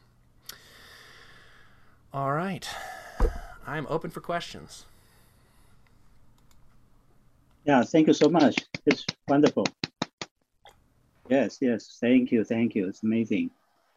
[2.13, 2.67] all right,
[3.67, 4.87] I'm open for questions.
[7.65, 8.57] Yeah, thank you so much.
[8.87, 9.67] It's wonderful.
[11.29, 12.89] Yes, yes, thank you, thank you.
[12.89, 13.51] It's amazing.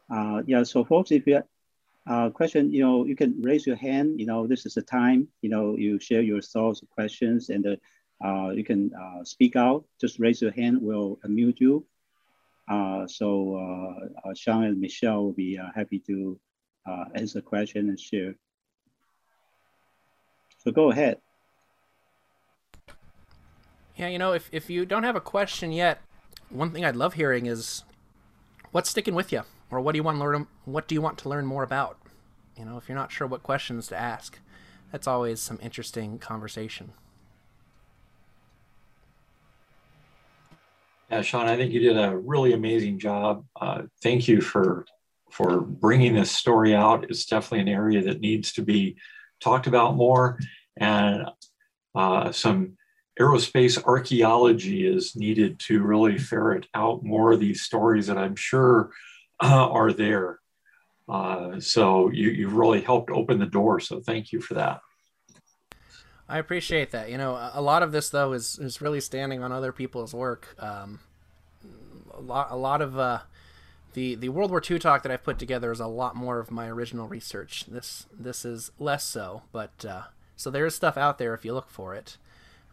[0.10, 1.46] Uh, yeah, so folks, if you have
[2.08, 4.20] a question, you know, you can raise your hand.
[4.20, 5.28] You know, this is the time.
[5.42, 7.76] You know, you share your thoughts, questions, and uh,
[8.26, 9.84] uh, you can uh, speak out.
[10.00, 10.80] Just raise your hand.
[10.82, 11.86] We'll unmute you.
[12.68, 16.40] Uh, so uh, uh, Sean and Michelle will be uh, happy to
[17.16, 18.36] answer question and share.
[20.60, 21.18] So go ahead.
[23.98, 26.02] Yeah, you know, if, if you don't have a question yet,
[26.50, 27.84] one thing I'd love hearing is
[28.72, 30.48] what's sticking with you, or what do you want to learn?
[30.66, 31.98] What do you want to learn more about?
[32.58, 34.40] You know, if you're not sure what questions to ask,
[34.92, 36.94] that's always some interesting conversation.
[41.12, 43.46] Yeah, Sean, I think you did a really amazing job.
[43.60, 44.86] Uh, thank you for
[45.32, 47.06] for bringing this story out.
[47.10, 48.96] It's definitely an area that needs to be
[49.42, 50.40] talked about more,
[50.78, 51.26] and
[51.96, 52.78] uh, some
[53.20, 58.92] aerospace archaeology is needed to really ferret out more of these stories that I'm sure
[59.42, 60.40] uh, are there.
[61.10, 63.80] Uh, so you, you've really helped open the door.
[63.80, 64.82] So thank you for that.
[66.30, 67.10] I appreciate that.
[67.10, 70.56] You know, a lot of this though is is really standing on other people's work.
[70.60, 71.00] Um,
[72.14, 73.20] a lot, a lot of uh,
[73.94, 76.52] the the World War II talk that I've put together is a lot more of
[76.52, 77.66] my original research.
[77.68, 80.04] This this is less so, but uh,
[80.36, 82.18] so there is stuff out there if you look for it.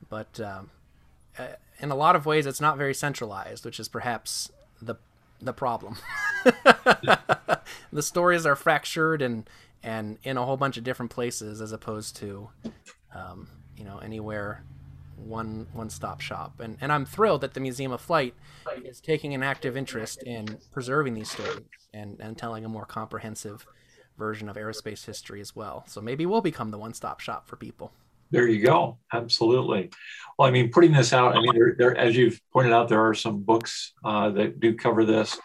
[0.08, 0.70] But um,
[1.38, 1.48] uh,
[1.80, 4.50] in a lot of ways, it's not very centralized, which is perhaps
[4.80, 4.96] the
[5.40, 5.96] the problem.
[7.92, 9.48] the stories are fractured and
[9.82, 12.48] and in a whole bunch of different places as opposed to
[13.14, 14.64] um, you know anywhere
[15.16, 16.60] one one stop shop.
[16.60, 18.34] And and I'm thrilled that the Museum of Flight
[18.84, 21.60] is taking an active interest in preserving these stories
[21.92, 23.66] and and telling a more comprehensive
[24.16, 25.84] version of aerospace history as well.
[25.88, 27.92] So maybe we'll become the one stop shop for people.
[28.34, 28.98] There you go.
[29.12, 29.90] Absolutely.
[30.36, 33.06] Well, I mean, putting this out, I mean, there, there as you've pointed out, there
[33.06, 35.38] are some books uh, that do cover this.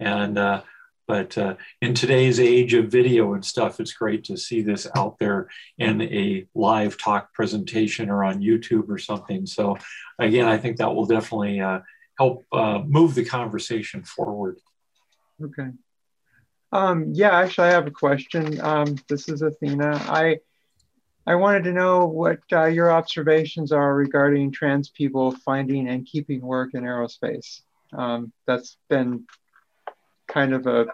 [0.00, 0.62] And uh,
[1.06, 5.18] but uh, in today's age of video and stuff, it's great to see this out
[5.20, 9.46] there in a live talk presentation or on YouTube or something.
[9.46, 9.76] So,
[10.18, 11.80] again, I think that will definitely uh,
[12.18, 14.58] help uh, move the conversation forward.
[15.40, 15.70] Okay.
[16.72, 18.60] Um, yeah, actually, I have a question.
[18.60, 20.02] Um, this is Athena.
[20.08, 20.38] I
[21.26, 26.40] I wanted to know what uh, your observations are regarding trans people finding and keeping
[26.40, 27.60] work in aerospace.
[27.92, 29.24] Um, that's been
[30.26, 30.86] kind of a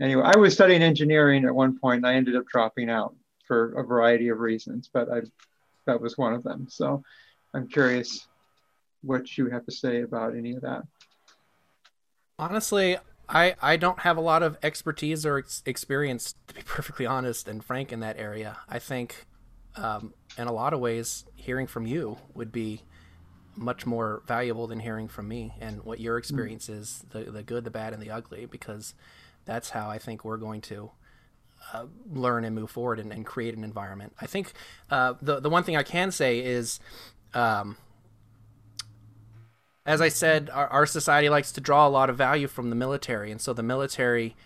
[0.00, 0.24] anyway.
[0.24, 3.14] I was studying engineering at one point, and I ended up dropping out
[3.46, 5.22] for a variety of reasons, but I
[5.86, 6.66] that was one of them.
[6.68, 7.02] So
[7.54, 8.28] I'm curious
[9.02, 10.82] what you have to say about any of that.
[12.38, 17.06] Honestly, I, I don't have a lot of expertise or ex- experience, to be perfectly
[17.06, 18.58] honest and frank, in that area.
[18.68, 19.26] I think,
[19.78, 22.82] um, in a lot of ways, hearing from you would be
[23.58, 26.18] much more valuable than hearing from me and what your hmm.
[26.18, 26.78] experience mm.
[26.78, 28.94] is the, the good the bad and the ugly because
[29.44, 30.90] that's how i think we're going to
[31.72, 34.52] uh, learn and move forward and, and, create an environment i think
[34.90, 36.78] uh, the, the one thing i can say is
[37.34, 37.76] um,
[39.84, 42.76] as i said our, our society likes to draw a lot of value from the
[42.76, 44.36] military and so the military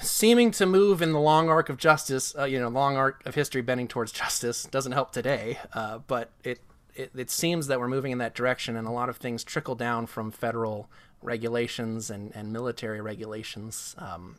[0.00, 3.34] seeming to move in the long arc of justice, uh, you know, long arc of
[3.34, 6.60] history bending towards justice doesn't help today, uh, but it
[6.94, 9.74] it, it seems that we're moving in that direction, and a lot of things trickle
[9.74, 10.90] down from federal
[11.22, 13.94] regulations and, and military regulations.
[13.98, 14.36] Um,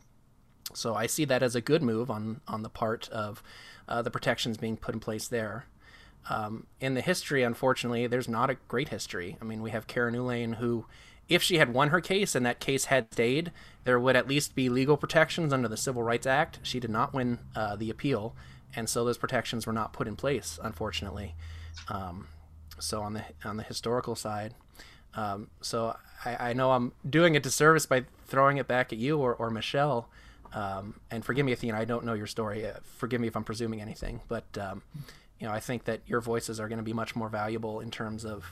[0.74, 3.42] so I see that as a good move on on the part of
[3.88, 5.66] uh, the protections being put in place there.
[6.30, 9.36] Um, in the history, unfortunately, there's not a great history.
[9.40, 10.86] I mean, we have Karen Ulane who,
[11.28, 13.52] if she had won her case and that case had stayed,
[13.84, 16.58] there would at least be legal protections under the Civil Rights Act.
[16.62, 18.34] She did not win uh, the appeal,
[18.74, 21.34] and so those protections were not put in place, unfortunately.
[21.88, 22.28] Um,
[22.78, 24.54] so on the on the historical side.
[25.14, 29.18] Um, so I, I, know I'm doing a disservice by throwing it back at you
[29.18, 30.08] or, or Michelle.
[30.54, 32.66] Um, and forgive me, Athena, I don't know your story.
[32.66, 34.82] Uh, forgive me if I'm presuming anything, but um,
[35.38, 37.90] you know I think that your voices are going to be much more valuable in
[37.90, 38.44] terms of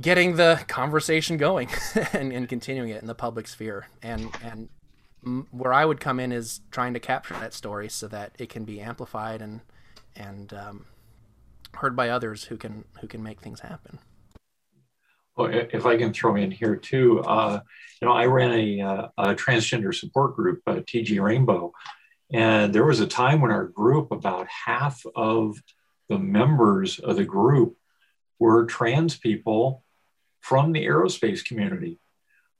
[0.00, 1.68] getting the conversation going
[2.12, 3.88] and, and continuing it in the public sphere.
[4.02, 4.68] And and
[5.50, 8.64] where I would come in is trying to capture that story so that it can
[8.64, 9.60] be amplified and
[10.16, 10.86] and um,
[11.74, 13.98] heard by others who can who can make things happen.
[15.36, 17.60] Well, if I can throw in here too, uh,
[18.00, 21.72] you know, I ran a, uh, a transgender support group, uh, TG Rainbow,
[22.32, 25.62] and there was a time when our group, about half of
[26.08, 27.76] the members of the group
[28.40, 29.84] were trans people
[30.40, 31.98] from the aerospace community.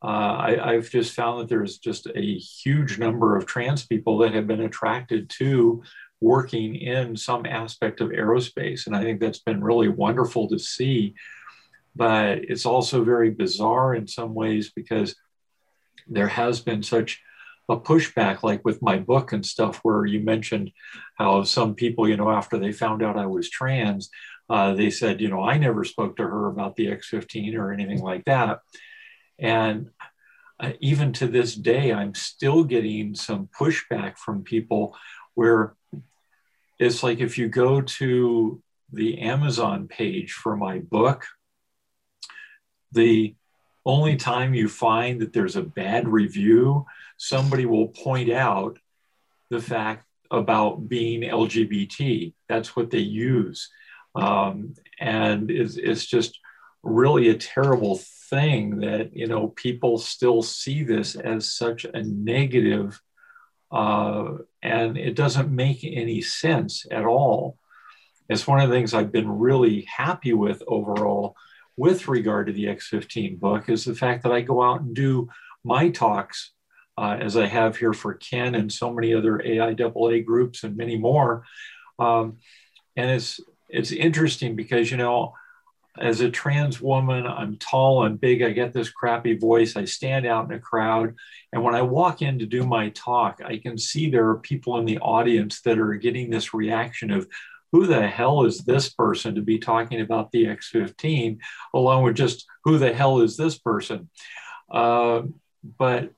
[0.02, 4.32] Uh, I, have just found that there's just a huge number of trans people that
[4.32, 5.82] have been attracted to
[6.20, 8.86] working in some aspect of aerospace.
[8.86, 11.14] And I think that's been really wonderful to see.
[11.96, 15.16] But it's also very bizarre in some ways because
[16.06, 17.20] there has been such
[17.68, 20.70] a pushback, like with my book and stuff, where you mentioned
[21.16, 24.10] how some people, you know, after they found out I was trans,
[24.48, 28.00] uh, they said, you know, I never spoke to her about the X15 or anything
[28.00, 28.60] like that.
[29.38, 29.90] And
[30.60, 34.96] uh, even to this day, I'm still getting some pushback from people
[35.34, 35.74] where
[36.78, 38.62] it's like if you go to
[38.92, 41.26] the Amazon page for my book,
[42.92, 43.34] the
[43.84, 48.78] only time you find that there's a bad review, somebody will point out
[49.50, 52.34] the fact about being LGBT.
[52.48, 53.70] That's what they use.
[54.18, 56.38] Um, and it's, it's just
[56.82, 58.00] really a terrible
[58.30, 63.00] thing that, you know, people still see this as such a negative,
[63.70, 67.58] uh, and it doesn't make any sense at all.
[68.28, 71.36] It's one of the things I've been really happy with overall
[71.76, 75.28] with regard to the X15 book is the fact that I go out and do
[75.64, 76.52] my talks
[76.98, 80.98] uh, as I have here for Ken and so many other AIAA groups and many
[80.98, 81.44] more.
[82.00, 82.38] Um,
[82.96, 85.34] and it's it's interesting because you know,
[85.98, 88.42] as a trans woman, I'm tall and big.
[88.42, 89.76] I get this crappy voice.
[89.76, 91.14] I stand out in a crowd,
[91.52, 94.78] and when I walk in to do my talk, I can see there are people
[94.78, 97.26] in the audience that are getting this reaction of,
[97.72, 101.38] who the hell is this person to be talking about the X15,
[101.74, 104.08] along with just who the hell is this person?
[104.70, 105.22] Uh,
[105.78, 106.10] but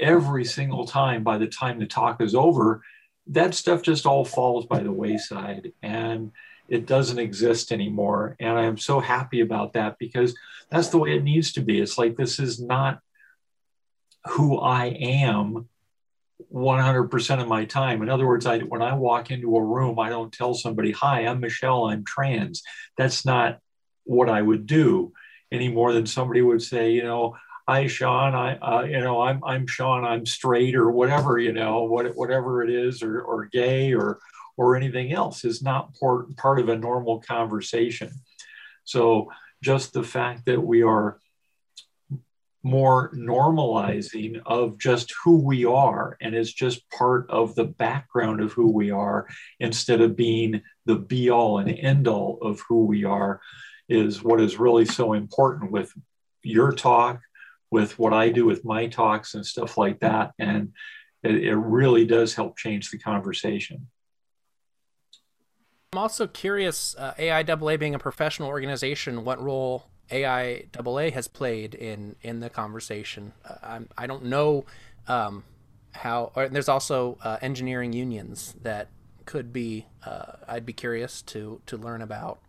[0.00, 2.82] every single time, by the time the talk is over,
[3.28, 6.32] that stuff just all falls by the wayside and
[6.68, 8.36] it doesn't exist anymore.
[8.40, 10.34] And I'm so happy about that because
[10.70, 11.80] that's the way it needs to be.
[11.80, 13.00] It's like this is not
[14.26, 15.68] who I am
[16.52, 18.02] 100% of my time.
[18.02, 21.26] In other words, I, when I walk into a room, I don't tell somebody, Hi,
[21.26, 22.62] I'm Michelle, I'm trans.
[22.96, 23.58] That's not
[24.04, 25.12] what I would do
[25.50, 27.36] any more than somebody would say, you know,
[27.68, 31.84] Hi, Sean, I, uh, you know, I'm, I'm Sean, I'm straight or whatever, you know,
[31.84, 34.18] what, whatever it is, or, or gay or,
[34.56, 38.10] or anything else is not part, part of a normal conversation.
[38.82, 39.30] So
[39.62, 41.20] just the fact that we are
[42.64, 48.52] more normalizing of just who we are and it's just part of the background of
[48.52, 49.28] who we are
[49.60, 53.40] instead of being the be all and end all of who we are
[53.88, 55.92] is what is really so important with
[56.42, 57.20] your talk
[57.72, 60.72] with what i do with my talks and stuff like that and
[61.22, 63.86] it, it really does help change the conversation
[65.92, 72.16] i'm also curious uh, aiaa being a professional organization what role AIAA has played in
[72.22, 73.32] in the conversation.
[73.44, 74.66] Uh, I'm, I don't know
[75.08, 75.44] um,
[75.92, 76.32] how.
[76.36, 78.88] Or there's also uh, engineering unions that
[79.24, 79.86] could be.
[80.04, 82.40] Uh, I'd be curious to to learn about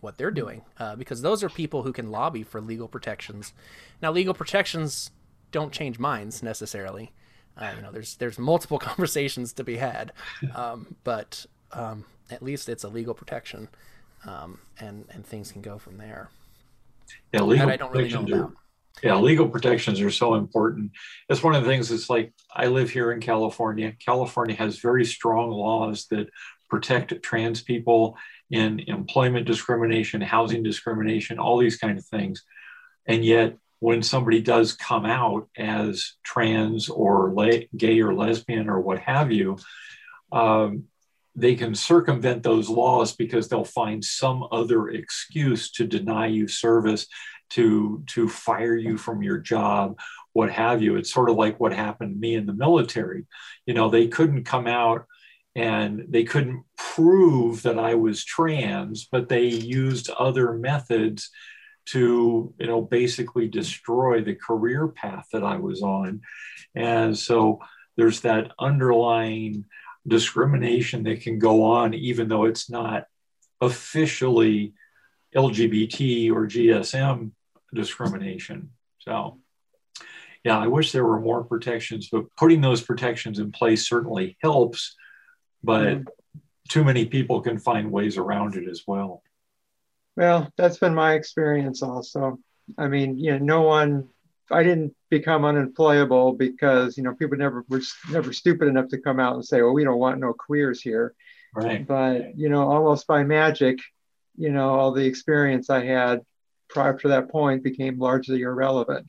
[0.00, 3.52] what they're doing uh, because those are people who can lobby for legal protections.
[4.00, 5.10] Now, legal protections
[5.50, 7.12] don't change minds necessarily.
[7.56, 10.12] Uh, you know, there's there's multiple conversations to be had,
[10.54, 13.68] um, but um, at least it's a legal protection,
[14.26, 16.30] um, and and things can go from there.
[17.32, 18.32] Yeah, legal I don't really know about.
[18.32, 18.52] Are,
[19.02, 20.92] yeah, legal protections are so important.
[21.28, 23.92] It's one of the things that's like I live here in California.
[24.04, 26.28] California has very strong laws that
[26.68, 28.16] protect trans people
[28.50, 32.44] in employment discrimination, housing discrimination, all these kind of things.
[33.06, 38.80] And yet, when somebody does come out as trans or le- gay or lesbian or
[38.80, 39.56] what have you,
[40.32, 40.84] um,
[41.36, 47.06] they can circumvent those laws because they'll find some other excuse to deny you service,
[47.50, 49.98] to, to fire you from your job,
[50.32, 50.96] what have you.
[50.96, 53.26] It's sort of like what happened to me in the military.
[53.66, 55.06] You know, they couldn't come out
[55.58, 61.30] and they couldn't prove that I was trans, but they used other methods
[61.86, 66.20] to, you know, basically destroy the career path that I was on.
[66.76, 67.58] And so
[67.96, 69.64] there's that underlying
[70.06, 73.06] discrimination that can go on, even though it's not
[73.60, 74.74] officially
[75.34, 77.32] LGBT or GSM
[77.74, 78.70] discrimination.
[79.00, 79.40] So,
[80.44, 84.94] yeah, I wish there were more protections, but putting those protections in place certainly helps,
[85.62, 86.02] but mm-hmm.
[86.68, 89.22] too many people can find ways around it as well.
[90.16, 92.38] Well, that's been my experience also.
[92.76, 94.08] I mean, you know, no one
[94.50, 99.20] I didn't become unemployable because you know people never were never stupid enough to come
[99.20, 101.14] out and say, "Well, we don't want no queers here."
[101.54, 101.86] Right.
[101.86, 103.78] But you know, almost by magic,
[104.36, 106.22] you know, all the experience I had
[106.68, 109.06] prior to that point became largely irrelevant.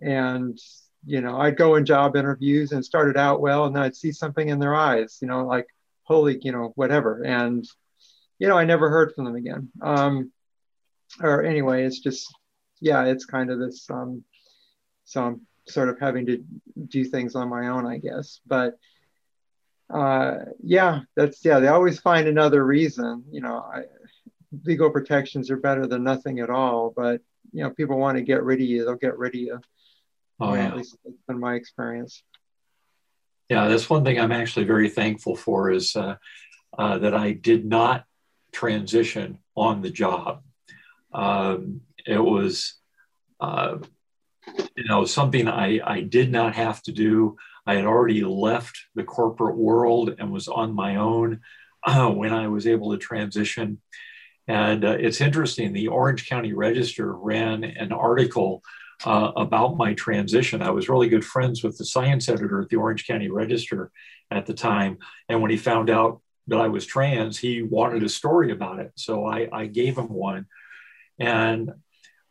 [0.00, 0.58] And
[1.04, 4.12] you know, I'd go in job interviews and started out well, and then I'd see
[4.12, 5.66] something in their eyes, you know, like
[6.04, 7.66] holy, you know, whatever, and
[8.38, 9.70] you know, I never heard from them again.
[9.80, 10.32] Um,
[11.20, 12.32] or anyway, it's just
[12.80, 14.24] yeah, it's kind of this um,
[15.04, 16.44] so I'm sort of having to
[16.88, 18.40] do things on my own, I guess.
[18.46, 18.78] But
[19.92, 21.60] uh, yeah, that's yeah.
[21.60, 23.24] They always find another reason.
[23.30, 23.82] You know, I,
[24.64, 26.92] legal protections are better than nothing at all.
[26.94, 27.20] But
[27.52, 29.60] you know, people want to get rid of you, they'll get rid of you.
[30.42, 30.66] Oh, yeah.
[30.66, 32.24] At least that's been my experience.
[33.48, 36.16] Yeah, that's one thing I'm actually very thankful for is uh,
[36.76, 38.04] uh, that I did not
[38.50, 40.42] transition on the job.
[41.12, 42.74] Um, it was,
[43.38, 43.78] uh,
[44.76, 47.36] you know, something I, I did not have to do.
[47.64, 51.40] I had already left the corporate world and was on my own
[51.86, 53.80] uh, when I was able to transition.
[54.48, 58.62] And uh, it's interesting, the Orange County Register ran an article
[59.04, 60.62] uh, about my transition.
[60.62, 63.90] I was really good friends with the science editor at the Orange County Register
[64.30, 64.98] at the time.
[65.28, 68.92] And when he found out that I was trans, he wanted a story about it.
[68.96, 70.46] So I, I gave him one.
[71.18, 71.72] And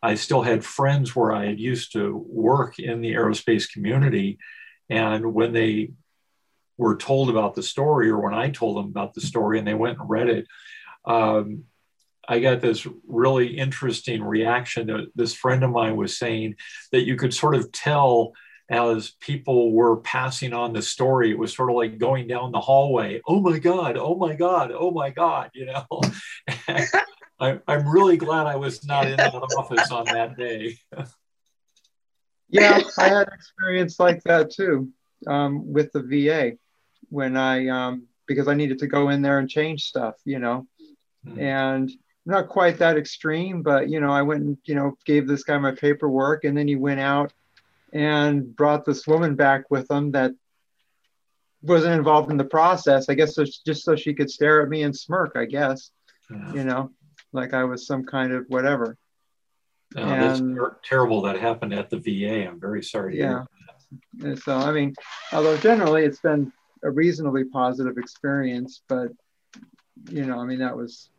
[0.02, 4.39] I still had friends where I had used to work in the aerospace community.
[4.89, 5.91] And when they
[6.77, 9.76] were told about the story, or when I told them about the story and they
[9.76, 10.48] went and read it,
[11.06, 11.65] um,
[12.27, 16.56] I got this really interesting reaction that this friend of mine was saying
[16.91, 18.34] that you could sort of tell
[18.72, 22.60] as people were passing on the story, it was sort of like going down the
[22.60, 23.22] hallway.
[23.27, 25.85] Oh my God, oh my God, oh my God, you know.
[27.39, 30.77] I, I'm really glad I was not in that office on that day.
[32.49, 34.89] yeah, I had experience like that too
[35.27, 36.57] um, with the VA
[37.10, 40.65] when I, um, because I needed to go in there and change stuff, you know.
[41.26, 41.39] Mm-hmm.
[41.41, 41.91] And
[42.26, 45.57] not quite that extreme, but you know, I went and you know gave this guy
[45.57, 47.34] my paperwork, and then he went out
[47.93, 50.31] and brought this woman back with him that
[51.61, 53.10] wasn't involved in the process.
[53.10, 55.34] I guess just so she could stare at me and smirk.
[55.35, 55.91] I guess,
[56.30, 56.53] yeah.
[56.53, 56.91] you know,
[57.34, 58.98] like I was some kind of whatever.
[59.98, 62.48] Oh, that's ter- terrible that happened at the VA.
[62.48, 63.18] I'm very sorry.
[63.18, 63.43] yeah.
[64.22, 64.93] And so I mean,
[65.34, 66.53] although generally it's been
[66.84, 69.10] a reasonably positive experience, but
[70.10, 71.10] you know, I mean that was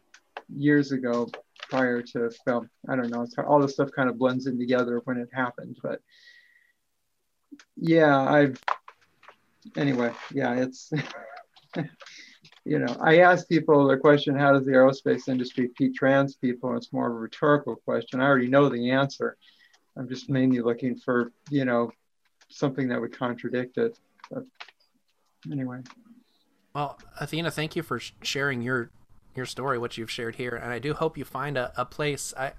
[0.57, 1.29] years ago
[1.69, 2.69] prior to film.
[2.89, 3.27] i don't know.
[3.47, 6.01] All this stuff kind of blends in together when it happened but
[7.77, 8.59] yeah i've
[9.77, 10.93] anyway yeah it's
[12.65, 16.71] you know i ask people the question how does the aerospace industry treat trans people?
[16.71, 18.21] And it's more of a rhetorical question.
[18.21, 19.37] I already know the answer.
[19.97, 21.91] I'm just mainly looking for you know
[22.49, 23.99] something that would contradict it
[24.31, 24.45] but
[25.51, 25.81] anyway.
[26.75, 28.91] Well athena thank you for sharing your
[29.35, 32.35] your story, what you've shared here, and I do hope you find a, a place.
[32.37, 32.53] I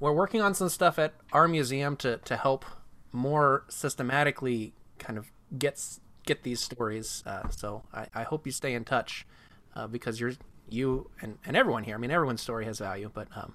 [0.00, 2.64] we're working on some stuff at our museum to to help
[3.12, 5.80] more systematically kind of get
[6.24, 7.22] get these stories.
[7.26, 9.26] Uh, so I, I hope you stay in touch
[9.74, 10.32] uh, because you're
[10.68, 11.94] you and, and everyone here.
[11.94, 13.54] I mean, everyone's story has value, but um,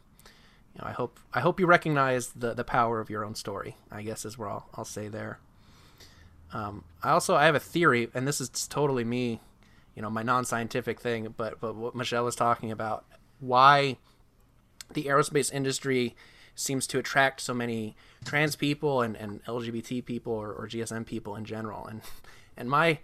[0.73, 3.76] you know, I hope I hope you recognize the the power of your own story.
[3.91, 5.39] I guess is where I'll I'll say there.
[6.53, 9.39] Um, I also I have a theory, and this is totally me
[9.95, 13.05] you know my non-scientific thing but but what michelle was talking about
[13.39, 13.97] why
[14.93, 16.15] the aerospace industry
[16.53, 17.95] seems to attract so many
[18.26, 22.01] trans people and, and lgbt people or, or gsm people in general and
[22.57, 22.99] and my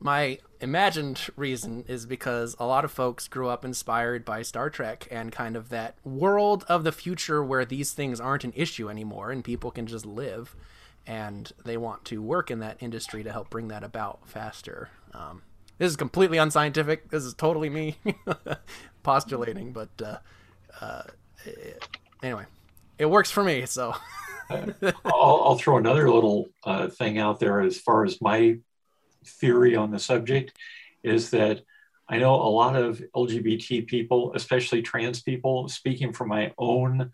[0.00, 5.08] my imagined reason is because a lot of folks grew up inspired by Star Trek
[5.10, 9.32] and kind of that world of the future where these things aren't an issue anymore
[9.32, 10.54] and people can just live.
[11.06, 14.90] And they want to work in that industry to help bring that about faster.
[15.14, 15.42] Um,
[15.78, 17.10] this is completely unscientific.
[17.10, 17.96] This is totally me
[19.02, 20.18] postulating, but uh,
[20.80, 21.02] uh,
[22.22, 22.44] anyway,
[22.98, 23.66] it works for me.
[23.66, 23.94] So
[24.50, 28.58] I'll, I'll, throw another little uh, thing out there as far as my
[29.24, 30.56] theory on the subject
[31.02, 31.62] is that
[32.08, 37.12] I know a lot of LGBT people, especially trans people, speaking from my own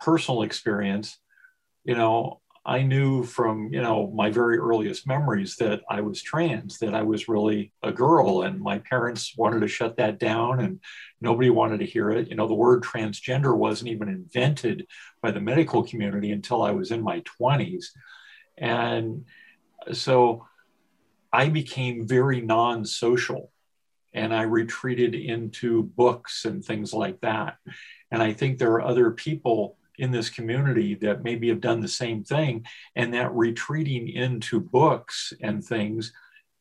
[0.00, 1.18] personal experience,
[1.84, 6.78] you know, I knew from you know my very earliest memories that I was trans,
[6.78, 10.80] that I was really a girl, and my parents wanted to shut that down, and
[11.20, 12.28] nobody wanted to hear it.
[12.28, 14.86] You know, the word transgender wasn't even invented
[15.22, 17.86] by the medical community until I was in my 20s,
[18.56, 19.24] and
[19.92, 20.46] so
[21.32, 23.50] I became very non-social,
[24.14, 27.56] and I retreated into books and things like that.
[28.10, 31.88] And I think there are other people in this community that maybe have done the
[31.88, 32.64] same thing.
[32.96, 36.12] And that retreating into books and things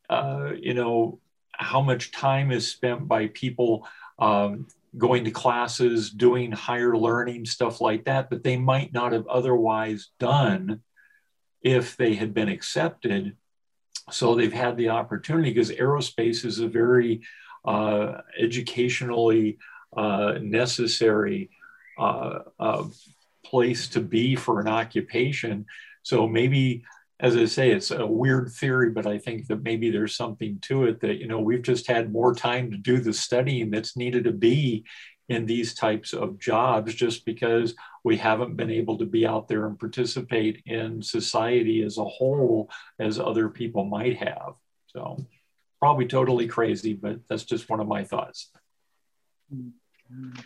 [0.10, 1.20] uh, you know
[1.54, 3.88] how much time is spent by people
[4.20, 9.28] um, going to classes doing higher learning stuff like that that they might not have
[9.28, 10.82] otherwise done
[11.62, 13.36] if they had been accepted.
[14.12, 17.22] So they've had the opportunity because aerospace is a very
[17.66, 19.58] uh, educationally
[19.96, 21.50] uh, necessary
[21.98, 22.84] uh, uh
[23.46, 25.66] place to be for an occupation.
[26.04, 26.84] So maybe
[27.20, 30.86] as I say, it's a weird theory, but I think that maybe there's something to
[30.86, 34.26] it that, you know, we've just had more time to do the studying that's needed
[34.26, 34.84] to be
[35.30, 39.68] in these types of jobs just because we haven't been able to be out there
[39.68, 44.56] and participate in society as a whole as other people might have.
[44.88, 45.26] So
[45.80, 48.50] probably totally crazy, but that's just one of my thoughts.
[49.54, 50.40] Mm-hmm.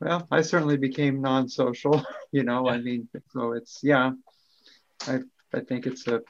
[0.00, 4.10] Well, I certainly became non-social, you know, I mean, so it's, yeah,
[5.06, 5.20] I,
[5.54, 6.20] I think it's a,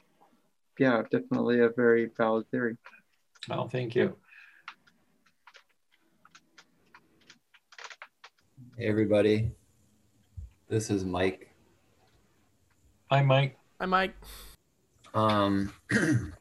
[0.79, 2.77] yeah, definitely a very valid theory.
[3.49, 4.15] Well, thank you.
[8.77, 9.51] Hey, everybody.
[10.69, 11.49] This is Mike.
[13.09, 13.57] Hi, Mike.
[13.81, 14.15] Hi, Mike.
[15.13, 15.73] Um,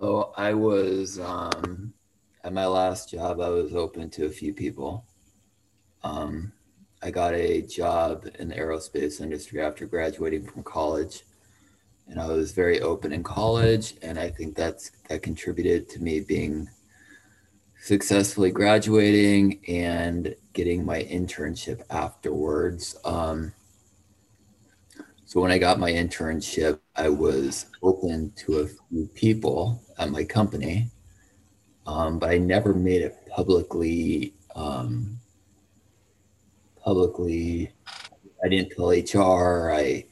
[0.00, 1.92] so I was, um,
[2.42, 5.04] at my last job, I was open to a few people.
[6.04, 6.52] Um,
[7.02, 11.22] I got a job in the aerospace industry after graduating from college.
[12.06, 16.20] And I was very open in college, and I think that's that contributed to me
[16.20, 16.68] being
[17.80, 22.96] successfully graduating and getting my internship afterwards.
[23.06, 23.54] Um,
[25.24, 30.24] so when I got my internship, I was open to a few people at my
[30.24, 30.90] company,
[31.86, 34.34] um, but I never made it publicly.
[34.54, 35.18] Um,
[36.84, 37.72] publicly,
[38.44, 39.70] I didn't tell HR.
[39.72, 40.04] I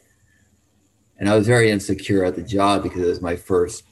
[1.19, 3.85] and I was very insecure at the job because it was my first.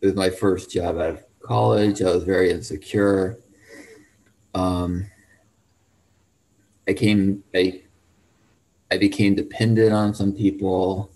[0.00, 2.02] It was my first job out of college.
[2.02, 3.38] I was very insecure.
[4.54, 5.06] Um,
[6.88, 7.82] I came, I,
[8.90, 11.10] I became dependent on some people.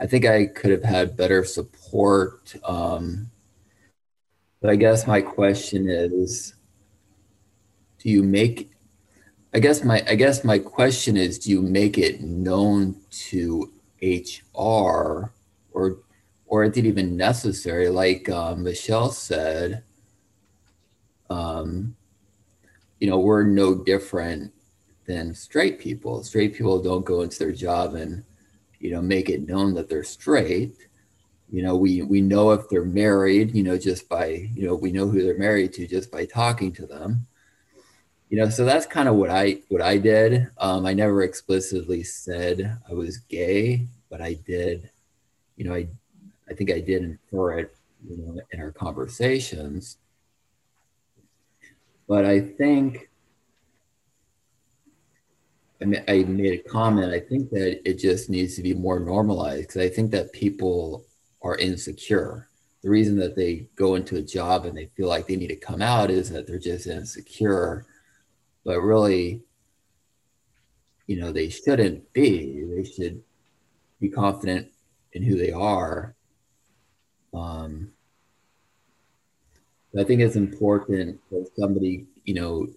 [0.00, 2.54] I think I could have had better support.
[2.64, 3.30] Um,
[4.60, 6.54] but I guess my question is,
[7.98, 8.69] do you make,
[9.52, 12.96] I guess my, I guess my question is, do you make it known
[13.28, 13.72] to
[14.02, 15.32] HR
[15.72, 15.98] or
[16.46, 17.88] or is it even necessary?
[17.88, 19.84] Like um, Michelle said,
[21.30, 21.94] um,
[22.98, 24.52] you know, we're no different
[25.06, 26.24] than straight people.
[26.24, 28.24] Straight people don't go into their job and,
[28.80, 30.76] you know, make it known that they're straight.
[31.50, 34.92] You know, we we know if they're married, you know, just by, you know, we
[34.92, 37.26] know who they're married to just by talking to them.
[38.30, 40.48] You know, so that's kind of what I what I did.
[40.56, 44.88] Um, I never explicitly said I was gay, but I did,
[45.56, 45.88] you know, I
[46.48, 47.76] I think I did infer it,
[48.08, 49.98] you know, in our conversations.
[52.06, 53.10] But I think
[55.82, 57.12] I, mean, I made a comment.
[57.12, 61.04] I think that it just needs to be more normalized because I think that people
[61.42, 62.48] are insecure.
[62.82, 65.56] The reason that they go into a job and they feel like they need to
[65.56, 67.86] come out is that they're just insecure.
[68.64, 69.42] But really,
[71.06, 72.64] you know, they shouldn't be.
[72.64, 73.22] They should
[74.00, 74.68] be confident
[75.12, 76.14] in who they are
[77.32, 77.92] um,
[79.98, 82.68] I think it's important for somebody, you know,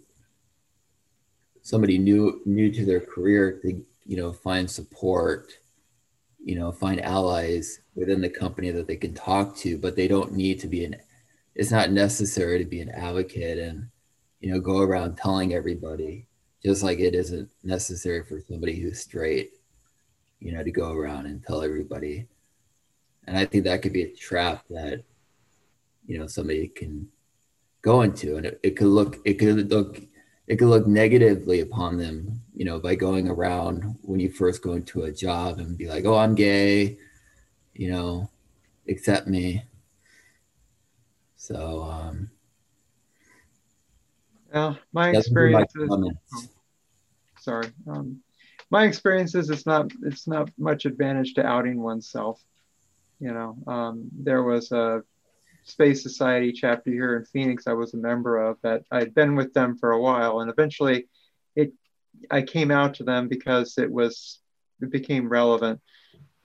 [1.62, 5.54] somebody new new to their career to, you know, find support,
[6.44, 10.34] you know, find allies within the company that they can talk to, but they don't
[10.34, 10.96] need to be an
[11.56, 13.90] it's not necessary to be an advocate and
[14.44, 16.28] you know go around telling everybody
[16.64, 19.54] just like it isn't necessary for somebody who's straight
[20.40, 22.28] you know to go around and tell everybody
[23.26, 25.04] and I think that could be a trap that
[26.06, 27.08] you know somebody can
[27.82, 30.02] go into, and it, it could look it could look
[30.48, 34.74] it could look negatively upon them, you know, by going around when you first go
[34.74, 36.98] into a job and be like, "Oh, I'm gay,"
[37.74, 38.30] you know,
[38.90, 39.64] accept me.
[41.38, 42.30] So, um,
[44.54, 46.12] well, my experience is, oh,
[47.40, 48.22] sorry, um,
[48.70, 52.42] my experience is it's not it's not much advantage to outing oneself.
[53.20, 55.04] You know, um, there was a
[55.64, 59.54] Space Society chapter here in Phoenix I was a member of that I'd been with
[59.54, 61.08] them for a while, and eventually,
[61.56, 61.74] it
[62.30, 64.40] I came out to them because it was
[64.82, 65.82] it became relevant,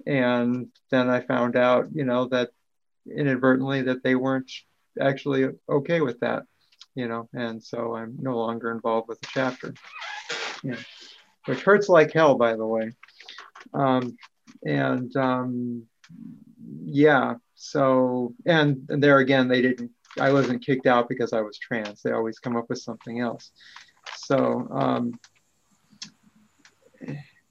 [0.06, 2.50] and then I found out, you know, that
[3.10, 4.50] inadvertently that they weren't
[5.00, 6.44] actually okay with that,
[6.94, 9.74] you know, and so I'm no longer involved with the chapter,
[10.62, 10.76] yeah,
[11.46, 12.92] which hurts like hell, by the way.
[13.74, 14.16] Um,
[14.64, 15.84] and um,
[16.84, 19.90] yeah, so and, and there again, they didn't.
[20.18, 22.02] I wasn't kicked out because I was trans.
[22.02, 23.52] They always come up with something else.
[24.16, 25.12] So um,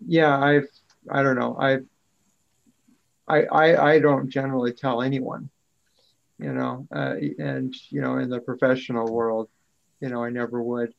[0.05, 0.67] yeah, I've
[1.09, 1.57] I don't know.
[1.59, 1.79] I
[3.27, 5.49] I I I don't generally tell anyone,
[6.39, 9.49] you know, uh, and you know, in the professional world,
[10.01, 10.93] you know, I never would.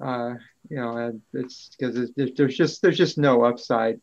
[0.00, 0.34] Uh,
[0.70, 4.00] you know, and it's because there's just there's just no upside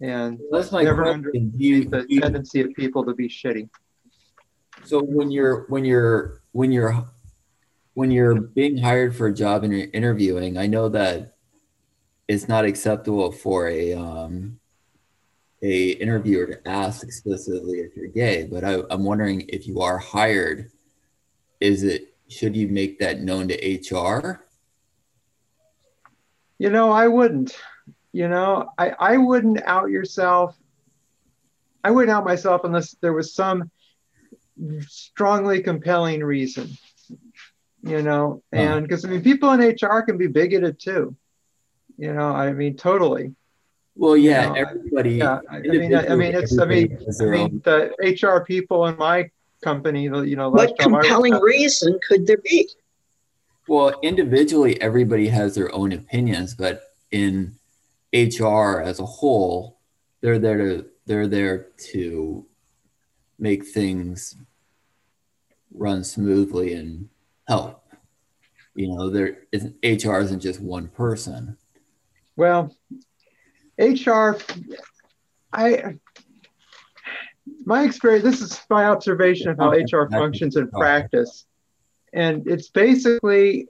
[0.00, 1.52] and That's my never question.
[1.56, 3.70] You, the you- tendency of people to be shitty.
[4.84, 7.06] so when you're when you're when you're
[7.94, 11.36] when you're being hired for a job and you're interviewing, I know that
[12.28, 14.58] it's not acceptable for a um,
[15.64, 18.46] a interviewer to ask explicitly if you're gay.
[18.50, 20.70] But I, I'm wondering if you are hired,
[21.60, 24.44] is it should you make that known to HR?
[26.58, 27.56] You know, I wouldn't.
[28.12, 30.54] You know, I, I wouldn't out yourself.
[31.82, 33.70] I wouldn't out myself unless there was some
[34.86, 36.76] strongly compelling reason.
[37.82, 41.16] You know, and because I mean, people in HR can be bigoted too.
[41.96, 43.34] You know, I mean, totally.
[43.96, 45.10] Well, yeah, know, everybody.
[45.16, 46.58] Yeah, I, I mean, I, I mean, it's.
[46.58, 49.30] I mean, I mean, the HR people in my
[49.62, 52.68] company, the- you know, What job I worked compelling at- reason could there be?
[53.68, 57.54] Well, individually, everybody has their own opinions, but in
[58.12, 59.78] HR as a whole,
[60.20, 62.46] they're there to they're there to
[63.38, 64.36] make things
[65.72, 67.08] run smoothly and
[67.48, 67.80] help.
[68.74, 71.56] You know, there isn't HR isn't just one person.
[72.36, 72.74] Well,
[73.78, 74.38] HR,
[75.52, 75.96] I,
[77.64, 81.46] my experience, this is my observation of how HR functions in practice.
[82.12, 83.68] And it's basically,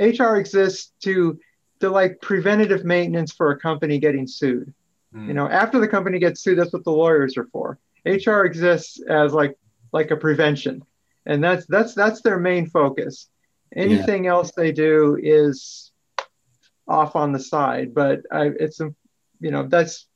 [0.00, 1.38] HR exists to,
[1.80, 4.72] to like preventative maintenance for a company getting sued.
[5.12, 5.28] Hmm.
[5.28, 7.78] You know, after the company gets sued, that's what the lawyers are for.
[8.06, 9.56] HR exists as like,
[9.92, 10.82] like a prevention.
[11.26, 13.28] And that's, that's, that's their main focus.
[13.74, 15.90] Anything else they do is
[16.86, 18.80] off on the side, but I, it's,
[19.44, 20.06] you know, that's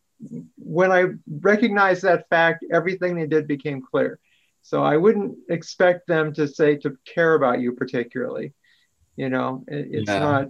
[0.57, 4.19] when I recognized that fact, everything they did became clear.
[4.63, 8.55] So I wouldn't expect them to say to care about you particularly.
[9.17, 10.19] You know, it, it's Yeah.
[10.21, 10.49] not.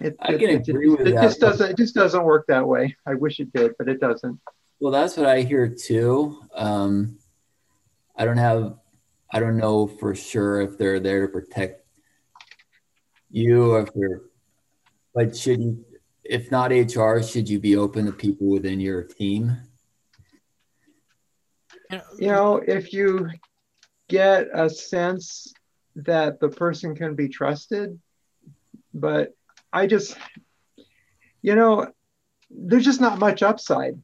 [0.00, 1.70] It, I it- can it- agree with it that, just doesn't.
[1.72, 2.96] It just doesn't work that way.
[3.04, 4.40] I wish it did, but it doesn't.
[4.80, 6.40] Well, that's what I hear too.
[6.54, 7.18] Um,
[8.16, 8.78] I don't have,
[9.30, 11.84] I don't know for sure if they're there to protect
[13.30, 14.20] you or if they're,
[15.14, 15.84] but should you,
[16.28, 19.56] if not HR, should you be open to people within your team?
[22.18, 23.30] You know, if you
[24.08, 25.52] get a sense
[25.96, 27.98] that the person can be trusted,
[28.92, 29.34] but
[29.72, 30.16] I just,
[31.42, 31.92] you know,
[32.50, 34.02] there's just not much upside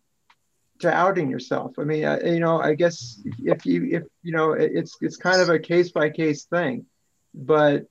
[0.81, 1.79] to outing yourself.
[1.79, 5.41] I mean, uh, you know, I guess if you, if you know, it's it's kind
[5.41, 6.87] of a case by case thing,
[7.35, 7.87] but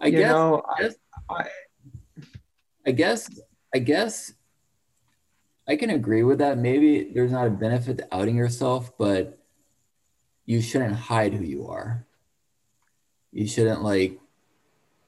[0.00, 0.94] I you guess, know, I I, guess,
[1.30, 1.46] I,
[2.86, 3.28] I guess,
[3.74, 4.32] I guess
[5.68, 6.58] I can agree with that.
[6.58, 9.38] Maybe there's not a benefit to outing yourself, but
[10.44, 12.06] you shouldn't hide who you are.
[13.32, 14.18] You shouldn't like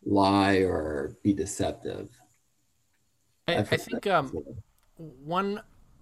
[0.04, 2.08] lie or be deceptive.
[3.48, 4.32] I, I think um,
[4.96, 5.60] one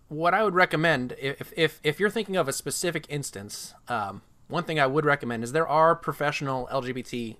[0.09, 4.65] what I would recommend if if if you're thinking of a specific instance, um, one
[4.65, 7.37] thing I would recommend is there are professional LGBT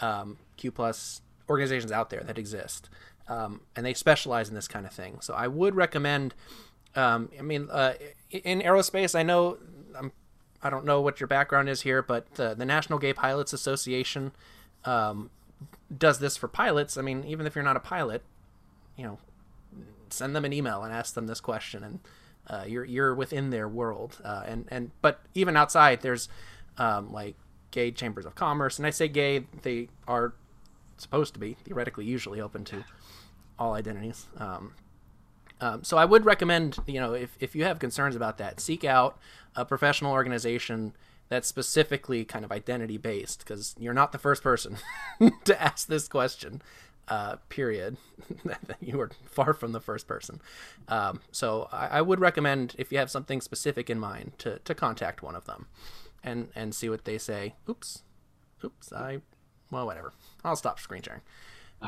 [0.00, 2.88] um, Q plus organizations out there that exist,
[3.28, 5.20] um, and they specialize in this kind of thing.
[5.20, 6.34] So I would recommend.
[6.96, 7.94] Um, I mean, uh,
[8.30, 9.58] in aerospace, I know
[9.98, 10.12] I'm,
[10.62, 14.32] I don't know what your background is here, but uh, the National Gay Pilots Association
[14.84, 15.30] um,
[15.96, 16.96] does this for pilots.
[16.96, 18.22] I mean, even if you're not a pilot,
[18.96, 19.18] you know,
[20.10, 22.00] send them an email and ask them this question, and
[22.48, 24.20] uh, you're you're within their world.
[24.24, 26.28] Uh, and and but even outside, there's
[26.78, 27.34] um, like
[27.70, 30.34] gay chambers of commerce, and I say gay, they are
[31.02, 32.84] supposed to be theoretically usually open to
[33.58, 34.26] all identities.
[34.36, 34.74] Um,
[35.60, 38.84] um, so I would recommend, you know, if, if you have concerns about that, seek
[38.84, 39.18] out
[39.54, 40.94] a professional organization
[41.28, 44.76] that's specifically kind of identity based, because you're not the first person
[45.44, 46.60] to ask this question.
[47.06, 47.98] Uh, period.
[48.80, 50.40] you are far from the first person.
[50.88, 54.74] Um, so I, I would recommend, if you have something specific in mind, to, to
[54.74, 55.66] contact one of them,
[56.22, 57.54] and and see what they say.
[57.68, 58.02] Oops,
[58.64, 58.92] oops.
[58.92, 59.20] I
[59.74, 60.12] well, whatever.
[60.44, 61.20] I'll stop screen sharing.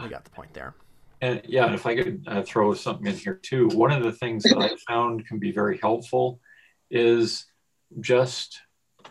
[0.02, 0.74] We got the point there.
[1.22, 4.42] And yeah, if I could uh, throw something in here too, one of the things
[4.42, 6.40] that I found can be very helpful
[6.90, 7.46] is
[8.00, 8.60] just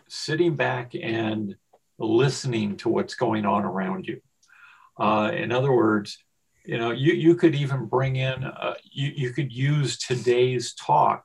[0.06, 1.56] sitting back and
[1.98, 4.20] listening to what's going on around you.
[4.98, 6.18] Uh, in other words,
[6.64, 11.24] you know, you, you could even bring in, uh, you, you could use today's talk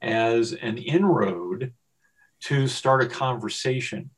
[0.00, 1.72] as an inroad
[2.40, 4.10] to start a conversation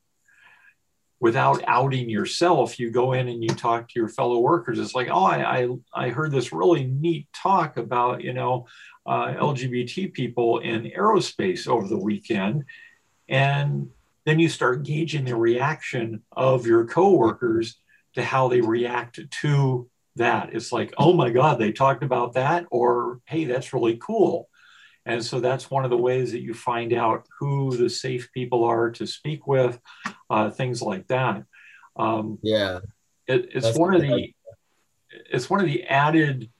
[1.20, 4.78] without outing yourself, you go in and you talk to your fellow workers.
[4.78, 8.66] It's like, oh, I, I, I heard this really neat talk about, you know,
[9.06, 12.64] uh, LGBT people in aerospace over the weekend.
[13.28, 13.90] And
[14.24, 17.76] then you start gauging the reaction of your coworkers
[18.14, 20.54] to how they react to that.
[20.54, 24.48] It's like, oh my God, they talked about that, or hey, that's really cool.
[25.06, 28.64] And so that's one of the ways that you find out who the safe people
[28.64, 29.78] are to speak with,
[30.28, 31.44] uh, things like that.
[31.96, 32.80] Um, yeah,
[33.26, 34.32] it, it's that's one of the
[35.10, 36.50] it's one of the added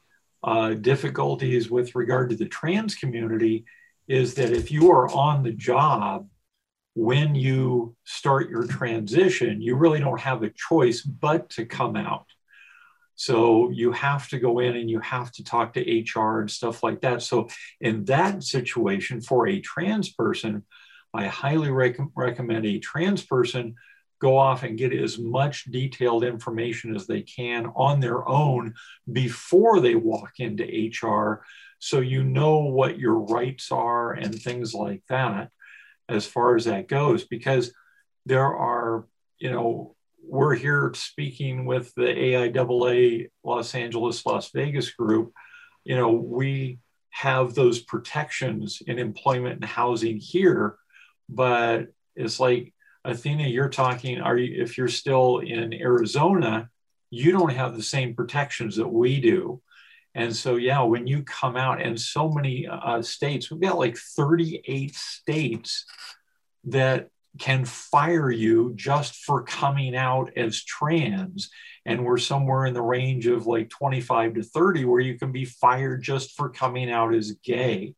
[0.42, 3.64] uh, difficulties with regard to the trans community
[4.08, 6.26] is that if you are on the job
[6.94, 12.26] when you start your transition, you really don't have a choice but to come out.
[13.20, 16.82] So you have to go in and you have to talk to HR and stuff
[16.82, 17.20] like that.
[17.20, 20.64] So in that situation, for a trans person,
[21.12, 23.74] I highly rec- recommend a trans person
[24.22, 28.72] go off and get as much detailed information as they can on their own
[29.12, 31.44] before they walk into HR
[31.78, 35.50] so you know what your rights are and things like that
[36.08, 37.74] as far as that goes because
[38.24, 39.06] there are
[39.38, 39.94] you know
[40.30, 45.32] we're here speaking with the AIAA Los Angeles Las Vegas group.
[45.84, 46.78] You know we
[47.10, 50.76] have those protections in employment and housing here
[51.28, 52.72] but it's like
[53.04, 56.70] Athena you're talking are you if you're still in Arizona
[57.10, 59.60] you don't have the same protections that we do.
[60.14, 63.96] And so, yeah, when you come out, and so many uh, states, we've got like
[63.96, 65.84] 38 states
[66.64, 67.08] that
[67.38, 71.50] can fire you just for coming out as trans.
[71.86, 75.44] And we're somewhere in the range of like 25 to 30 where you can be
[75.44, 77.94] fired just for coming out as gay.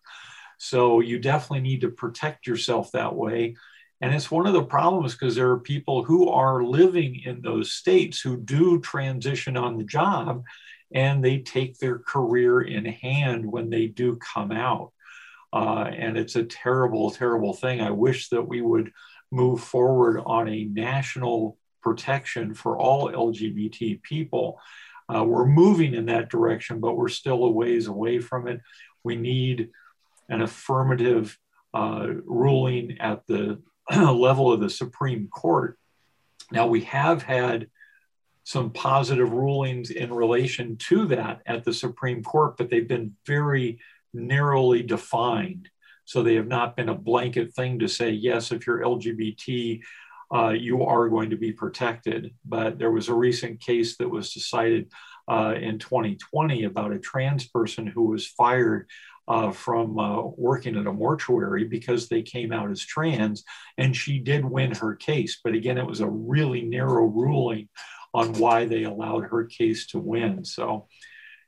[0.58, 3.56] So you definitely need to protect yourself that way.
[4.00, 7.72] And it's one of the problems because there are people who are living in those
[7.72, 10.42] states who do transition on the job
[10.94, 14.92] and they take their career in hand when they do come out.
[15.52, 17.80] Uh, and it's a terrible, terrible thing.
[17.80, 18.90] I wish that we would
[19.32, 24.60] move forward on a national protection for all LGBT people.
[25.12, 28.60] Uh, we're moving in that direction, but we're still a ways away from it.
[29.02, 29.70] We need
[30.28, 31.36] an affirmative
[31.74, 33.60] uh, ruling at the
[33.90, 35.78] level of the Supreme Court.
[36.50, 37.68] Now, we have had
[38.44, 43.78] some positive rulings in relation to that at the Supreme Court, but they've been very
[44.12, 45.68] narrowly defined.
[46.12, 49.80] So they have not been a blanket thing to say, yes, if you're LGBT,
[50.34, 52.34] uh, you are going to be protected.
[52.44, 54.92] But there was a recent case that was decided
[55.26, 58.90] uh, in 2020 about a trans person who was fired
[59.26, 63.42] uh, from uh, working at a mortuary because they came out as trans,
[63.78, 65.40] and she did win her case.
[65.42, 67.70] But again, it was a really narrow ruling
[68.12, 70.44] on why they allowed her case to win.
[70.44, 70.88] So,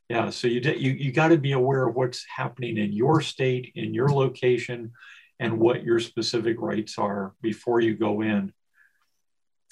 [0.09, 3.71] yeah, so you you, you got to be aware of what's happening in your state,
[3.75, 4.91] in your location,
[5.39, 8.53] and what your specific rights are before you go in.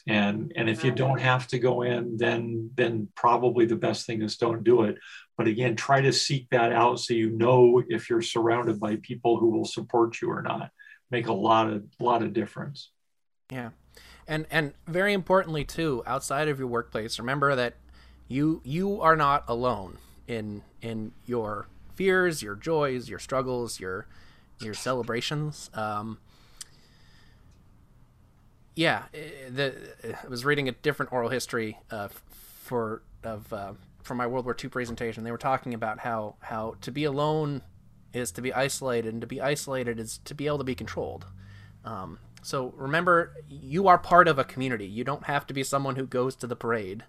[0.08, 0.98] And and if you mm-hmm.
[0.98, 4.98] don't have to go in, then then probably the best thing is don't do it.
[5.38, 9.38] But again, try to seek that out so you know if you're surrounded by people
[9.38, 10.72] who will support you or not.
[11.12, 12.90] Make a lot of lot of difference.
[13.52, 13.70] Yeah
[14.28, 17.76] and and very importantly too outside of your workplace remember that
[18.28, 19.98] you you are not alone
[20.28, 24.08] in in your fears your joys your struggles your
[24.60, 25.70] your celebrations.
[25.74, 26.20] Um
[28.76, 29.76] yeah eh, the
[30.24, 32.08] i was reading a different oral history uh,
[32.64, 33.74] for of uh,
[34.04, 35.24] for my world war ii presentation.
[35.24, 37.62] They were talking about how how to be alone
[38.14, 41.26] is to be isolated and to be isolated is to be able to be controlled.
[41.84, 44.86] Um, so remember, you are part of a community.
[44.86, 47.04] You don't have to be someone who goes to the parade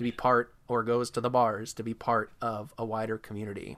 [0.00, 3.76] to be part or goes to the bars to be part of a wider community.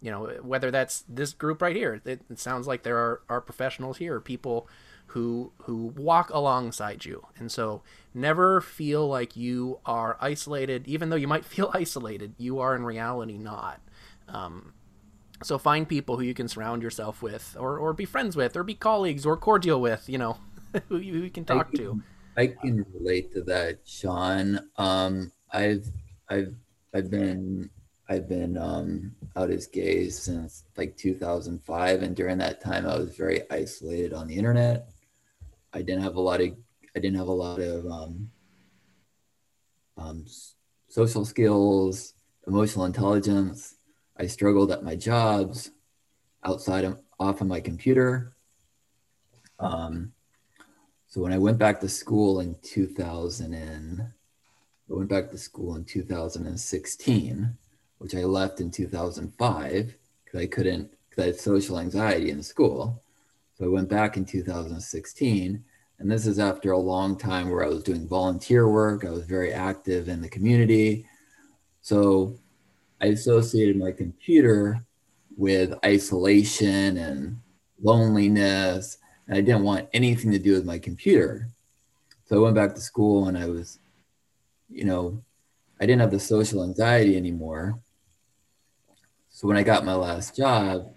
[0.00, 3.40] You know, whether that's this group right here, it, it sounds like there are, are
[3.40, 4.68] professionals here, people
[5.06, 7.24] who who walk alongside you.
[7.38, 7.82] And so
[8.12, 12.84] never feel like you are isolated, even though you might feel isolated, you are in
[12.84, 13.80] reality not.
[14.26, 14.72] Um,
[15.44, 18.64] so find people who you can surround yourself with, or, or be friends with, or
[18.64, 20.08] be colleagues, or cordial with.
[20.08, 20.38] You know,
[20.88, 22.02] who you, who can talk I can, to.
[22.36, 24.68] I can relate to that, Sean.
[24.76, 25.86] Um, I've
[26.28, 26.54] I've
[26.94, 27.70] I've been
[28.08, 33.16] I've been um, out as gay since like 2005, and during that time, I was
[33.16, 34.88] very isolated on the internet.
[35.72, 36.48] I didn't have a lot of
[36.96, 38.30] I didn't have a lot of um,
[39.96, 40.24] um,
[40.88, 42.14] social skills,
[42.46, 43.76] emotional intelligence.
[44.16, 45.70] I struggled at my jobs,
[46.44, 48.34] outside of off of my computer.
[49.58, 50.12] Um,
[51.06, 54.12] so when I went back to school in 2000 and
[54.90, 57.56] I went back to school in 2016,
[57.98, 59.94] which I left in 2005
[60.24, 63.02] because I couldn't because I had social anxiety in school.
[63.56, 65.64] So I went back in 2016,
[65.98, 69.04] and this is after a long time where I was doing volunteer work.
[69.04, 71.06] I was very active in the community.
[71.82, 72.38] So
[73.00, 74.82] I associated my computer
[75.36, 77.40] with isolation and
[77.82, 78.98] loneliness.
[79.26, 81.48] And I didn't want anything to do with my computer.
[82.24, 83.79] So I went back to school and I was,
[84.70, 85.22] you know,
[85.80, 87.80] I didn't have the social anxiety anymore.
[89.30, 90.92] So when I got my last job,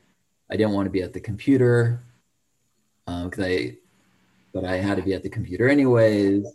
[0.49, 2.03] I didn't want to be at the computer
[3.05, 3.77] because um, I,
[4.53, 6.45] but I had to be at the computer anyways.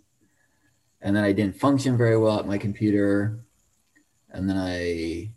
[1.01, 3.39] And then I didn't function very well at my computer.
[4.31, 5.31] And then I,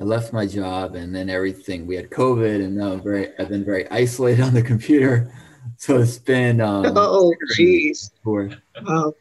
[0.00, 1.86] I left my job, and then everything.
[1.86, 5.32] We had COVID, and now I'm very, I've been very isolated on the computer.
[5.76, 6.60] So it's been.
[6.60, 8.10] Um, oh, jeez.
[8.24, 9.14] Wow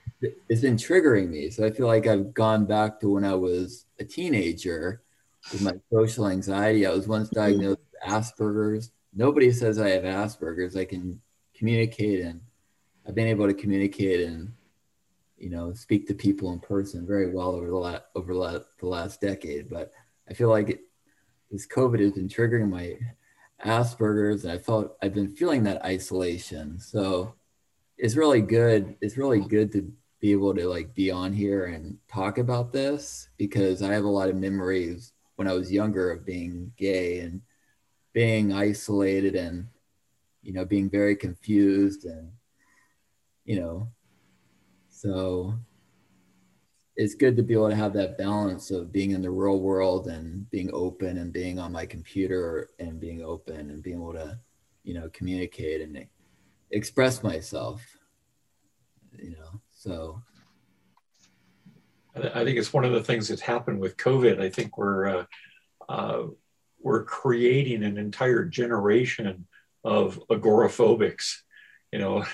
[0.49, 1.49] it's been triggering me.
[1.49, 5.02] So I feel like I've gone back to when I was a teenager
[5.52, 6.85] with my social anxiety.
[6.85, 7.39] I was once mm-hmm.
[7.39, 8.91] diagnosed with Asperger's.
[9.14, 10.76] Nobody says I have Asperger's.
[10.76, 11.22] I can
[11.56, 12.41] communicate and
[13.07, 14.52] I've been able to communicate and
[15.38, 19.22] you know speak to people in person very well over the last over the last
[19.22, 19.69] decade.
[19.69, 19.91] But
[20.30, 20.81] I feel like it,
[21.52, 22.97] this COVID has been triggering my
[23.64, 26.80] Asperger's, and I felt I've been feeling that isolation.
[26.80, 27.35] So
[27.97, 28.95] it's really good.
[29.02, 33.29] It's really good to be able to like be on here and talk about this
[33.37, 37.41] because I have a lot of memories when I was younger of being gay and
[38.13, 39.67] being isolated and
[40.41, 42.31] you know being very confused and
[43.43, 43.89] you know.
[44.89, 45.53] So
[46.95, 50.07] it's good to be able to have that balance of being in the real world
[50.07, 54.39] and being open and being on my computer and being open and being able to
[54.83, 56.07] you know communicate and
[56.71, 57.81] express myself
[59.17, 60.24] you know so
[62.16, 64.41] I think it's one of the things that's happened with COVID.
[64.41, 65.26] I think we're uh,
[65.88, 66.24] uh,
[66.82, 69.48] we're creating an entire generation
[69.84, 71.41] of agoraphobics.
[71.91, 72.26] You know,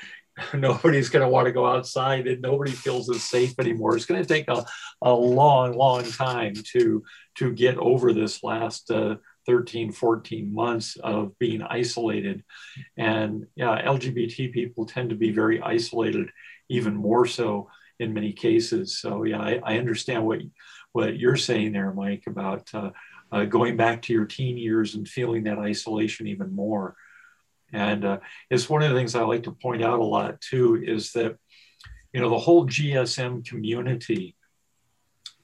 [0.54, 3.94] nobody's going to want to go outside, and nobody feels as safe anymore.
[3.94, 4.64] It's going to take a,
[5.02, 7.04] a long, long time to
[7.36, 9.16] to get over this last uh,
[9.46, 12.42] 13, 14 months of being isolated.
[12.96, 16.30] And yeah, LGBT people tend to be very isolated
[16.68, 17.68] even more so
[17.98, 18.98] in many cases.
[18.98, 20.40] So yeah, I, I understand what
[20.92, 22.90] what you're saying there, Mike, about uh,
[23.30, 26.96] uh, going back to your teen years and feeling that isolation even more.
[27.72, 28.18] And uh,
[28.50, 31.36] it's one of the things I like to point out a lot too is that
[32.12, 34.36] you know the whole GSM community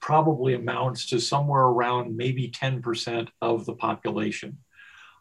[0.01, 4.59] probably amounts to somewhere around maybe 10% of the population.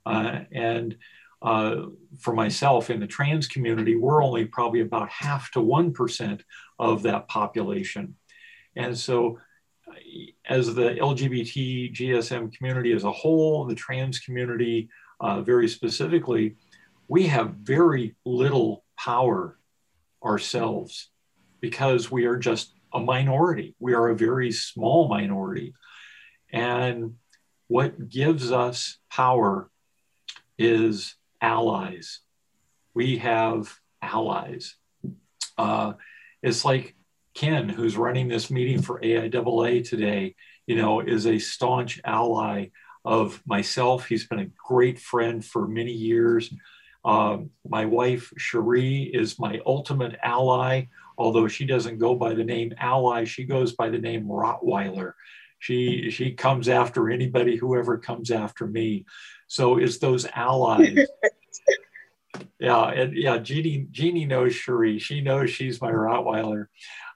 [0.06, 0.98] Uh, and
[1.42, 1.88] uh,
[2.20, 6.42] for myself in the trans community, we're only probably about half to 1%
[6.80, 8.16] of that population.
[8.76, 9.40] And so,
[10.48, 14.90] as the LGBT GSM community as a whole, the trans community
[15.20, 16.56] uh, very specifically,
[17.08, 19.58] we have very little power
[20.24, 21.10] ourselves
[21.60, 23.76] because we are just a minority.
[23.80, 25.74] We are a very small minority.
[26.52, 27.16] And
[27.68, 29.70] what gives us power
[30.58, 32.20] is allies.
[32.94, 34.76] We have allies.
[35.58, 35.94] Uh,
[36.42, 36.96] it's like
[37.34, 40.36] Ken, who's running this meeting for AIAA today,
[40.68, 42.68] you know, is a staunch ally
[43.06, 44.06] of myself.
[44.06, 46.54] He's been a great friend for many years.
[47.04, 50.86] Um, my wife, Cherie, is my ultimate ally,
[51.18, 55.14] although she doesn't go by the name ally, she goes by the name Rottweiler.
[55.62, 59.06] She, she comes after anybody, whoever comes after me.
[59.46, 61.08] So it's those allies.
[62.60, 64.98] yeah, and yeah, Jeannie, Jeannie knows Cherie.
[64.98, 66.66] She knows she's my Rottweiler.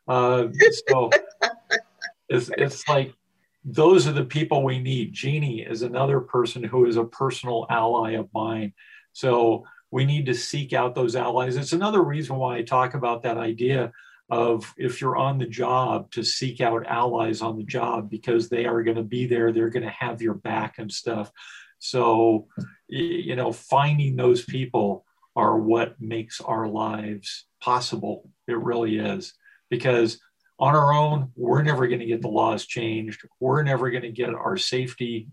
[0.08, 0.50] Uh,
[0.88, 1.10] so
[2.30, 3.16] it's, it's like
[3.64, 5.12] those are the people we need.
[5.12, 8.74] Jeannie is another person who is a personal ally of mine.
[9.14, 11.56] So we need to seek out those allies.
[11.56, 13.92] It's another reason why I talk about that idea
[14.30, 18.66] of if you're on the job to seek out allies on the job because they
[18.66, 21.32] are going to be there, they're going to have your back and stuff.
[21.80, 22.48] So,
[22.88, 28.30] you know, finding those people are what makes our lives possible.
[28.48, 29.34] It really is.
[29.70, 30.20] Because
[30.58, 33.28] on our own, we're never going to get the laws changed.
[33.40, 35.28] We're never going to get our safety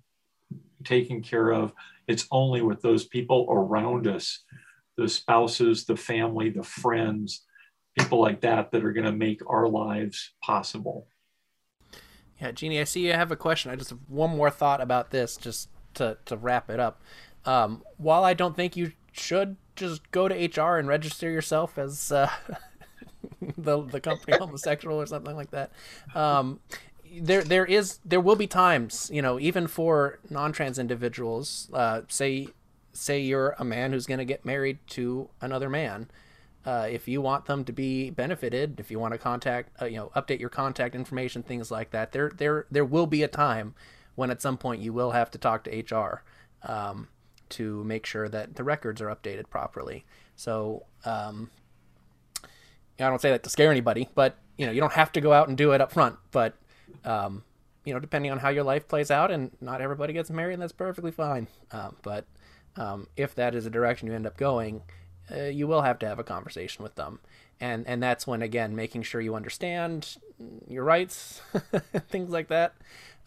[0.84, 1.72] taken care of.
[2.08, 4.44] It's only with those people around us
[4.98, 7.46] the spouses, the family, the friends,
[7.98, 11.08] people like that that are going to make our lives possible.
[12.40, 13.70] Yeah, Jeannie, I see you have a question.
[13.70, 17.00] I just have one more thought about this, just to, to wrap it up.
[17.44, 22.12] Um, while I don't think you should just go to HR and register yourself as
[22.12, 22.30] uh,
[23.58, 25.72] the the company homosexual or something like that,
[26.14, 26.60] um,
[27.20, 32.48] there there is there will be times you know even for non-trans individuals, uh, say
[32.92, 36.08] say you're a man who's going to get married to another man.
[36.64, 39.96] Uh, if you want them to be benefited, if you want to contact, uh, you
[39.96, 43.74] know, update your contact information, things like that, there, there, there will be a time
[44.14, 46.22] when at some point you will have to talk to HR
[46.64, 47.08] um,
[47.48, 50.04] to make sure that the records are updated properly.
[50.36, 51.50] So, um,
[52.98, 55.32] I don't say that to scare anybody, but you know, you don't have to go
[55.32, 56.16] out and do it up front.
[56.30, 56.54] But
[57.04, 57.42] um,
[57.84, 60.62] you know, depending on how your life plays out, and not everybody gets married, and
[60.62, 61.48] that's perfectly fine.
[61.70, 62.26] Uh, but
[62.76, 64.82] um, if that is a direction you end up going,
[65.30, 67.20] uh, you will have to have a conversation with them.
[67.60, 70.16] And and that's when again making sure you understand
[70.68, 71.40] your rights
[72.08, 72.74] things like that.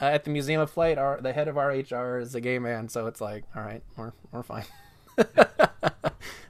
[0.01, 2.59] Uh, at the museum of flight our the head of our hr is a gay
[2.59, 4.65] man so it's like all right we're, we're fine.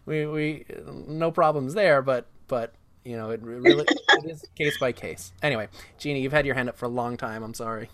[0.06, 0.66] We we
[1.08, 2.74] no problems there but but
[3.04, 5.34] you know it really it is case by case.
[5.42, 5.68] Anyway
[5.98, 7.44] jeannie you've had your hand up for a long time.
[7.44, 7.90] I'm sorry.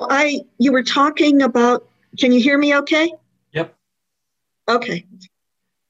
[0.00, 1.86] I you were talking about
[2.18, 3.12] can you hear me okay.
[4.70, 5.04] Okay.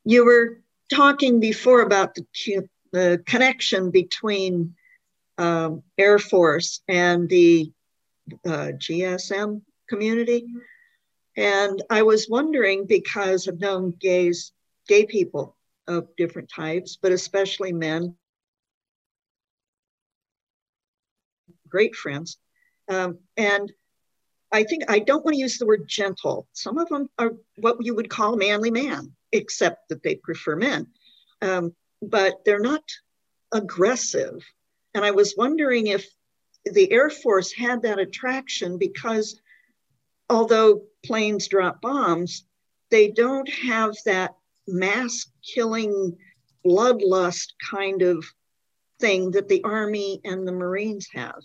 [0.04, 2.24] You were talking before about the,
[2.92, 4.74] the connection between
[5.36, 7.70] um, Air Force and the
[8.46, 10.46] uh, GSM community.
[11.36, 14.52] And I was wondering because I've known gays,
[14.88, 18.16] gay people of different types, but especially men,
[21.68, 22.38] great friends.
[22.88, 23.70] Um, and
[24.52, 26.48] I think I don't want to use the word gentle.
[26.52, 30.88] Some of them are what you would call manly man, except that they prefer men.
[31.40, 32.82] Um, but they're not
[33.52, 34.44] aggressive.
[34.94, 36.06] And I was wondering if
[36.64, 39.40] the Air Force had that attraction because
[40.28, 42.44] although planes drop bombs,
[42.90, 44.34] they don't have that
[44.66, 46.16] mass killing
[46.64, 48.24] bloodlust kind of
[49.00, 51.40] thing that the Army and the Marines have.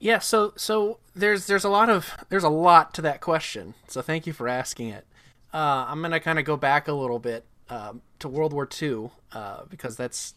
[0.00, 3.74] Yeah, so so there's there's a lot of there's a lot to that question.
[3.86, 5.06] So thank you for asking it.
[5.52, 9.10] Uh, I'm gonna kind of go back a little bit um, to World War II
[9.32, 10.34] uh, because that's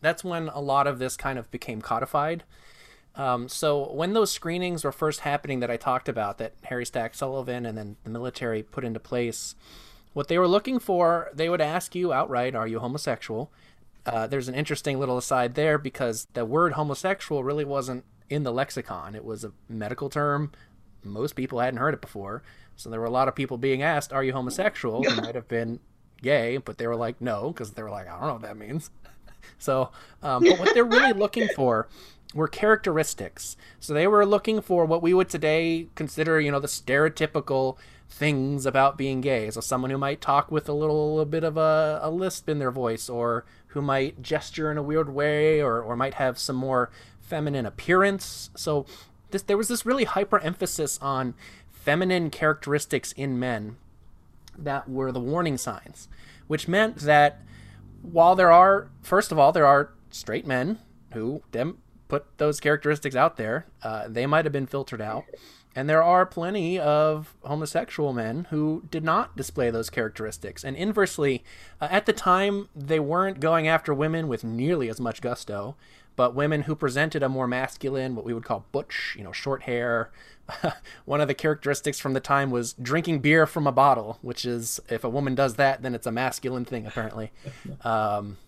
[0.00, 2.42] that's when a lot of this kind of became codified.
[3.14, 7.14] Um, so when those screenings were first happening that I talked about, that Harry Stack
[7.14, 9.54] Sullivan and then the military put into place,
[10.12, 13.52] what they were looking for, they would ask you outright, "Are you homosexual?"
[14.04, 18.52] Uh, there's an interesting little aside there because the word homosexual really wasn't in the
[18.52, 19.14] lexicon.
[19.14, 20.52] It was a medical term.
[21.04, 22.42] Most people hadn't heard it before.
[22.76, 25.02] So there were a lot of people being asked, Are you homosexual?
[25.06, 25.80] It might have been
[26.20, 28.56] gay, but they were like, No, because they were like, I don't know what that
[28.56, 28.90] means.
[29.58, 29.90] so,
[30.22, 31.88] um, but what they're really looking for
[32.34, 33.56] were characteristics.
[33.78, 37.76] So they were looking for what we would today consider, you know, the stereotypical
[38.08, 39.50] things about being gay.
[39.50, 42.70] So someone who might talk with a little bit of a, a lisp in their
[42.70, 46.90] voice, or who might gesture in a weird way, or, or might have some more
[47.22, 48.50] feminine appearance.
[48.54, 48.86] So
[49.30, 51.34] this, there was this really hyper emphasis on
[51.70, 53.76] feminine characteristics in men
[54.56, 56.08] that were the warning signs,
[56.46, 57.40] which meant that
[58.02, 60.78] while there are, first of all, there are straight men
[61.12, 61.78] who dem-
[62.08, 65.24] put those characteristics out there, uh, they might have been filtered out.
[65.74, 70.64] And there are plenty of homosexual men who did not display those characteristics.
[70.64, 71.42] And inversely,
[71.80, 75.76] uh, at the time, they weren't going after women with nearly as much gusto
[76.16, 79.62] but women who presented a more masculine, what we would call butch, you know, short
[79.62, 80.10] hair.
[81.04, 84.80] One of the characteristics from the time was drinking beer from a bottle, which is
[84.88, 87.32] if a woman does that, then it's a masculine thing, apparently.
[87.84, 88.38] Um,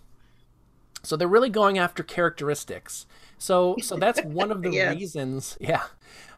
[1.03, 3.07] so they're really going after characteristics.
[3.37, 5.59] So, so that's one of the reasons.
[5.61, 5.83] Yeah,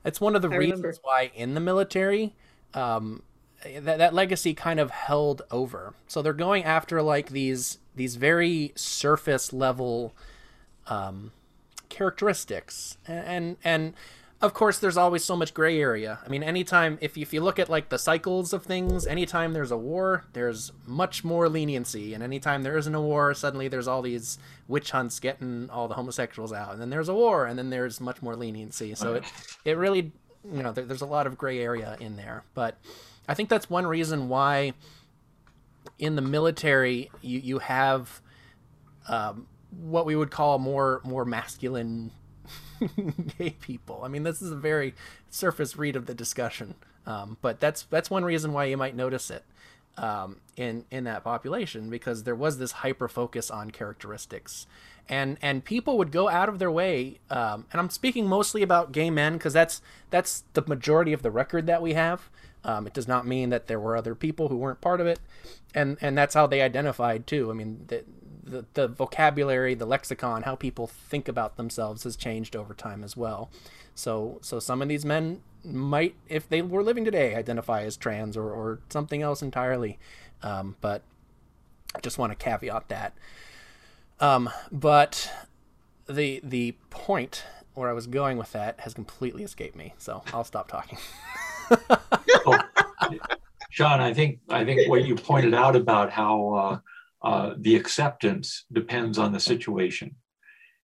[0.05, 0.99] it's one of the I reasons remember.
[1.03, 2.35] why in the military,
[2.75, 3.23] um,
[3.63, 5.95] that that legacy kind of held over.
[6.09, 10.15] So they're going after like these these very surface level
[10.89, 11.33] um,
[11.89, 12.99] characteristics.
[13.07, 13.95] And, and
[14.43, 16.19] of course there's always so much gray area.
[16.25, 19.55] I mean anytime if you, if you look at like the cycles of things anytime
[19.55, 22.13] there's a war there's much more leniency.
[22.13, 24.39] And anytime there isn't a war suddenly there's all these
[24.69, 26.73] witch hunts getting all the homosexuals out.
[26.73, 28.95] And then there's a war and then there's much more leniency.
[28.95, 29.25] So it
[29.65, 30.13] it really
[30.53, 32.45] you know there, there's a lot of gray area in there.
[32.55, 32.79] But
[33.29, 34.73] i think that's one reason why
[35.99, 38.21] in the military you you have
[39.09, 39.47] um,
[39.81, 42.11] what we would call more more masculine
[43.39, 44.03] gay people.
[44.05, 44.95] I mean, this is a very
[45.31, 46.75] surface read of the discussion,
[47.07, 49.45] um, but that's that's one reason why you might notice it
[49.97, 54.67] um, in in that population because there was this hyper focus on characteristics,
[55.09, 57.19] and and people would go out of their way.
[57.31, 59.81] Um, and I'm speaking mostly about gay men because that's
[60.11, 62.29] that's the majority of the record that we have.
[62.65, 65.21] Um, it does not mean that there were other people who weren't part of it,
[65.75, 67.51] and and that's how they identified too.
[67.51, 68.05] I mean, the,
[68.47, 73.17] the, the vocabulary, the lexicon, how people think about themselves has changed over time as
[73.17, 73.51] well.
[73.95, 78.37] So so some of these men might, if they were living today, identify as trans
[78.37, 79.99] or, or something else entirely.
[80.43, 81.03] Um, but
[81.95, 83.15] I just want to caveat that.
[84.21, 85.31] Um, but
[86.09, 87.45] the the point
[87.75, 90.99] where I was going with that has completely escaped me, so I'll stop talking.
[92.47, 92.65] well,
[93.71, 96.79] Sean, I think I think what you pointed out about how uh,
[97.23, 100.17] uh, the acceptance depends on the situation,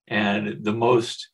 [0.07, 1.29] and the most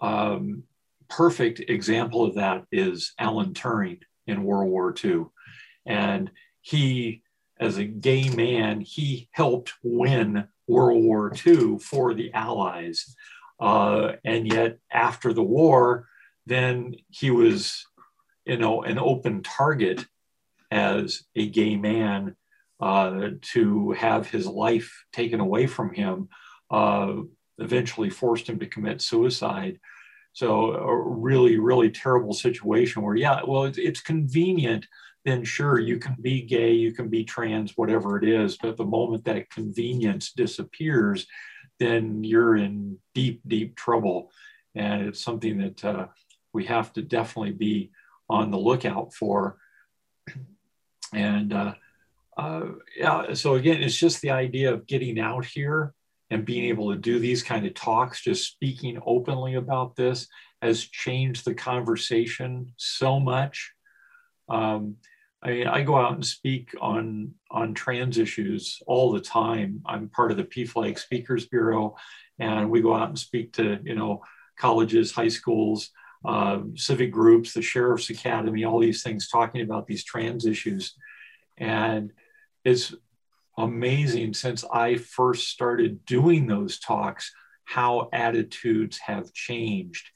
[0.00, 0.64] um,
[1.08, 5.26] perfect example of that is Alan Turing in World War II,
[5.86, 6.30] and
[6.60, 7.22] he,
[7.60, 13.14] as a gay man, he helped win World War II for the Allies,
[13.60, 16.06] uh, and yet after the war,
[16.46, 17.86] then he was,
[18.44, 20.06] you know, an open target
[20.70, 22.36] as a gay man
[22.80, 26.28] uh, to have his life taken away from him,
[26.70, 27.14] uh,
[27.58, 29.80] eventually forced him to commit suicide.
[30.32, 34.86] So a really, really terrible situation where, yeah, well, it's, it's convenient.
[35.24, 38.56] Then sure, you can be gay, you can be trans, whatever it is.
[38.56, 41.26] But the moment that convenience disappears,
[41.80, 44.30] then you're in deep, deep trouble.
[44.74, 46.06] And it's something that uh,
[46.52, 47.90] we have to definitely be
[48.30, 49.58] on the lookout for.
[51.12, 51.74] And uh,
[52.38, 52.66] uh,
[52.96, 55.92] yeah, so again, it's just the idea of getting out here
[56.30, 60.28] and being able to do these kind of talks, just speaking openly about this
[60.62, 63.72] has changed the conversation so much.
[64.48, 64.96] Um,
[65.42, 69.82] I mean, I go out and speak on on trans issues all the time.
[69.86, 71.96] I'm part of the PFLAG Speakers Bureau,
[72.38, 74.22] and we go out and speak to you know
[74.58, 75.90] colleges, high schools,
[76.24, 80.94] uh, civic groups, the Sheriff's Academy, all these things talking about these trans issues.
[81.56, 82.12] And
[82.64, 82.94] it's
[83.56, 87.32] amazing since I first started doing those talks
[87.64, 90.08] how attitudes have changed.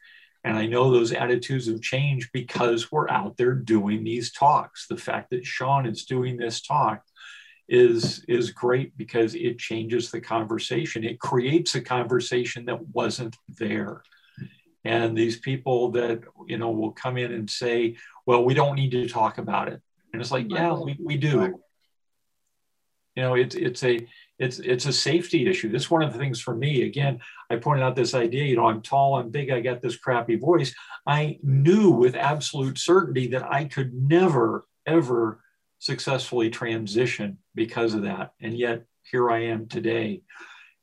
[0.45, 4.87] And I know those attitudes have changed because we're out there doing these talks.
[4.87, 7.03] The fact that Sean is doing this talk
[7.69, 11.05] is, is great because it changes the conversation.
[11.05, 14.03] It creates a conversation that wasn't there.
[14.85, 17.97] And these people that, you know, will come in and say,
[18.27, 19.81] well, we don't need to talk about it.
[20.13, 21.61] And it's like, yeah, we, we do.
[23.17, 24.07] You know, it's it's a
[24.39, 25.71] it's it's a safety issue.
[25.71, 26.83] This is one of the things for me.
[26.83, 27.21] Again,
[27.51, 28.45] I pointed out this idea.
[28.45, 30.75] You know, I'm tall, I'm big, I got this crappy voice.
[31.07, 35.41] I knew with absolute certainty that I could never ever
[35.79, 40.23] successfully transition because of that, and yet here I am today.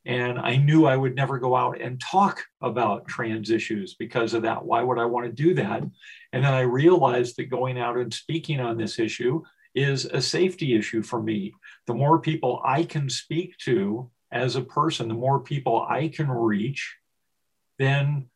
[0.05, 4.43] And I knew I would never go out and talk about trans issues because of
[4.43, 4.65] that.
[4.65, 5.83] Why would I want to do that?
[6.33, 9.43] And then I realized that going out and speaking on this issue
[9.79, 11.53] is a safety issue for me.
[11.87, 16.29] The more people I can speak to as a person, the more people I can
[16.29, 16.97] reach,
[17.77, 18.27] then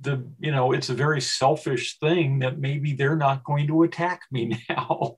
[0.00, 4.22] the you know it's a very selfish thing that maybe they're not going to attack
[4.32, 5.16] me now.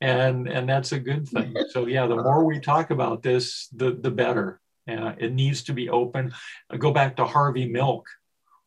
[0.00, 1.54] And and that's a good thing.
[1.70, 4.60] So yeah the more we talk about this the the better.
[4.88, 6.32] Uh, it needs to be open.
[6.70, 8.06] I go back to harvey milk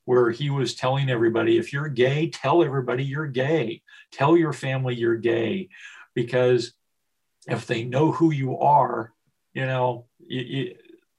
[0.03, 3.81] where he was telling everybody if you're gay tell everybody you're gay.
[4.11, 5.69] Tell your family you're gay
[6.13, 6.73] because
[7.47, 9.13] if they know who you are,
[9.53, 10.75] you know, you, you,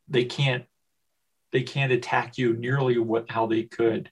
[0.08, 0.64] they can't
[1.52, 4.10] they can't attack you nearly what how they could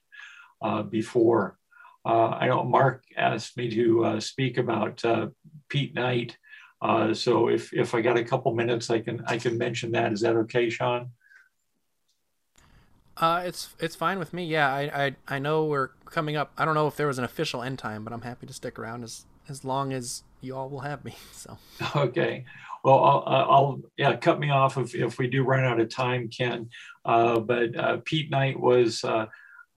[0.61, 1.57] uh, before.
[2.05, 5.27] Uh, I know Mark asked me to uh, speak about uh,
[5.69, 6.37] Pete Knight,
[6.81, 10.13] uh, so if if I got a couple minutes, I can I can mention that.
[10.13, 11.11] Is that okay, Sean?
[13.17, 14.45] Uh, it's it's fine with me.
[14.45, 16.53] Yeah, I, I I know we're coming up.
[16.57, 18.79] I don't know if there was an official end time, but I'm happy to stick
[18.79, 21.15] around as as long as you all will have me.
[21.33, 21.57] So
[21.95, 22.45] okay,
[22.83, 26.29] well, I'll, I'll yeah, cut me off if if we do run out of time,
[26.29, 26.69] Ken.
[27.05, 29.27] Uh, but uh, Pete Knight was uh,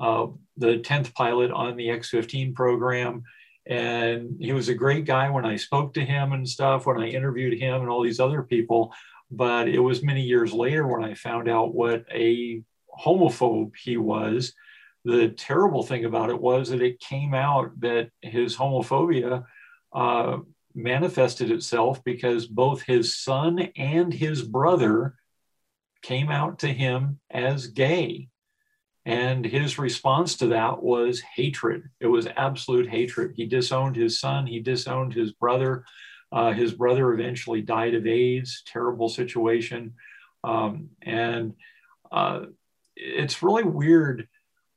[0.01, 0.27] uh
[0.57, 3.23] the tenth pilot on the X-15 program,
[3.67, 6.87] and he was a great guy when I spoke to him and stuff.
[6.87, 8.93] When I interviewed him and all these other people,
[9.31, 12.63] but it was many years later when I found out what a
[13.05, 14.53] homophobe he was.
[15.05, 19.45] The terrible thing about it was that it came out that his homophobia
[19.95, 20.39] uh,
[20.75, 25.15] manifested itself because both his son and his brother
[26.03, 28.29] came out to him as gay.
[29.05, 31.91] And his response to that was hatred.
[32.01, 33.33] It was absolute hatred.
[33.37, 35.85] He disowned his son, he disowned his brother.
[36.31, 39.95] Uh, his brother eventually died of AIDS, terrible situation.
[40.43, 41.55] Um, and
[42.11, 42.47] uh,
[42.97, 44.29] it's really weird.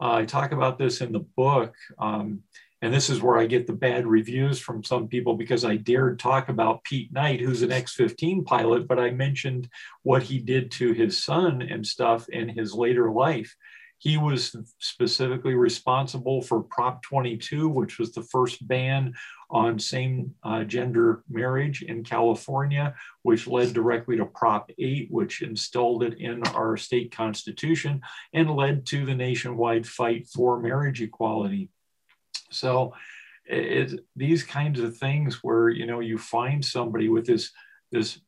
[0.01, 1.73] Uh, I talk about this in the book.
[1.97, 2.41] Um,
[2.85, 6.19] and this is where I get the bad reviews from some people because I dared
[6.19, 9.67] talk about Pete Knight, who's an X 15 pilot, but I mentioned
[10.03, 13.55] what he did to his son and stuff in his later life.
[13.97, 19.15] He was specifically responsible for Prop 22, which was the first ban
[19.49, 22.93] on same uh, gender marriage in California,
[23.23, 28.01] which led directly to Prop 8, which installed it in our state constitution
[28.31, 31.71] and led to the nationwide fight for marriage equality.
[32.51, 32.93] So,
[33.45, 37.51] it, these kinds of things where you know you find somebody with this
[37.91, 38.19] this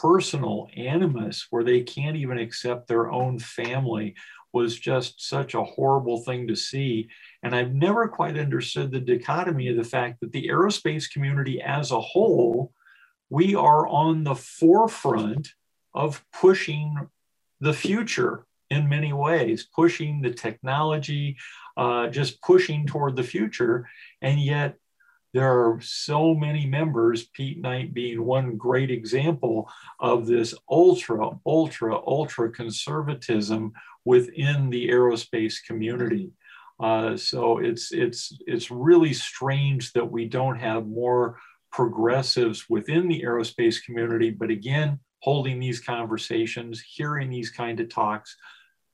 [0.00, 4.14] personal animus where they can't even accept their own family
[4.52, 7.08] was just such a horrible thing to see.
[7.42, 11.90] And I've never quite understood the dichotomy of the fact that the aerospace community as
[11.90, 12.72] a whole,
[13.28, 15.50] we are on the forefront
[15.94, 17.08] of pushing
[17.60, 21.36] the future in many ways, pushing the technology,
[21.76, 23.88] uh, just pushing toward the future.
[24.22, 24.76] And yet
[25.34, 29.68] there are so many members, Pete Knight being one great example
[30.00, 33.72] of this ultra, ultra, ultra conservatism
[34.04, 36.30] within the aerospace community.
[36.78, 41.38] Uh, so it's it's it's really strange that we don't have more
[41.72, 44.30] progressives within the aerospace community.
[44.30, 48.36] But again, holding these conversations, hearing these kind of talks,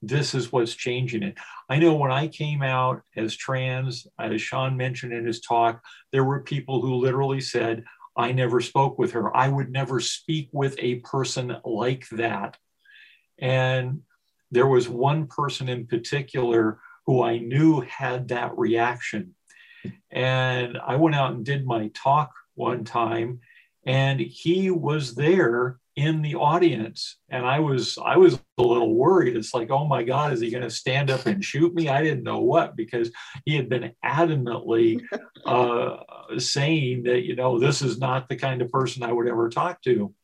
[0.02, 1.38] this is what's changing it.
[1.68, 6.24] I know when I came out as trans, as Sean mentioned in his talk, there
[6.24, 7.84] were people who literally said,
[8.16, 9.34] I never spoke with her.
[9.34, 12.58] I would never speak with a person like that.
[13.38, 14.02] And
[14.50, 19.34] there was one person in particular who I knew had that reaction.
[20.10, 23.40] And I went out and did my talk one time,
[23.86, 29.36] and he was there in the audience and i was i was a little worried.
[29.36, 31.88] It's like oh my god is he going to stand up and shoot me?
[31.88, 33.10] I didn't know what because
[33.44, 35.02] he had been adamantly
[35.44, 39.48] uh, saying that you know this is not the kind of person i would ever
[39.48, 40.14] talk to.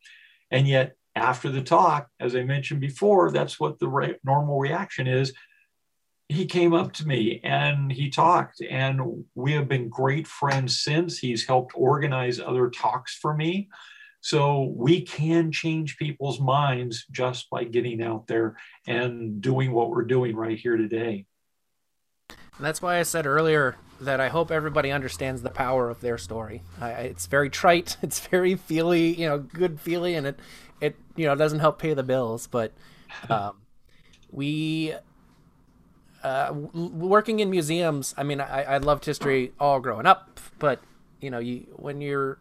[0.51, 5.07] And yet after the talk as i mentioned before that's what the re- normal reaction
[5.07, 5.33] is.
[6.31, 11.17] He came up to me and he talked and we have been great friends since.
[11.17, 13.69] He's helped organize other talks for me
[14.21, 20.03] so we can change people's minds just by getting out there and doing what we're
[20.03, 21.25] doing right here today.
[22.29, 26.17] And that's why I said earlier that I hope everybody understands the power of their
[26.17, 26.61] story.
[26.79, 30.39] I, it's very trite, it's very feely, you know, good feely, and it,
[30.81, 32.47] it you know doesn't help pay the bills.
[32.47, 32.73] But
[33.29, 33.61] um,
[34.31, 34.93] we
[36.23, 38.13] uh, working in museums.
[38.17, 40.81] I mean, I, I loved history all growing up, but
[41.21, 42.39] you know, you when you're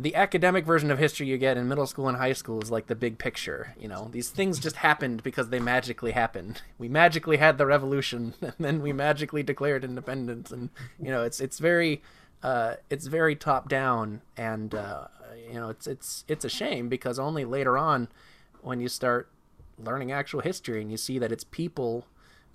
[0.00, 2.86] the academic version of history you get in middle school and high school is like
[2.86, 3.74] the big picture.
[3.78, 6.62] You know, these things just happened because they magically happened.
[6.78, 10.70] We magically had the revolution, and then we magically declared independence, and
[11.02, 12.00] you know, it's it's very,
[12.44, 15.08] uh, it's very top down, and uh,
[15.48, 18.06] you know, it's it's it's a shame because only later on,
[18.62, 19.28] when you start
[19.80, 22.06] learning actual history and you see that it's people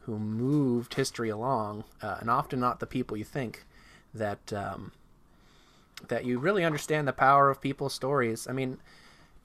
[0.02, 3.66] who moved history along, uh, and often not the people you think,
[4.14, 4.94] that um,
[6.08, 8.48] that you really understand the power of people's stories.
[8.48, 8.78] I mean,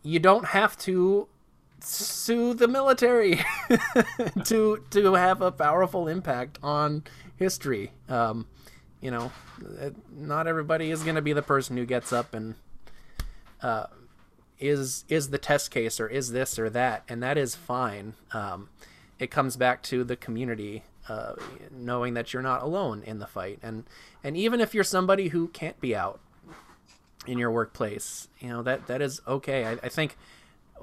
[0.02, 1.28] you don't have to
[1.80, 3.40] sue the military
[4.44, 7.04] to to have a powerful impact on
[7.36, 7.92] history.
[8.08, 8.46] Um,
[9.00, 9.30] you know,
[10.10, 12.54] not everybody is going to be the person who gets up and
[13.62, 13.86] uh,
[14.58, 18.14] is is the test case or is this or that, and that is fine.
[18.32, 18.68] Um,
[19.18, 21.34] it comes back to the community uh,
[21.70, 23.84] knowing that you're not alone in the fight, and
[24.22, 26.20] and even if you're somebody who can't be out
[27.28, 28.28] in your workplace.
[28.40, 29.64] You know that that is okay.
[29.64, 30.16] I, I think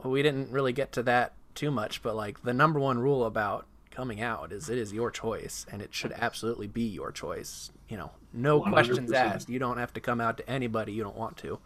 [0.03, 3.65] we didn't really get to that too much, but like the number one rule about
[3.91, 7.71] coming out is it is your choice, and it should absolutely be your choice.
[7.89, 8.71] You know, no 100%.
[8.71, 9.49] questions asked.
[9.49, 11.59] You don't have to come out to anybody you don't want to.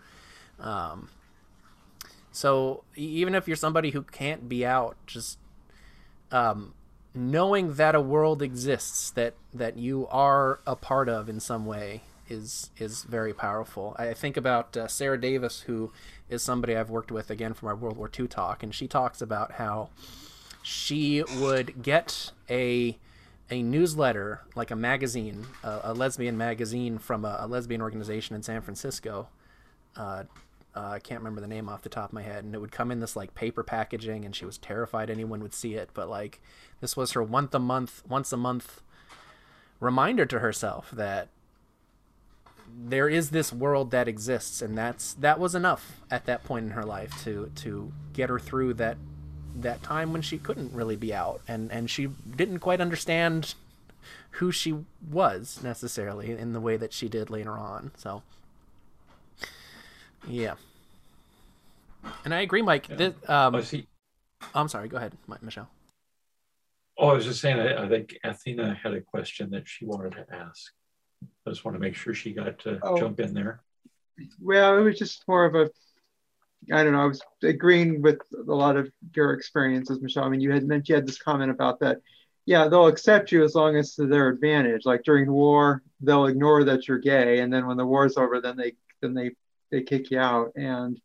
[0.60, 1.10] Um,
[2.32, 5.40] so even if you're somebody who can't be out, just
[6.32, 6.74] um,
[7.14, 12.02] knowing that a world exists that that you are a part of in some way
[12.30, 13.96] is is very powerful.
[13.98, 15.92] I think about uh, Sarah Davis, who
[16.30, 19.22] is somebody I've worked with again from our World War II talk, and she talks
[19.22, 19.90] about how
[20.62, 22.98] she would get a
[23.52, 28.44] a newsletter, like a magazine, uh, a lesbian magazine from a, a, lesbian organization in
[28.44, 29.28] San Francisco.
[29.96, 30.24] Uh,
[30.76, 32.72] uh, I can't remember the name off the top of my head, and it would
[32.72, 35.90] come in this like paper packaging, and she was terrified anyone would see it.
[35.94, 36.40] But like,
[36.80, 38.84] this was her once a month, once a month
[39.80, 41.30] reminder to herself that
[42.78, 46.72] there is this world that exists and that's that was enough at that point in
[46.72, 48.98] her life to to get her through that
[49.56, 53.56] that time when she couldn't really be out and and she didn't quite understand
[54.32, 54.76] who she
[55.10, 58.24] was necessarily in the way that she did later on so
[60.28, 60.56] yeah
[62.24, 62.96] and i agree mike yeah.
[62.96, 63.64] this, um, oh,
[64.56, 65.70] i'm sorry go ahead michelle
[67.02, 70.12] Oh, I was just saying, I, I, think Athena had a question that she wanted
[70.16, 70.74] to ask.
[71.50, 72.98] I just want to make sure she got to oh.
[72.98, 73.62] jump in there.
[74.40, 75.70] Well, it was just more of a,
[76.72, 80.26] I don't know, I was agreeing with a lot of your experiences, Michelle.
[80.26, 82.02] I mean, you had mentioned, you had this comment about that.
[82.46, 84.86] Yeah, they'll accept you as long as to their advantage.
[84.86, 87.40] Like during the war, they'll ignore that you're gay.
[87.40, 89.32] And then when the war's over, then they, then they,
[89.72, 90.52] they kick you out.
[90.56, 91.02] And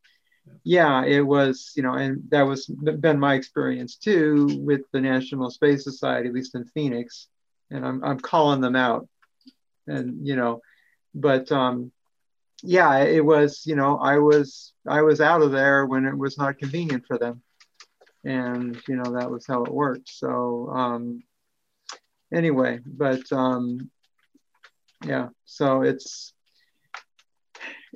[0.63, 5.51] yeah, it was, you know, and that was been my experience too with the National
[5.51, 7.29] Space Society, at least in Phoenix.
[7.71, 9.09] And I'm, I'm calling them out.
[9.87, 10.61] And, you know,
[11.15, 11.93] but um,
[12.63, 16.39] yeah, it was, you know, I was, I was out of there when it was
[16.39, 17.43] not convenient for them.
[18.25, 20.09] And, you know, that was how it worked.
[20.09, 21.23] So um,
[22.33, 23.91] anyway, but um,
[25.05, 26.33] yeah, so it's,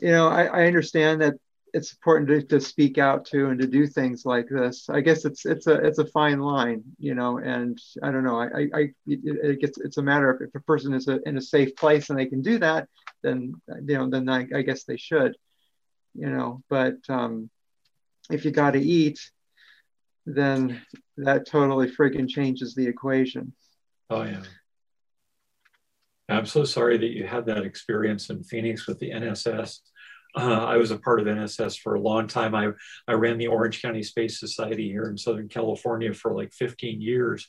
[0.01, 1.35] you know, I, I understand that
[1.75, 4.89] it's important to, to speak out to and to do things like this.
[4.89, 7.39] I guess it's it's a it's a fine line, you know.
[7.39, 8.41] And I don't know.
[8.41, 11.37] I I, it, it gets it's a matter of if a person is a, in
[11.37, 12.89] a safe place and they can do that,
[13.23, 15.37] then you know then I, I guess they should,
[16.15, 16.63] you know.
[16.69, 17.51] But um,
[18.31, 19.19] if you got to eat,
[20.27, 20.81] then
[21.17, 23.53] that totally friggin' changes the equation.
[24.11, 24.43] Oh yeah.
[26.31, 29.79] I'm so sorry that you had that experience in Phoenix with the NSS.
[30.37, 32.55] Uh, I was a part of NSS for a long time.
[32.55, 32.71] I,
[33.07, 37.49] I ran the Orange County Space Society here in Southern California for like 15 years.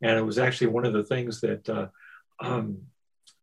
[0.00, 1.88] And it was actually one of the things that uh,
[2.40, 2.78] um,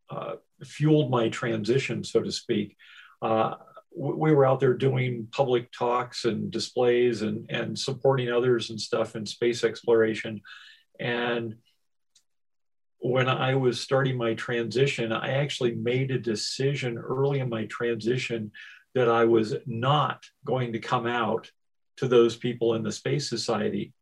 [0.09, 2.77] uh, fueled my transition, so to speak.
[3.21, 3.55] Uh,
[3.95, 9.15] we were out there doing public talks and displays and, and supporting others and stuff
[9.15, 10.41] in space exploration.
[10.99, 11.55] And
[13.01, 18.51] when I was starting my transition, I actually made a decision early in my transition
[18.93, 21.49] that I was not going to come out
[21.97, 23.93] to those people in the Space Society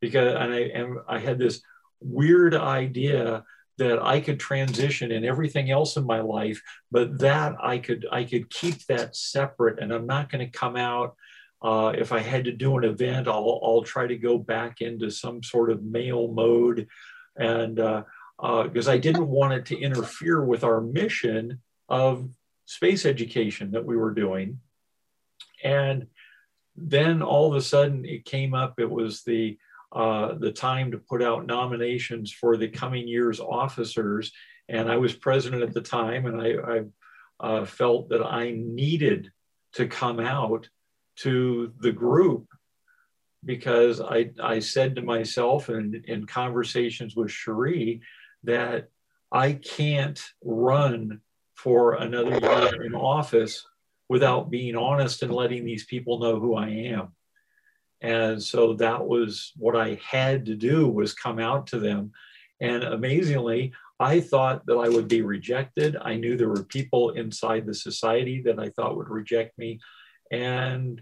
[0.00, 1.62] because and I, and I had this
[2.00, 3.44] weird idea
[3.78, 6.60] that I could transition in everything else in my life,
[6.90, 10.76] but that I could I could keep that separate, and I'm not going to come
[10.76, 11.14] out.
[11.62, 15.10] Uh, if I had to do an event, I'll I'll try to go back into
[15.10, 16.86] some sort of male mode,
[17.36, 18.02] and uh,
[18.38, 22.28] because uh, I didn't want it to interfere with our mission of
[22.66, 24.60] space education that we were doing.
[25.64, 26.08] And
[26.76, 29.56] then all of a sudden it came up, it was the,
[29.92, 34.32] uh, the time to put out nominations for the coming year's officers.
[34.68, 36.82] And I was president at the time, and I, I
[37.40, 39.30] uh, felt that I needed
[39.74, 40.68] to come out
[41.16, 42.48] to the group
[43.44, 48.02] because I, I said to myself in, in conversations with Cherie
[48.46, 48.88] that
[49.30, 51.20] I can't run
[51.54, 53.66] for another year in office
[54.08, 57.08] without being honest and letting these people know who I am.
[58.00, 62.12] And so that was what I had to do was come out to them.
[62.60, 65.96] And amazingly, I thought that I would be rejected.
[66.00, 69.80] I knew there were people inside the society that I thought would reject me.
[70.30, 71.00] And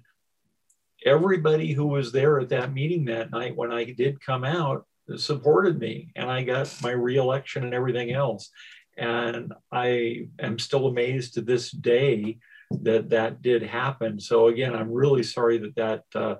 [1.04, 5.78] everybody who was there at that meeting that night when I did come out supported
[5.78, 8.50] me and I got my reelection and everything else.
[8.96, 12.38] And I am still amazed to this day
[12.82, 14.20] that that did happen.
[14.20, 16.36] So again, I'm really sorry that that uh,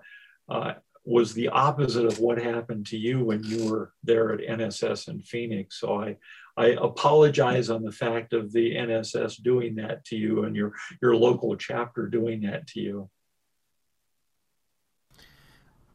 [0.48, 0.74] uh,
[1.04, 5.20] was the opposite of what happened to you when you were there at NSS in
[5.20, 5.78] Phoenix.
[5.78, 6.16] So I,
[6.56, 10.72] I apologize on the fact of the NSS doing that to you and your,
[11.02, 13.10] your local chapter doing that to you.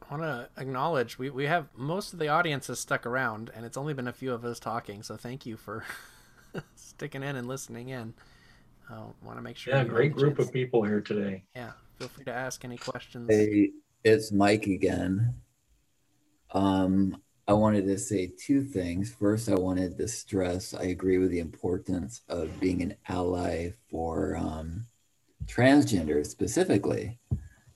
[0.10, 3.77] Want to acknowledge we, we have most of the audience has stuck around, and it's
[3.77, 5.03] only been a few of us talking.
[5.03, 5.84] So thank you for
[6.76, 8.14] sticking in and listening in.
[8.90, 9.76] I want to make sure.
[9.76, 10.48] Yeah, great group chance.
[10.48, 11.44] of people here today.
[11.56, 13.30] Yeah, feel free to ask any questions.
[13.30, 13.72] Hey,
[14.03, 15.36] it's Mike again.
[16.53, 19.14] Um, I wanted to say two things.
[19.14, 24.36] First, I wanted to stress I agree with the importance of being an ally for
[24.38, 24.86] um,
[25.45, 27.19] transgender specifically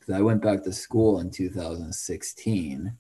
[0.04, 2.94] because I went back to school in 2016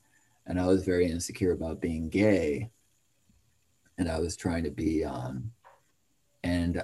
[0.45, 2.69] and I was very insecure about being gay.
[3.97, 5.51] And I was trying to be, um,
[6.45, 6.81] and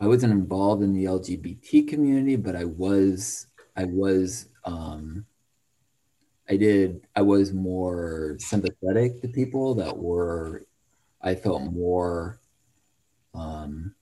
[0.00, 5.26] I wasn't involved in the LGBT community, but I was, I was, um,
[6.48, 10.64] I did, I was more sympathetic to people that were,
[11.20, 12.40] I felt more
[13.34, 13.96] um,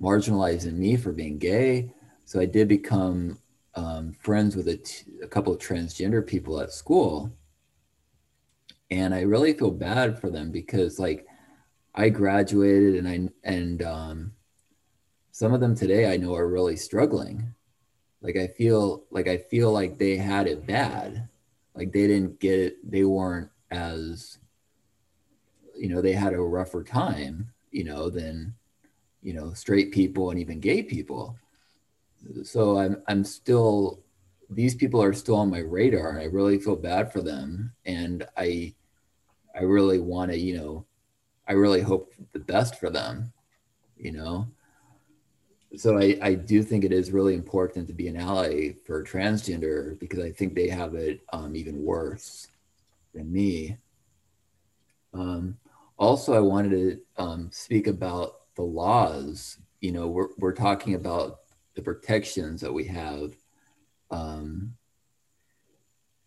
[0.00, 1.92] marginalized in me for being gay.
[2.24, 3.38] So I did become
[3.78, 7.32] um, friends with a, t- a couple of transgender people at school.
[8.90, 11.26] And I really feel bad for them because like
[11.94, 14.32] I graduated and I, and um,
[15.30, 17.54] some of them today I know are really struggling.
[18.20, 21.28] Like I feel like I feel like they had it bad.
[21.76, 22.90] Like they didn't get it.
[22.90, 24.38] They weren't as
[25.76, 28.54] you know they had a rougher time you know than
[29.22, 31.36] you know straight people and even gay people
[32.42, 34.00] so i'm i'm still
[34.50, 38.26] these people are still on my radar and i really feel bad for them and
[38.36, 38.72] i
[39.54, 40.84] i really want to you know
[41.46, 43.32] i really hope the best for them
[43.96, 44.48] you know
[45.76, 49.98] so I, I do think it is really important to be an ally for transgender
[49.98, 52.48] because I think they have it um, even worse
[53.14, 53.76] than me.
[55.12, 55.58] Um,
[55.98, 59.58] also, I wanted to um, speak about the laws.
[59.80, 61.40] You know, we're, we're talking about
[61.78, 63.34] the protections that we have
[64.10, 64.74] um,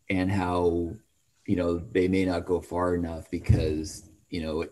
[0.09, 0.93] and how,
[1.45, 4.65] you know, they may not go far enough because, you know,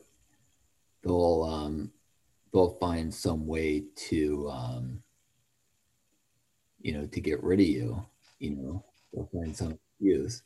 [1.04, 1.92] they'll um,
[2.54, 5.04] they'll find some way to um,
[6.82, 8.06] you know to get rid of you
[8.40, 10.44] you know they'll find some use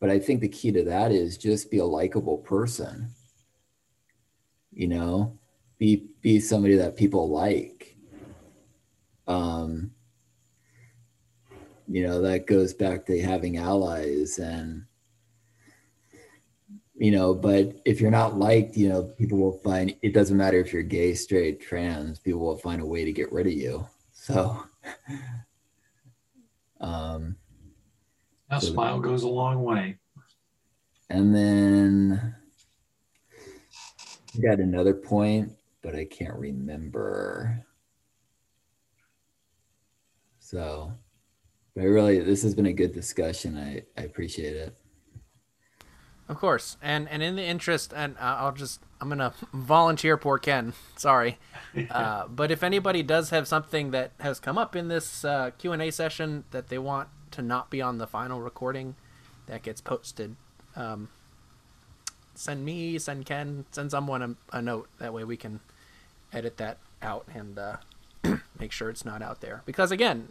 [0.00, 3.10] but i think the key to that is just be a likable person.
[4.72, 5.38] You know
[5.78, 7.95] be be somebody that people like
[9.26, 9.90] um
[11.88, 14.84] you know that goes back to having allies and
[16.94, 20.58] you know but if you're not liked you know people will find it doesn't matter
[20.58, 23.86] if you're gay straight trans people will find a way to get rid of you.
[24.12, 24.64] So
[26.80, 27.36] um
[28.50, 29.98] a so smile goes a long way.
[31.10, 32.34] And then
[34.36, 37.64] I got another point but i can't remember
[40.46, 40.92] so
[41.74, 44.76] but really this has been a good discussion i i appreciate it
[46.28, 50.38] of course, and and in the interest, and uh, I'll just I'm gonna volunteer poor
[50.38, 50.72] Ken.
[50.96, 51.38] Sorry,
[51.88, 55.72] uh, but if anybody does have something that has come up in this uh, Q
[55.72, 58.96] and A session that they want to not be on the final recording,
[59.46, 60.34] that gets posted.
[60.74, 61.10] Um,
[62.34, 64.88] send me, send Ken, send someone a, a, note.
[64.98, 65.60] That way we can
[66.32, 67.76] edit that out and uh,
[68.58, 69.62] make sure it's not out there.
[69.66, 70.28] Because again,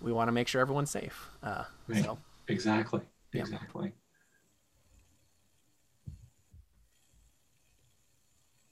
[0.00, 1.28] we want to make sure everyone's safe.
[1.42, 2.04] Uh, right.
[2.04, 2.18] So
[2.48, 3.00] exactly,
[3.32, 3.42] yeah.
[3.42, 3.92] exactly.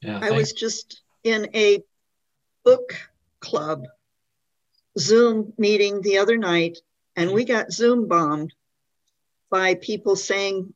[0.03, 1.83] Yeah, I was just in a
[2.65, 2.95] book
[3.41, 3.85] club
[4.99, 6.79] Zoom meeting the other night,
[7.17, 8.55] and we got Zoom bombed
[9.51, 10.73] by people saying,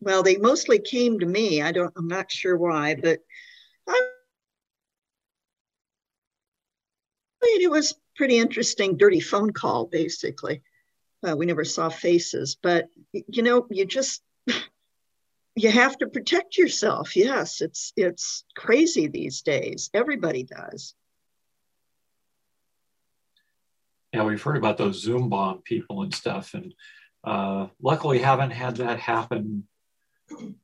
[0.00, 1.62] well, they mostly came to me.
[1.62, 3.20] I don't, I'm not sure why, but
[7.42, 10.62] It was pretty interesting, dirty phone call, basically.
[11.26, 14.22] Uh, we never saw faces, but you know, you just
[15.56, 17.16] you have to protect yourself.
[17.16, 19.90] Yes, it's it's crazy these days.
[19.92, 20.94] Everybody does.
[24.12, 26.74] Yeah, we've heard about those Zoom bomb people and stuff, and
[27.22, 29.64] uh, luckily haven't had that happen.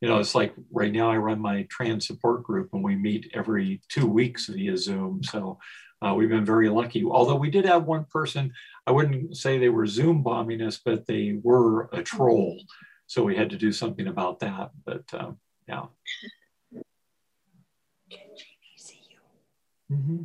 [0.00, 3.30] You know, it's like right now I run my trans support group, and we meet
[3.34, 5.22] every two weeks via Zoom.
[5.22, 5.58] So
[6.02, 7.04] uh, we've been very lucky.
[7.04, 8.52] Although we did have one person,
[8.86, 12.58] I wouldn't say they were Zoom bombing us, but they were a troll
[13.06, 14.70] so we had to do something about that.
[14.84, 15.84] But um, yeah.
[16.72, 16.82] Can
[18.10, 19.96] Jamie see you?
[19.96, 20.22] Mm-hmm.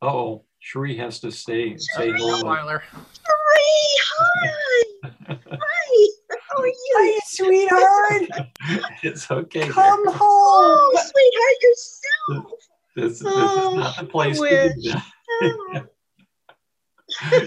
[0.00, 1.76] Oh, Cherie has to stay.
[1.76, 2.40] Say hello.
[2.42, 2.80] Cherie,
[4.06, 4.52] hi.
[5.26, 6.06] hi.
[6.30, 6.94] How are you?
[6.96, 8.50] Hi, sweetheart.
[9.02, 9.68] it's okay.
[9.68, 10.16] Come home.
[10.20, 12.67] Oh, sweetheart, yourself.
[12.98, 14.92] This, this oh, is not the place to do
[15.70, 15.88] that.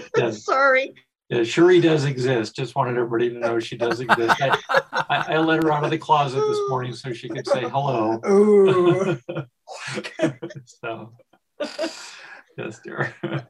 [0.16, 0.44] yes.
[0.44, 0.94] Sorry.
[1.28, 2.56] Yeah, Cherie does exist.
[2.56, 4.40] Just wanted everybody to know she does exist.
[4.40, 4.56] I,
[4.92, 8.18] I, I, let her out of the closet this morning so she could say hello.
[10.66, 11.12] so,
[12.56, 13.14] yes, dear.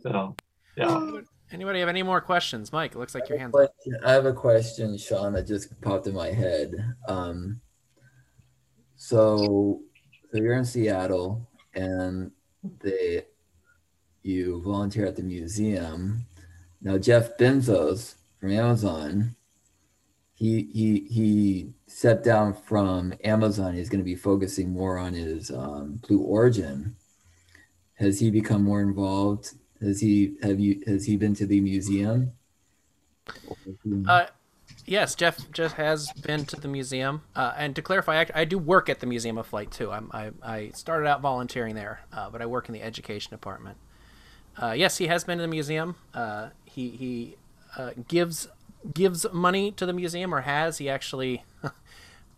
[0.00, 0.34] so,
[0.76, 1.10] yeah.
[1.52, 2.72] Anybody have any more questions?
[2.72, 3.72] Mike, it looks like your hand's up.
[4.04, 6.72] I have a question, Sean, that just popped in my head.
[7.08, 7.60] Um,
[9.12, 9.82] so,
[10.30, 12.30] so you're in Seattle and
[12.80, 13.26] they
[14.22, 16.24] you volunteer at the museum.
[16.80, 19.36] Now Jeff Bezos from Amazon,
[20.34, 23.74] he he he stepped down from Amazon.
[23.74, 26.96] He's going to be focusing more on his um, Blue Origin.
[27.96, 29.52] Has he become more involved?
[29.82, 32.32] Has he have you has he been to the museum?
[34.08, 34.26] Uh,
[34.92, 37.22] yes, Jeff Jeff has been to the museum.
[37.34, 39.90] Uh, and to clarify, I, I, do work at the Museum of Flight too.
[39.90, 43.78] I'm, I I started out volunteering there, uh, but I work in the education department.
[44.56, 45.96] Uh, yes, he has been to the museum.
[46.14, 47.36] Uh, he he
[47.76, 48.48] uh, gives
[48.92, 51.42] gives money to the museum, or has he actually?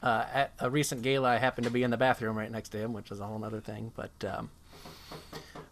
[0.03, 2.79] Uh, at a recent gala, I happened to be in the bathroom right next to
[2.79, 3.91] him, which is a whole other thing.
[3.97, 4.51] But um,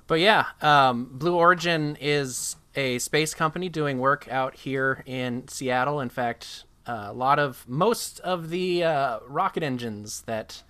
[0.06, 6.00] but yeah, um, Blue Origin is a space company doing work out here in Seattle.
[6.00, 10.62] In fact, uh, a lot of most of the uh, rocket engines that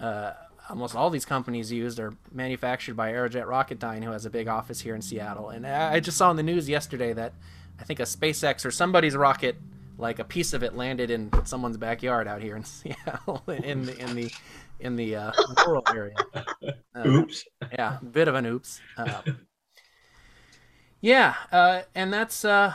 [0.00, 0.32] uh,
[0.68, 4.80] almost all these companies used are manufactured by Aerojet Rocketdyne, who has a big office
[4.80, 5.50] here in Seattle.
[5.50, 7.32] And I just saw in the news yesterday that
[7.80, 9.56] I think a SpaceX or somebody's rocket,
[9.96, 13.96] like a piece of it, landed in someone's backyard out here in Seattle, in the
[13.98, 14.30] in the
[14.80, 15.32] in the uh,
[15.66, 16.14] rural area.
[16.94, 17.44] Uh, Oops.
[17.72, 18.80] yeah, a bit of an oops.
[18.96, 19.22] Uh,
[21.00, 22.74] yeah, uh, and that's uh,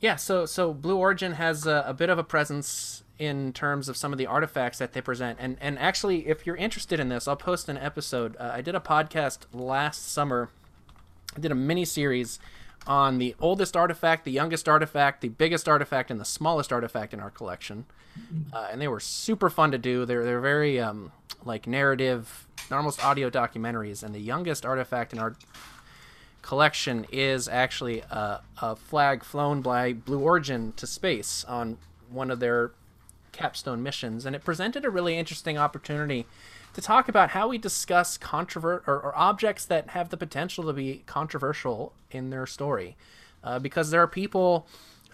[0.00, 0.16] yeah.
[0.16, 4.12] So so Blue Origin has a, a, bit of a presence in terms of some
[4.12, 7.36] of the artifacts that they present, and and actually, if you're interested in this, I'll
[7.36, 8.36] post an episode.
[8.38, 10.50] Uh, I did a podcast last summer.
[11.36, 12.38] I did a mini series
[12.86, 17.20] on the oldest artifact, the youngest artifact, the biggest artifact, and the smallest artifact in
[17.20, 17.84] our collection.
[18.52, 20.04] Uh, and they were super fun to do.
[20.04, 21.12] They're they're very um,
[21.44, 24.02] like narrative, almost audio documentaries.
[24.02, 25.36] And the youngest artifact in our
[26.42, 31.78] collection is actually a, a flag flown by Blue Origin to space on
[32.10, 32.72] one of their
[33.32, 36.26] capstone missions, and it presented a really interesting opportunity
[36.74, 40.72] to talk about how we discuss controvert or, or objects that have the potential to
[40.72, 42.96] be controversial in their story,
[43.42, 44.66] uh, because there are people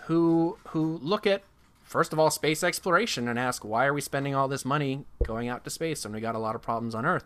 [0.06, 1.42] who who look at
[1.84, 5.48] first of all space exploration and ask why are we spending all this money going
[5.48, 7.24] out to space when we got a lot of problems on Earth.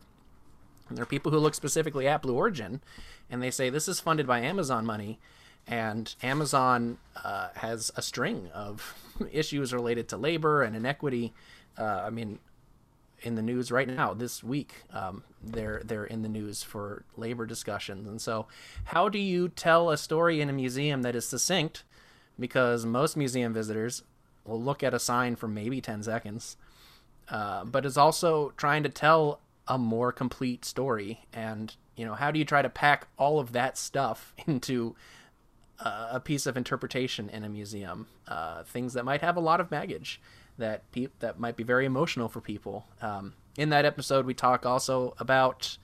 [0.91, 2.81] There are people who look specifically at Blue Origin,
[3.31, 5.19] and they say this is funded by Amazon money,
[5.67, 8.95] and Amazon uh, has a string of
[9.33, 11.33] issues related to labor and inequity.
[11.79, 12.41] Uh, I mean,
[13.23, 14.83] in the news right now this week.
[14.93, 18.47] Um, they're they're in the news for labor discussions, and so
[18.85, 21.85] how do you tell a story in a museum that is succinct?
[22.39, 24.03] Because most museum visitors
[24.45, 26.57] will look at a sign for maybe ten seconds,
[27.29, 31.27] uh, but is also trying to tell a more complete story.
[31.33, 34.97] And you know, how do you try to pack all of that stuff into
[35.83, 38.07] a piece of interpretation in a museum?
[38.29, 40.21] Uh, things that might have a lot of baggage
[40.59, 42.87] that pe- that might be very emotional for people.
[43.03, 45.77] Um, in that episode, we talk also about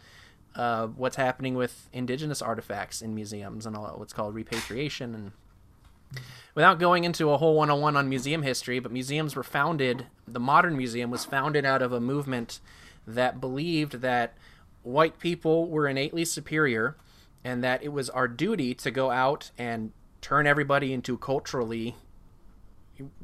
[0.55, 5.15] uh, what's happening with indigenous artifacts in museums and all what's called repatriation.
[5.15, 6.23] And
[6.55, 10.07] without going into a whole one-on-one on museum history, but museums were founded.
[10.27, 12.61] The modern museum was founded out of a movement
[13.07, 14.37] that believed that
[14.83, 16.97] white people were innately superior,
[17.45, 21.95] and that it was our duty to go out and turn everybody into culturally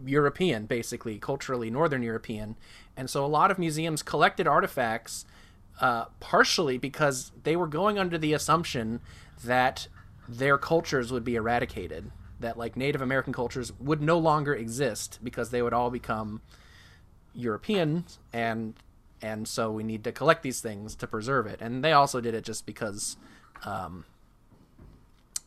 [0.05, 2.57] European, basically, culturally Northern European.
[2.97, 5.25] And so a lot of museums collected artifacts
[5.81, 9.01] uh, partially because they were going under the assumption
[9.43, 9.89] that
[10.29, 15.51] their cultures would be eradicated, that like Native American cultures would no longer exist because
[15.51, 16.43] they would all become
[17.35, 18.75] European and
[19.23, 21.61] and so we need to collect these things to preserve it.
[21.61, 23.17] And they also did it just because
[23.65, 24.05] um,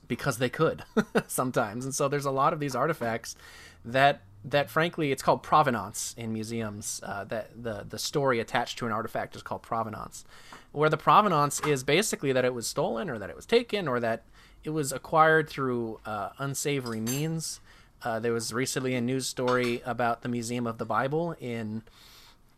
[0.08, 0.84] because they could
[1.28, 1.86] sometimes.
[1.86, 3.36] And so there's a lot of these artifacts
[3.84, 8.86] that that frankly it's called provenance in museums uh, that the the story attached to
[8.86, 10.24] an artifact is called provenance
[10.72, 14.00] where the provenance is basically that it was stolen or that it was taken or
[14.00, 14.24] that
[14.64, 17.60] it was acquired through uh, unsavory means
[18.04, 21.82] uh, there was recently a news story about the museum of the bible in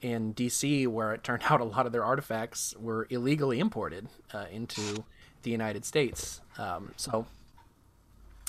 [0.02, 4.46] in dc where it turned out a lot of their artifacts were illegally imported uh,
[4.52, 5.04] into
[5.44, 7.26] the united states um, so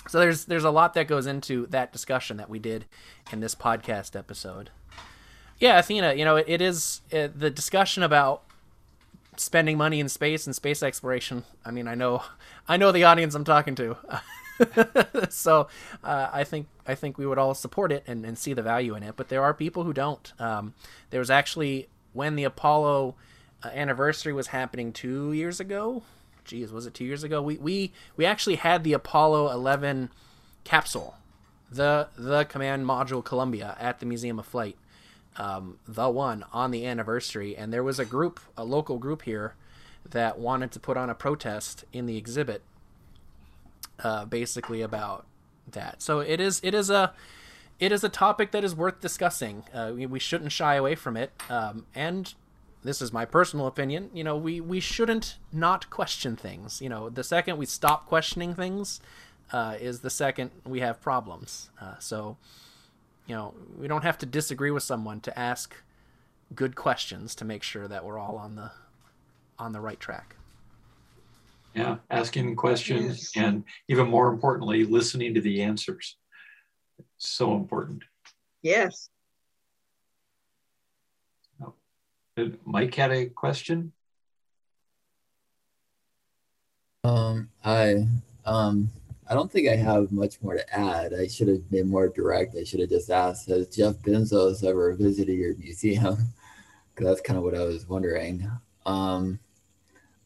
[0.08, 2.86] so there's there's a lot that goes into that discussion that we did
[3.30, 4.70] in this podcast episode.
[5.58, 8.42] Yeah, Athena, you know, it, it is uh, the discussion about
[9.36, 11.44] spending money in space and space exploration.
[11.64, 12.22] I mean, I know
[12.68, 13.96] I know the audience I'm talking to.
[15.28, 15.68] so
[16.02, 18.94] uh, I think I think we would all support it and, and see the value
[18.94, 19.15] in it.
[19.16, 20.32] But there are people who don't.
[20.40, 20.74] Um,
[21.10, 23.15] there was actually when the Apollo
[23.62, 26.02] uh, anniversary was happening two years ago,
[26.48, 27.40] geez, was it two years ago?
[27.40, 30.10] We we we actually had the Apollo 11
[30.65, 31.16] capsule,
[31.70, 34.77] the the command module Columbia at the Museum of Flight,
[35.36, 39.55] um, the one on the anniversary, and there was a group, a local group here,
[40.09, 42.62] that wanted to put on a protest in the exhibit,
[44.02, 45.27] uh, basically about
[45.73, 46.03] that.
[46.03, 47.12] So it is it is a
[47.78, 49.65] it is a topic that is worth discussing.
[49.73, 52.35] Uh, we, we shouldn't shy away from it, um, and
[52.82, 56.81] this is my personal opinion, you know, we, we shouldn't not question things.
[56.81, 59.01] You know, the second we stop questioning things
[59.53, 61.70] uh, is the second we have problems.
[61.81, 62.36] Uh, so,
[63.27, 65.74] you know, we don't have to disagree with someone to ask
[66.55, 68.70] good questions to make sure that we're all on the
[69.59, 70.36] on the right track.
[71.78, 73.44] Yeah, asking questions yes.
[73.44, 76.16] and even more importantly, listening to the answers.
[77.18, 78.02] So important.
[78.62, 79.10] Yes.
[82.64, 83.92] Mike had a question.
[87.05, 88.09] Um, hi.
[88.44, 88.90] Um,
[89.28, 91.14] I don't think I have much more to add.
[91.14, 92.56] I should have been more direct.
[92.56, 96.18] I should have just asked, has Jeff Bezos ever visited your museum?
[96.94, 98.50] Because that's kind of what I was wondering.
[98.84, 99.38] Um,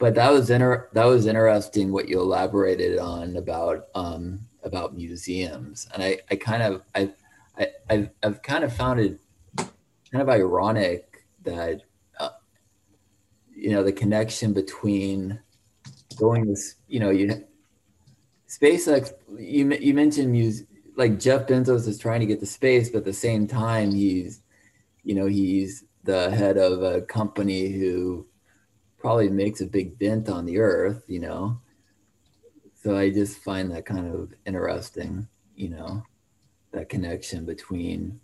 [0.02, 5.86] but that was inter- that was interesting what you elaborated on about um, about museums,
[5.94, 7.12] and I, I kind of I,
[7.56, 9.20] I I've, I've kind of found it
[9.56, 11.82] kind of ironic that
[12.18, 12.30] uh,
[13.54, 15.38] you know the connection between
[16.16, 17.44] going this you know you
[18.48, 20.66] SpaceX, you you mentioned music,
[20.96, 24.42] like Jeff Bezos is trying to get to space, but at the same time, he's,
[25.04, 28.26] you know, he's the head of a company who
[29.02, 31.60] probably makes a big dent on the Earth, you know.
[32.82, 36.04] So I just find that kind of interesting, you know,
[36.72, 38.20] that connection between,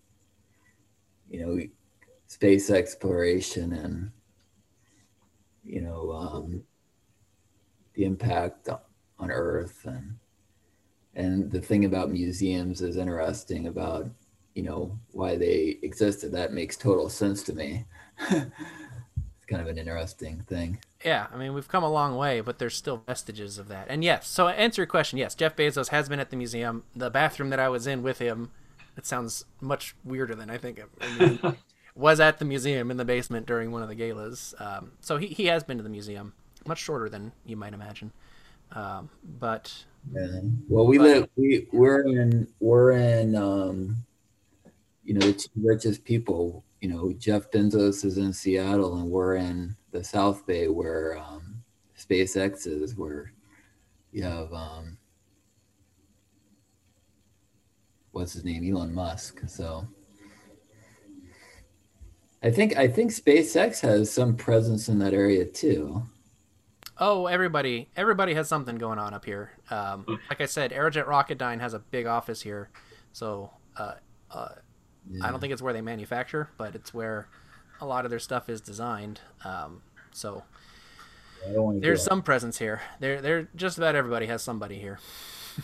[1.28, 1.60] you know,
[2.28, 4.12] space exploration and,
[5.64, 6.62] you know, um,
[7.94, 8.68] the impact
[9.18, 10.16] on Earth and
[11.14, 14.08] and the thing about museums is interesting about
[14.54, 16.30] you know why they existed.
[16.30, 17.84] That makes total sense to me.
[19.48, 20.78] kind of an interesting thing.
[21.04, 23.86] Yeah, I mean we've come a long way, but there's still vestiges of that.
[23.88, 25.18] And yes, so answer your question.
[25.18, 26.84] Yes, Jeff Bezos has been at the museum.
[26.94, 28.50] The bathroom that I was in with him,
[28.96, 30.80] it sounds much weirder than I think.
[31.00, 31.56] I mean,
[31.98, 34.54] was at the museum in the basement during one of the galas.
[34.58, 36.32] Um, so he, he has been to the museum,
[36.64, 38.12] much shorter than you might imagine.
[38.72, 39.10] Um,
[39.40, 39.84] but
[40.14, 40.40] yeah.
[40.68, 43.96] Well, we but, live we we're in we're in um,
[45.04, 46.64] you know the two richest people.
[46.80, 51.62] You know, Jeff Bezos is in Seattle, and we're in the South Bay where um,
[51.98, 53.32] SpaceX is, where
[54.12, 54.96] you have um,
[58.12, 59.40] what's his name, Elon Musk.
[59.46, 59.86] So.
[62.42, 66.02] I think I think SpaceX has some presence in that area too.
[67.00, 69.52] Oh, everybody, everybody has something going on up here.
[69.70, 72.70] Um, like I said, Aerojet Rocketdyne has a big office here,
[73.12, 73.94] so uh,
[74.30, 74.48] uh,
[75.10, 75.26] yeah.
[75.26, 77.28] I don't think it's where they manufacture, but it's where
[77.80, 79.20] a lot of their stuff is designed.
[79.44, 79.82] Um,
[80.12, 80.44] so
[81.46, 82.80] there's some presence here.
[83.00, 84.98] There, there, just about everybody has somebody here.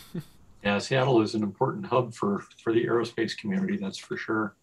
[0.63, 3.77] yeah, Seattle is an important hub for for the aerospace community.
[3.77, 4.55] That's for sure.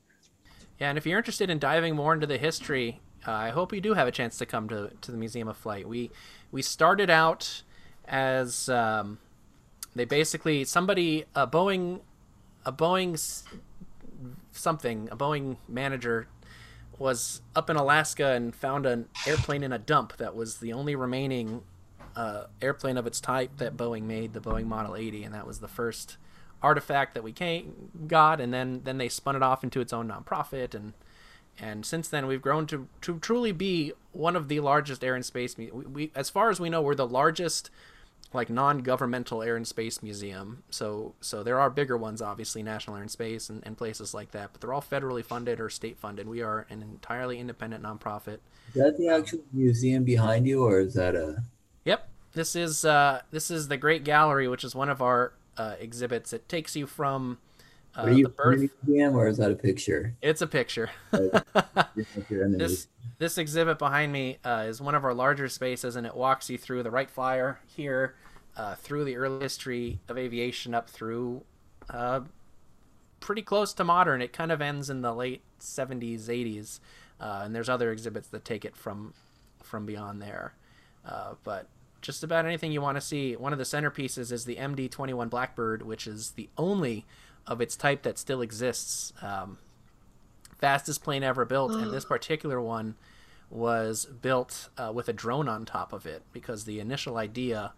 [0.79, 3.81] Yeah, and if you're interested in diving more into the history, uh, I hope you
[3.81, 5.89] do have a chance to come to to the Museum of Flight.
[5.89, 6.11] We
[6.51, 7.63] we started out
[8.07, 9.19] as um,
[9.95, 12.01] they basically somebody a Boeing
[12.65, 13.45] a Boeing
[14.53, 16.29] something a Boeing manager
[16.99, 20.95] was up in Alaska and found an airplane in a dump that was the only
[20.95, 21.63] remaining
[22.15, 25.61] uh, airplane of its type that Boeing made, the Boeing Model 80, and that was
[25.61, 26.17] the first
[26.63, 28.41] artifact that we came, got.
[28.41, 30.93] And then then they spun it off into its own nonprofit, and
[31.59, 35.25] and since then we've grown to to truly be one of the largest air and
[35.25, 37.71] space we, we as far as we know we're the largest
[38.35, 40.63] like non-governmental air and space museum.
[40.71, 44.33] So so there are bigger ones obviously national air and space and, and places like
[44.33, 46.29] that but they're all federally funded or state funded.
[46.29, 48.39] We are an entirely independent nonprofit.
[48.69, 51.43] Is that the actual museum behind you or is that a
[51.85, 52.09] yep.
[52.33, 56.33] This is uh this is the great gallery which is one of our uh, exhibits.
[56.33, 57.39] It takes you from
[57.95, 60.15] uh, Are you the birth museum or is that a picture?
[60.23, 60.91] It's a picture.
[61.11, 62.87] this
[63.19, 66.59] this exhibit behind me uh, is one of our larger spaces, and it walks you
[66.59, 68.15] through the Wright Flyer here,
[68.57, 71.43] uh, through the early history of aviation, up through
[71.91, 72.21] uh,
[73.21, 74.21] pretty close to modern.
[74.23, 76.81] It kind of ends in the late '70s, '80s,
[77.21, 79.15] uh, and there's other exhibits that take it from
[79.63, 80.55] from beyond there.
[81.05, 81.67] Uh, but
[82.03, 83.35] just about anything you want to see.
[83.37, 87.07] One of the centerpieces is the MD-21 Blackbird, which is the only
[87.47, 89.13] of its type that still exists.
[89.23, 89.59] Um,
[90.59, 92.97] fastest plane ever built, and this particular one
[93.49, 97.73] was built uh, with a drone on top of it because the initial idea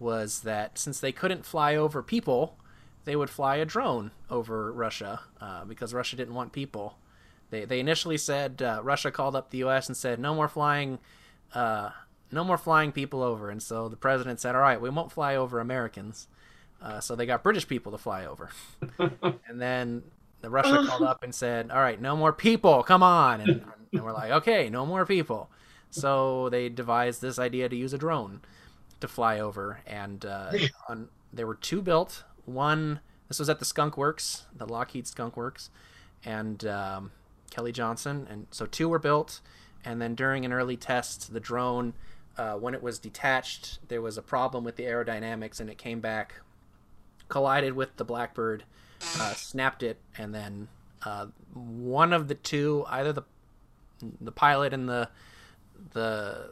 [0.00, 2.56] was that since they couldn't fly over people,
[3.04, 6.98] they would fly a drone over Russia uh, because Russia didn't want people.
[7.50, 9.88] They, they initially said uh, Russia called up the U.S.
[9.88, 10.98] and said no more flying,
[11.54, 11.90] uh,
[12.32, 15.36] no more flying people over, and so the president said, all right, we won't fly
[15.36, 16.28] over Americans.
[16.82, 18.50] Uh, so they got British people to fly over.
[18.98, 20.02] and then
[20.40, 22.82] the Russia called up and said, "All right, no more people.
[22.82, 25.50] Come on." And, and we're like, "Okay, no more people."
[25.90, 28.40] So they devised this idea to use a drone
[29.00, 30.52] to fly over, and uh,
[30.88, 32.24] on, there were two built.
[32.44, 35.70] One, this was at the Skunk Works, the Lockheed Skunk Works,
[36.24, 37.12] and um,
[37.50, 39.40] Kelly Johnson, and so two were built.
[39.84, 41.94] And then during an early test, the drone,
[42.36, 46.00] uh, when it was detached, there was a problem with the aerodynamics, and it came
[46.00, 46.34] back
[47.28, 48.64] collided with the Blackbird,
[49.18, 50.68] uh, snapped it, and then
[51.06, 53.22] uh, one of the two, either the
[54.20, 55.08] the pilot and the
[55.92, 56.50] the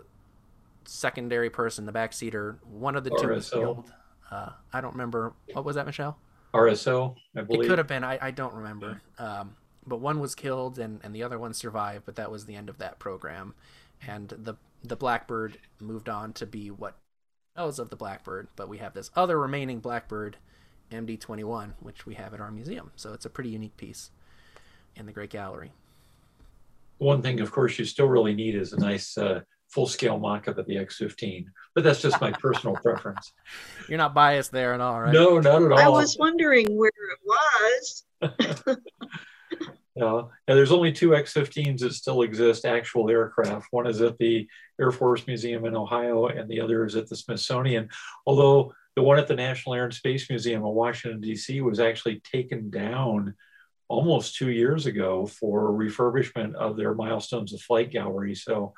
[0.88, 3.92] secondary person, the backseater, one of the two was killed.
[4.30, 6.18] Uh, I don't remember what was that, Michelle.
[6.54, 7.64] RSO, I believe.
[7.64, 8.04] It could have been.
[8.04, 9.02] I, I don't remember.
[9.18, 9.54] Um,
[9.86, 12.04] but one was killed and, and the other one survived.
[12.06, 13.54] But that was the end of that program,
[14.06, 16.96] and the the Blackbird moved on to be what
[17.56, 18.48] knows of the Blackbird.
[18.56, 20.38] But we have this other remaining Blackbird,
[20.90, 22.92] MD21, which we have at our museum.
[22.96, 24.10] So it's a pretty unique piece
[24.96, 25.72] in the Great Gallery.
[26.96, 30.66] One thing, of course, you still really need is a nice uh, full-scale mock-up of
[30.66, 31.46] the X15.
[31.74, 33.32] But that's just my personal preference.
[33.88, 35.12] You're not biased there at all, right?
[35.12, 35.78] No, not at all.
[35.78, 38.76] I was wondering where it was.
[39.98, 43.66] Yeah, and there's only two X-15s that still exist, actual aircraft.
[43.72, 44.46] One is at the
[44.80, 47.88] Air Force Museum in Ohio, and the other is at the Smithsonian.
[48.24, 51.62] Although the one at the National Air and Space Museum in Washington, D.C.
[51.62, 53.34] was actually taken down
[53.88, 58.36] almost two years ago for refurbishment of their Milestones of Flight gallery.
[58.36, 58.74] So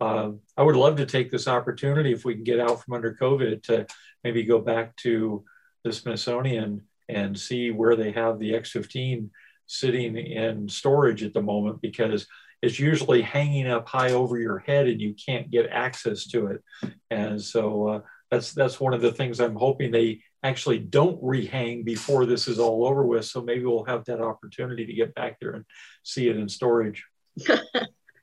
[0.00, 3.14] uh, I would love to take this opportunity if we can get out from under
[3.14, 3.86] COVID to
[4.22, 5.44] maybe go back to
[5.84, 9.30] the Smithsonian and see where they have the X-15
[9.66, 12.26] sitting in storage at the moment because
[12.62, 16.62] it's usually hanging up high over your head and you can't get access to it.
[17.10, 18.00] And so uh,
[18.30, 22.58] that's that's one of the things I'm hoping they actually don't rehang before this is
[22.58, 23.24] all over with.
[23.24, 25.64] So maybe we'll have that opportunity to get back there and
[26.02, 27.04] see it in storage.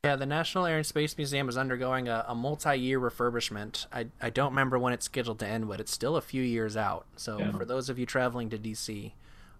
[0.05, 3.85] Yeah, the National Air and Space Museum is undergoing a, a multi-year refurbishment.
[3.89, 6.75] I, I don't remember when it's scheduled to end, but it's still a few years
[6.75, 7.05] out.
[7.15, 7.53] So Yeah.
[7.53, 9.13] for those of you traveling to DC,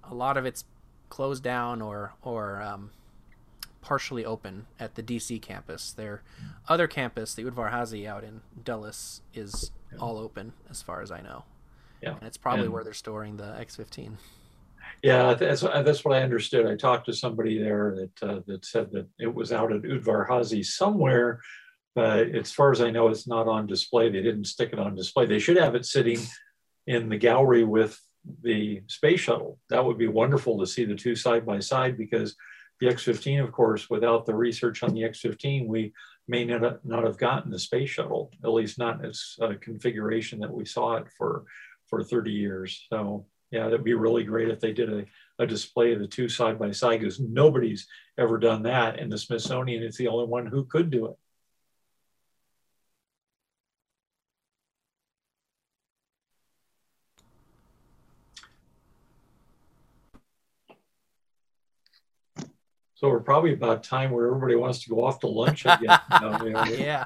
[0.04, 0.66] a lot of it's
[1.08, 2.90] closed down or or um,
[3.80, 5.94] partially open at the DC campus.
[5.94, 6.24] Their
[6.68, 11.22] other campus, the Udvar Hazy out in Dulles, is all open as far as I
[11.22, 11.46] know.
[12.02, 12.16] Yeah.
[12.16, 14.16] And it's probably And- where they're storing the X-15.
[15.04, 16.66] Yeah, that's that's what I understood.
[16.66, 20.30] I talked to somebody there that uh, that said that it was out at Udvar
[20.30, 21.42] Hazy somewhere,
[21.94, 24.10] but as far as I know, it's not on display.
[24.10, 25.26] They didn't stick it on display.
[25.26, 26.20] They should have it sitting
[26.88, 28.00] in the gallery with
[28.44, 29.60] the space shuttle.
[29.70, 32.38] That would be wonderful to see the two side by side because
[32.80, 35.94] the X-15, of course, without the research on the X-15, we
[36.30, 40.54] may not, not have gotten the space shuttle, at least not its uh, configuration that
[40.54, 41.44] we saw it for
[41.90, 42.88] for 30 years.
[42.90, 45.06] So yeah, that'd be really great if they did a,
[45.38, 48.98] a display of the two side by side because nobody's ever done that.
[48.98, 51.18] And the Smithsonian is the only one who could do it.
[62.96, 66.00] So we're probably about time where everybody wants to go off to lunch again.
[66.10, 66.66] down there.
[66.76, 67.06] Yeah.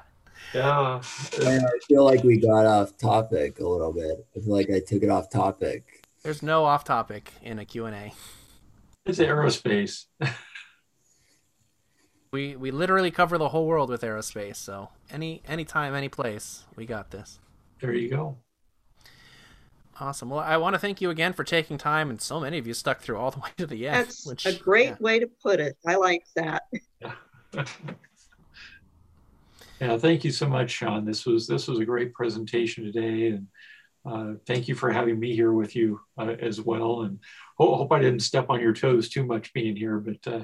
[0.53, 1.01] yeah.
[1.01, 4.25] I feel like we got off topic a little bit.
[4.33, 5.96] I feel like I took it off topic.
[6.27, 8.11] There's no off topic in a Q&A.
[9.05, 10.07] It's aerospace.
[12.33, 16.85] We we literally cover the whole world with aerospace, so any anytime, any place, we
[16.85, 17.39] got this.
[17.79, 18.35] There you go.
[20.01, 20.29] Awesome.
[20.29, 22.73] Well, I want to thank you again for taking time, and so many of you
[22.73, 24.07] stuck through all the way to the end.
[24.07, 24.95] That's which, a great yeah.
[24.99, 25.77] way to put it.
[25.87, 26.63] I like that.
[29.79, 31.05] Yeah, thank you so much, Sean.
[31.05, 33.47] This was this was a great presentation today, and
[34.07, 37.01] uh, thank you for having me here with you uh, as well.
[37.01, 37.19] And
[37.57, 40.43] ho- hope I didn't step on your toes too much being here, but uh,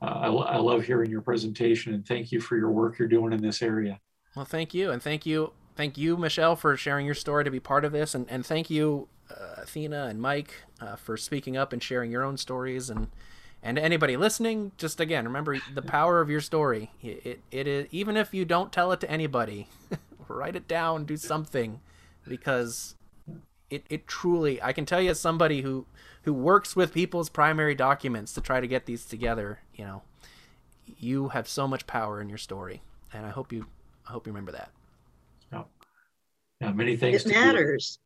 [0.00, 3.40] uh, I, love hearing your presentation, and thank you for your work you're doing in
[3.40, 4.00] this area.
[4.36, 7.60] Well, thank you, and thank you, thank you, Michelle, for sharing your story to be
[7.60, 11.72] part of this, and and thank you, uh, Athena and Mike, uh, for speaking up
[11.72, 13.08] and sharing your own stories, and
[13.62, 16.90] and anybody listening, just again, remember the power of your story.
[17.02, 19.68] It it, it is even if you don't tell it to anybody,
[20.28, 21.80] write it down, do something,
[22.26, 22.94] because
[23.70, 25.86] it, it truly I can tell you as somebody who
[26.22, 30.02] who works with people's primary documents to try to get these together, you know,
[30.98, 33.66] you have so much power in your story, and I hope you
[34.08, 34.70] I hope you remember that.
[36.60, 37.24] Yeah, many thanks.
[37.24, 37.40] It to you.
[37.40, 37.98] matters.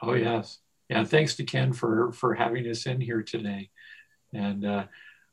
[0.00, 1.04] Oh yes, yeah.
[1.04, 3.70] Thanks to Ken for for having us in here today,
[4.32, 4.84] and uh,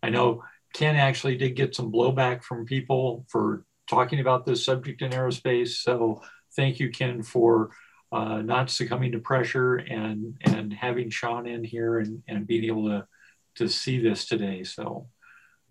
[0.02, 0.44] I know
[0.74, 5.82] Ken actually did get some blowback from people for talking about this subject in aerospace.
[5.84, 6.22] So
[6.56, 7.72] thank you, Ken, for
[8.12, 12.88] uh, not succumbing to pressure and and having Sean in here and and being able
[12.88, 13.08] to
[13.56, 14.64] to see this today.
[14.64, 15.08] So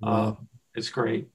[0.03, 0.35] uh,
[0.75, 1.29] it's great.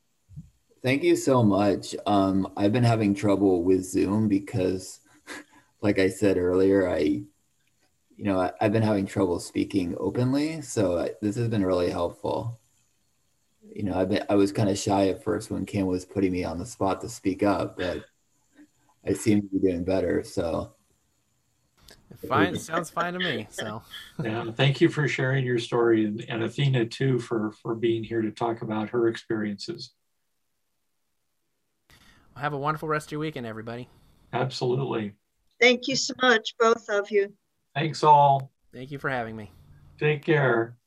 [0.83, 1.95] Thank you so much.
[2.05, 4.99] Um, I've been having trouble with Zoom because,
[5.81, 10.61] like I said earlier, I, you know, I, I've been having trouble speaking openly.
[10.61, 12.59] So I, this has been really helpful.
[13.73, 16.31] You know, I've been, I was kind of shy at first when Kim was putting
[16.31, 18.05] me on the spot to speak up, but
[19.07, 20.23] I seem to be doing better.
[20.23, 20.73] So
[22.27, 23.47] Fine, sounds fine to me.
[23.51, 23.81] So
[24.23, 28.21] Yeah, thank you for sharing your story and, and Athena too for for being here
[28.21, 29.93] to talk about her experiences.
[32.35, 33.89] have a wonderful rest of your weekend, everybody.
[34.33, 35.13] Absolutely.
[35.59, 37.33] Thank you so much, both of you.
[37.73, 38.51] Thanks all.
[38.73, 39.51] Thank you for having me.
[39.99, 40.77] Take care.